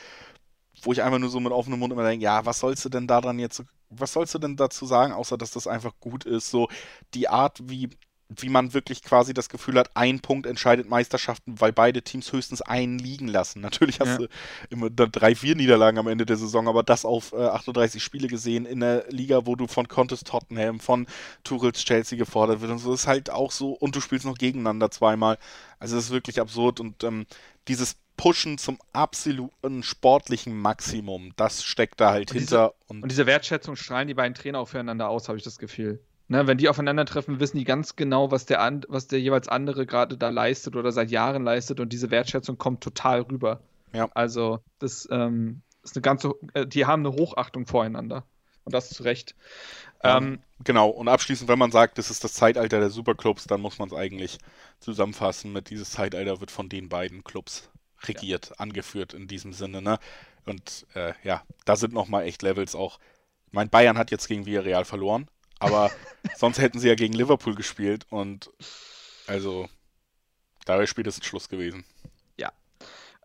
[0.82, 3.06] wo ich einfach nur so mit offenem Mund immer denke, ja, was sollst du denn
[3.06, 6.68] daran jetzt, was sollst du denn dazu sagen, außer dass das einfach gut ist, so
[7.14, 7.88] die Art, wie
[8.38, 12.62] wie man wirklich quasi das Gefühl hat, ein Punkt entscheidet Meisterschaften, weil beide Teams höchstens
[12.62, 13.60] einen liegen lassen.
[13.60, 14.18] Natürlich hast ja.
[14.18, 14.28] du
[14.70, 18.66] immer drei, vier Niederlagen am Ende der Saison, aber das auf äh, 38 Spiele gesehen
[18.66, 21.06] in der Liga, wo du von Contest Tottenham, von
[21.44, 24.90] Tuchels Chelsea gefordert wird und so, ist halt auch so, und du spielst noch gegeneinander
[24.90, 25.38] zweimal.
[25.78, 27.26] Also das ist wirklich absurd und ähm,
[27.68, 32.74] dieses Pushen zum absoluten sportlichen Maximum, das steckt da halt und hinter.
[32.74, 35.58] Diese, und, und diese Wertschätzung strahlen die beiden Trainer auch füreinander aus, habe ich das
[35.58, 36.00] Gefühl.
[36.32, 39.84] Ne, wenn die aufeinandertreffen, wissen die ganz genau, was der, an, was der jeweils andere
[39.84, 43.60] gerade da leistet oder seit Jahren leistet und diese Wertschätzung kommt total rüber.
[43.92, 44.08] Ja.
[44.14, 48.24] Also, das ähm, ist eine ganze, äh, die haben eine Hochachtung voreinander.
[48.64, 49.34] Und das zu Recht.
[50.02, 53.78] Ähm, genau, und abschließend, wenn man sagt, das ist das Zeitalter der Superclubs, dann muss
[53.78, 54.38] man es eigentlich
[54.80, 57.68] zusammenfassen mit dieses Zeitalter wird von den beiden Clubs
[58.04, 58.56] regiert, ja.
[58.56, 59.82] angeführt in diesem Sinne.
[59.82, 59.98] Ne?
[60.46, 62.98] Und äh, ja, da sind nochmal echt Levels auch.
[63.50, 65.28] Mein Bayern hat jetzt gegen Villarreal verloren,
[65.62, 65.90] aber
[66.36, 68.50] sonst hätten sie ja gegen Liverpool gespielt und
[69.26, 69.68] also
[70.64, 71.84] da wäre spätestens Schluss gewesen.
[72.36, 72.52] Ja.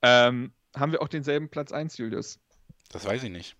[0.01, 2.39] Ähm, haben wir auch denselben Platz 1, Julius?
[2.89, 3.55] Das weiß ich nicht.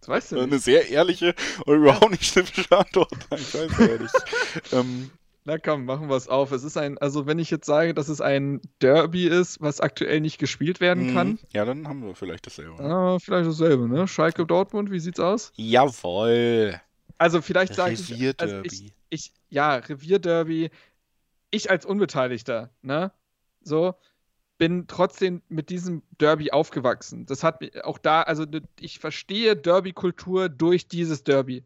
[0.00, 0.44] das weißt du nicht.
[0.44, 3.12] Eine sehr ehrliche und überhaupt nicht schnippische Antwort.
[3.30, 4.14] Ich weiß ja nicht.
[4.72, 5.10] ähm,
[5.46, 6.50] na komm, machen wir es auf.
[6.50, 10.20] Es ist ein, also wenn ich jetzt sage, dass es ein Derby ist, was aktuell
[10.20, 11.14] nicht gespielt werden mhm.
[11.14, 11.38] kann.
[11.52, 12.82] Ja, dann haben wir vielleicht dasselbe.
[12.82, 14.08] Ah, vielleicht dasselbe, ne?
[14.08, 15.52] Schalke Dortmund, wie sieht's aus?
[15.54, 16.80] Jawoll.
[17.16, 20.70] Also vielleicht sage ich, also ich, ich, ja, Revierderby.
[21.52, 23.12] Ich als Unbeteiligter, ne?
[23.62, 23.94] So,
[24.58, 27.24] bin trotzdem mit diesem Derby aufgewachsen.
[27.24, 28.44] Das hat mich auch da, also
[28.80, 31.64] ich verstehe Derby-Kultur durch dieses Derby.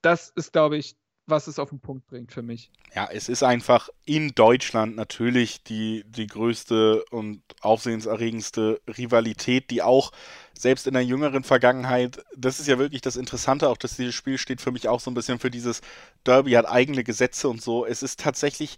[0.00, 2.70] Das ist, glaube ich, was es auf den Punkt bringt für mich.
[2.94, 10.12] Ja, es ist einfach in Deutschland natürlich die, die größte und aufsehenserregendste Rivalität, die auch
[10.56, 14.38] selbst in der jüngeren Vergangenheit, das ist ja wirklich das Interessante, auch dass dieses Spiel
[14.38, 15.80] steht für mich auch so ein bisschen für dieses
[16.24, 17.86] Derby hat eigene Gesetze und so.
[17.86, 18.76] Es ist tatsächlich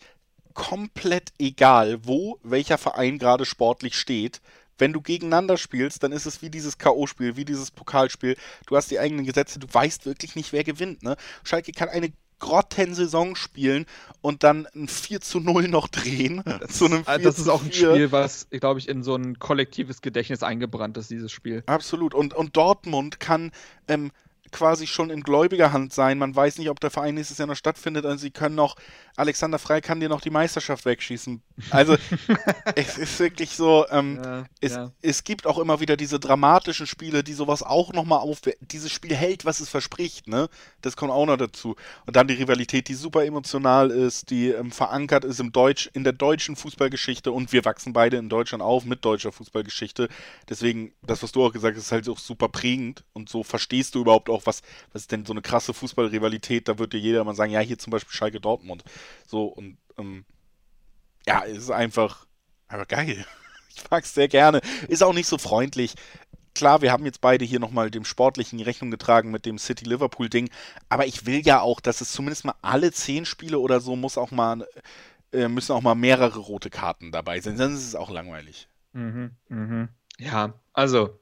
[0.55, 4.41] komplett egal, wo welcher Verein gerade sportlich steht
[4.79, 8.37] wenn du gegeneinander spielst, dann ist es wie dieses K.O.-Spiel, wie dieses Pokalspiel.
[8.67, 11.03] Du hast die eigenen Gesetze, du weißt wirklich nicht, wer gewinnt.
[11.03, 11.17] Ne?
[11.45, 13.87] Schalke kann eine Grottensaison spielen
[14.21, 16.43] und dann ein 4 zu 0 noch drehen.
[16.45, 19.15] Das, zu einem 4 ah, das ist auch ein Spiel, was, glaube ich, in so
[19.15, 21.63] ein kollektives Gedächtnis eingebrannt ist, dieses Spiel.
[21.67, 22.15] Absolut.
[22.15, 23.53] Und, und Dortmund kann
[23.89, 24.11] ähm,
[24.53, 26.19] quasi schon in gläubiger Hand sein.
[26.19, 28.05] Man weiß nicht, ob der Verein nächstes Jahr noch stattfindet.
[28.05, 28.77] Und sie können noch,
[29.17, 31.43] Alexander Frei kann dir noch die Meisterschaft wegschießen.
[31.71, 31.97] Also,
[32.75, 34.93] es ist wirklich so, ähm, ja, es, ja.
[35.01, 38.41] es gibt auch immer wieder diese dramatischen Spiele, die sowas auch nochmal auf.
[38.61, 40.49] Dieses Spiel hält, was es verspricht, ne?
[40.83, 41.77] Das kommt auch noch dazu.
[42.07, 46.05] Und dann die Rivalität, die super emotional ist, die ähm, verankert ist im Deutsch, in
[46.05, 50.09] der deutschen Fußballgeschichte und wir wachsen beide in Deutschland auf mit deutscher Fußballgeschichte.
[50.49, 53.95] Deswegen, das, was du auch gesagt hast, ist halt auch super prägend und so verstehst
[53.95, 54.63] du überhaupt auch, was,
[54.93, 57.79] was ist denn so eine krasse Fußballrivalität, da wird dir jeder mal sagen, ja, hier
[57.79, 58.85] zum Beispiel Schalke Dortmund.
[59.27, 60.25] So, und ähm,
[61.27, 62.27] ja, es ist einfach,
[62.69, 63.25] einfach geil.
[63.79, 64.63] Ich mag es sehr gerne.
[64.89, 65.97] Ist auch nicht so freundlich.
[66.55, 70.49] Klar, wir haben jetzt beide hier nochmal dem Sportlichen Rechnung getragen mit dem City-Liverpool-Ding,
[70.89, 74.17] aber ich will ja auch, dass es zumindest mal alle zehn Spiele oder so muss
[74.17, 74.67] auch mal,
[75.31, 78.67] äh, müssen auch mal mehrere rote Karten dabei sein, sonst ist es auch langweilig.
[78.95, 79.91] Mhm, mhm.
[80.19, 81.21] Ja, also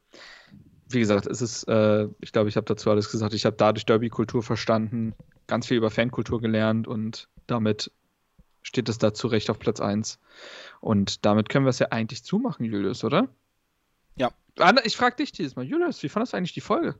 [0.88, 3.34] wie gesagt, es ist, äh, ich glaube, ich habe dazu alles gesagt.
[3.34, 5.14] Ich habe dadurch Derby-Kultur verstanden,
[5.46, 7.90] ganz viel über Fankultur gelernt und damit
[8.62, 10.18] steht es da zu Recht auf Platz 1.
[10.80, 13.28] Und damit können wir es ja eigentlich zumachen, Julius, oder?
[14.16, 14.30] Ja.
[14.84, 16.94] Ich frage dich dieses Mal, Julius, wie fandest du eigentlich die Folge?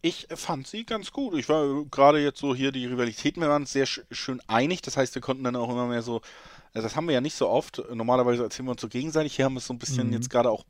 [0.00, 1.34] Ich fand sie ganz gut.
[1.34, 4.82] Ich war gerade jetzt so hier die Rivalitäten, wir waren sehr sch schön einig.
[4.82, 6.22] Das heißt, wir konnten dann auch immer mehr so,
[6.74, 7.80] also das haben wir ja nicht so oft.
[7.94, 9.36] Normalerweise erzählen wir uns so gegenseitig.
[9.36, 10.14] Hier haben wir es so ein bisschen mhm.
[10.14, 10.64] jetzt gerade auch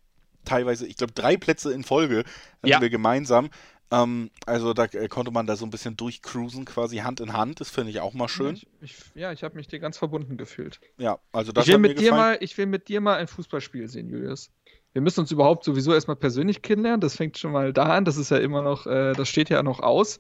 [0.45, 2.25] teilweise, ich glaube, drei Plätze in Folge
[2.63, 2.81] ja.
[2.81, 3.49] wir gemeinsam.
[3.93, 7.61] Ähm, also da äh, konnte man da so ein bisschen durchcruisen, quasi Hand in Hand.
[7.61, 8.55] Das finde ich auch mal schön.
[8.55, 10.81] Ich, ich, ja, ich habe mich dir ganz verbunden gefühlt.
[10.97, 13.89] Ja, also das ich will mit dir mal, Ich will mit dir mal ein Fußballspiel
[13.89, 14.51] sehen, Julius.
[14.95, 17.03] Wir müssen uns überhaupt sowieso erstmal persönlich kennenlernen.
[17.03, 18.07] Das fängt schon mal da an.
[18.07, 20.19] Das ist ja immer noch, äh, das steht ja noch aus.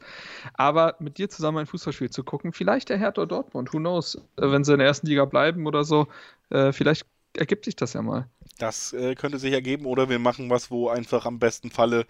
[0.54, 4.50] Aber mit dir zusammen ein Fußballspiel zu gucken, vielleicht der Hertha Dortmund, who knows, äh,
[4.50, 6.08] wenn sie in der ersten Liga bleiben oder so,
[6.50, 8.28] äh, vielleicht ergibt sich das ja mal.
[8.58, 12.06] Das äh, könnte sich ergeben oder wir machen was, wo einfach am besten Falle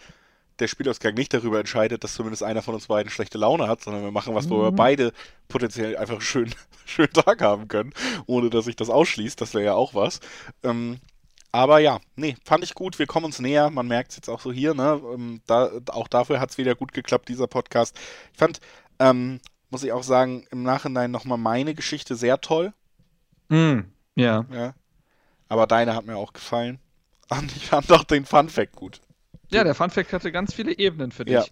[0.62, 4.02] der Spielausgang nicht darüber entscheidet, dass zumindest einer von uns beiden schlechte Laune hat, sondern
[4.02, 4.76] wir machen was, wo wir mhm.
[4.76, 5.12] beide
[5.48, 6.54] potenziell einfach einen schönen,
[6.86, 7.92] schönen Tag haben können,
[8.26, 9.40] ohne dass sich das ausschließt.
[9.40, 10.20] Das wäre ja auch was.
[10.62, 10.98] Ähm,
[11.50, 12.98] aber ja, nee, fand ich gut.
[12.98, 13.68] Wir kommen uns näher.
[13.70, 14.72] Man merkt es jetzt auch so hier.
[14.72, 15.00] Ne?
[15.12, 17.98] Ähm, da, auch dafür hat es wieder gut geklappt, dieser Podcast.
[18.32, 18.60] Ich fand,
[18.98, 22.72] ähm, muss ich auch sagen, im Nachhinein nochmal meine Geschichte sehr toll.
[23.48, 23.80] Mm,
[24.14, 24.46] ja.
[24.50, 24.74] ja.
[25.48, 26.78] Aber deine hat mir auch gefallen.
[27.28, 29.02] Und ich fand auch den Fun Fact gut.
[29.52, 31.34] Ja, der Fun Fact hatte ganz viele Ebenen für dich.
[31.34, 31.44] Ja.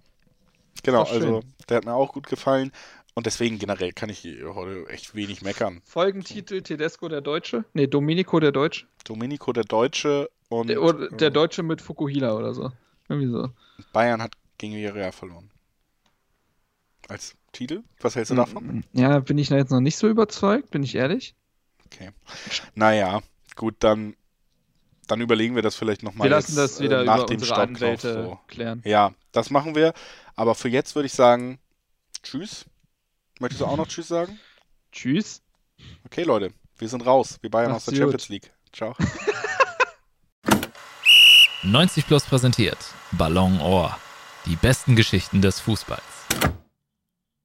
[0.83, 2.73] Genau, also der hat mir auch gut gefallen.
[3.15, 5.83] Und deswegen generell kann ich heute echt wenig meckern.
[5.85, 7.65] Folgentitel Tedesco der Deutsche?
[7.75, 8.87] Ne, Domenico der Deutsche.
[9.05, 10.69] Domenico der Deutsche und.
[10.69, 12.71] Der, oder, der Deutsche mit Fukuhila oder so.
[13.09, 13.51] Irgendwie so.
[13.93, 15.51] Bayern hat gegen Villarreal verloren.
[17.09, 17.83] Als Titel?
[18.01, 18.85] Was hältst du davon?
[18.93, 21.35] Ja, bin ich da jetzt noch nicht so überzeugt, bin ich ehrlich.
[21.87, 22.11] Okay.
[22.77, 23.21] Naja,
[23.61, 24.17] Gut, dann,
[25.11, 26.27] dann überlegen wir das vielleicht nochmal.
[26.27, 28.39] Wir lassen jetzt, das wieder äh, nach über dem unsere Anwälte so.
[28.47, 28.83] klären.
[28.85, 29.93] Ja, das machen wir.
[30.37, 31.59] Aber für jetzt würde ich sagen,
[32.23, 32.65] tschüss.
[33.41, 34.39] Möchtest du auch noch Tschüss sagen?
[34.93, 35.43] Tschüss.
[36.05, 37.39] Okay, Leute, wir sind raus.
[37.41, 38.53] Wir Bayern aus der Champions League.
[38.73, 38.95] Ciao.
[41.63, 42.79] 90 Plus präsentiert
[43.13, 43.97] Ballon Ohr.
[44.47, 46.03] Die besten Geschichten des Fußballs.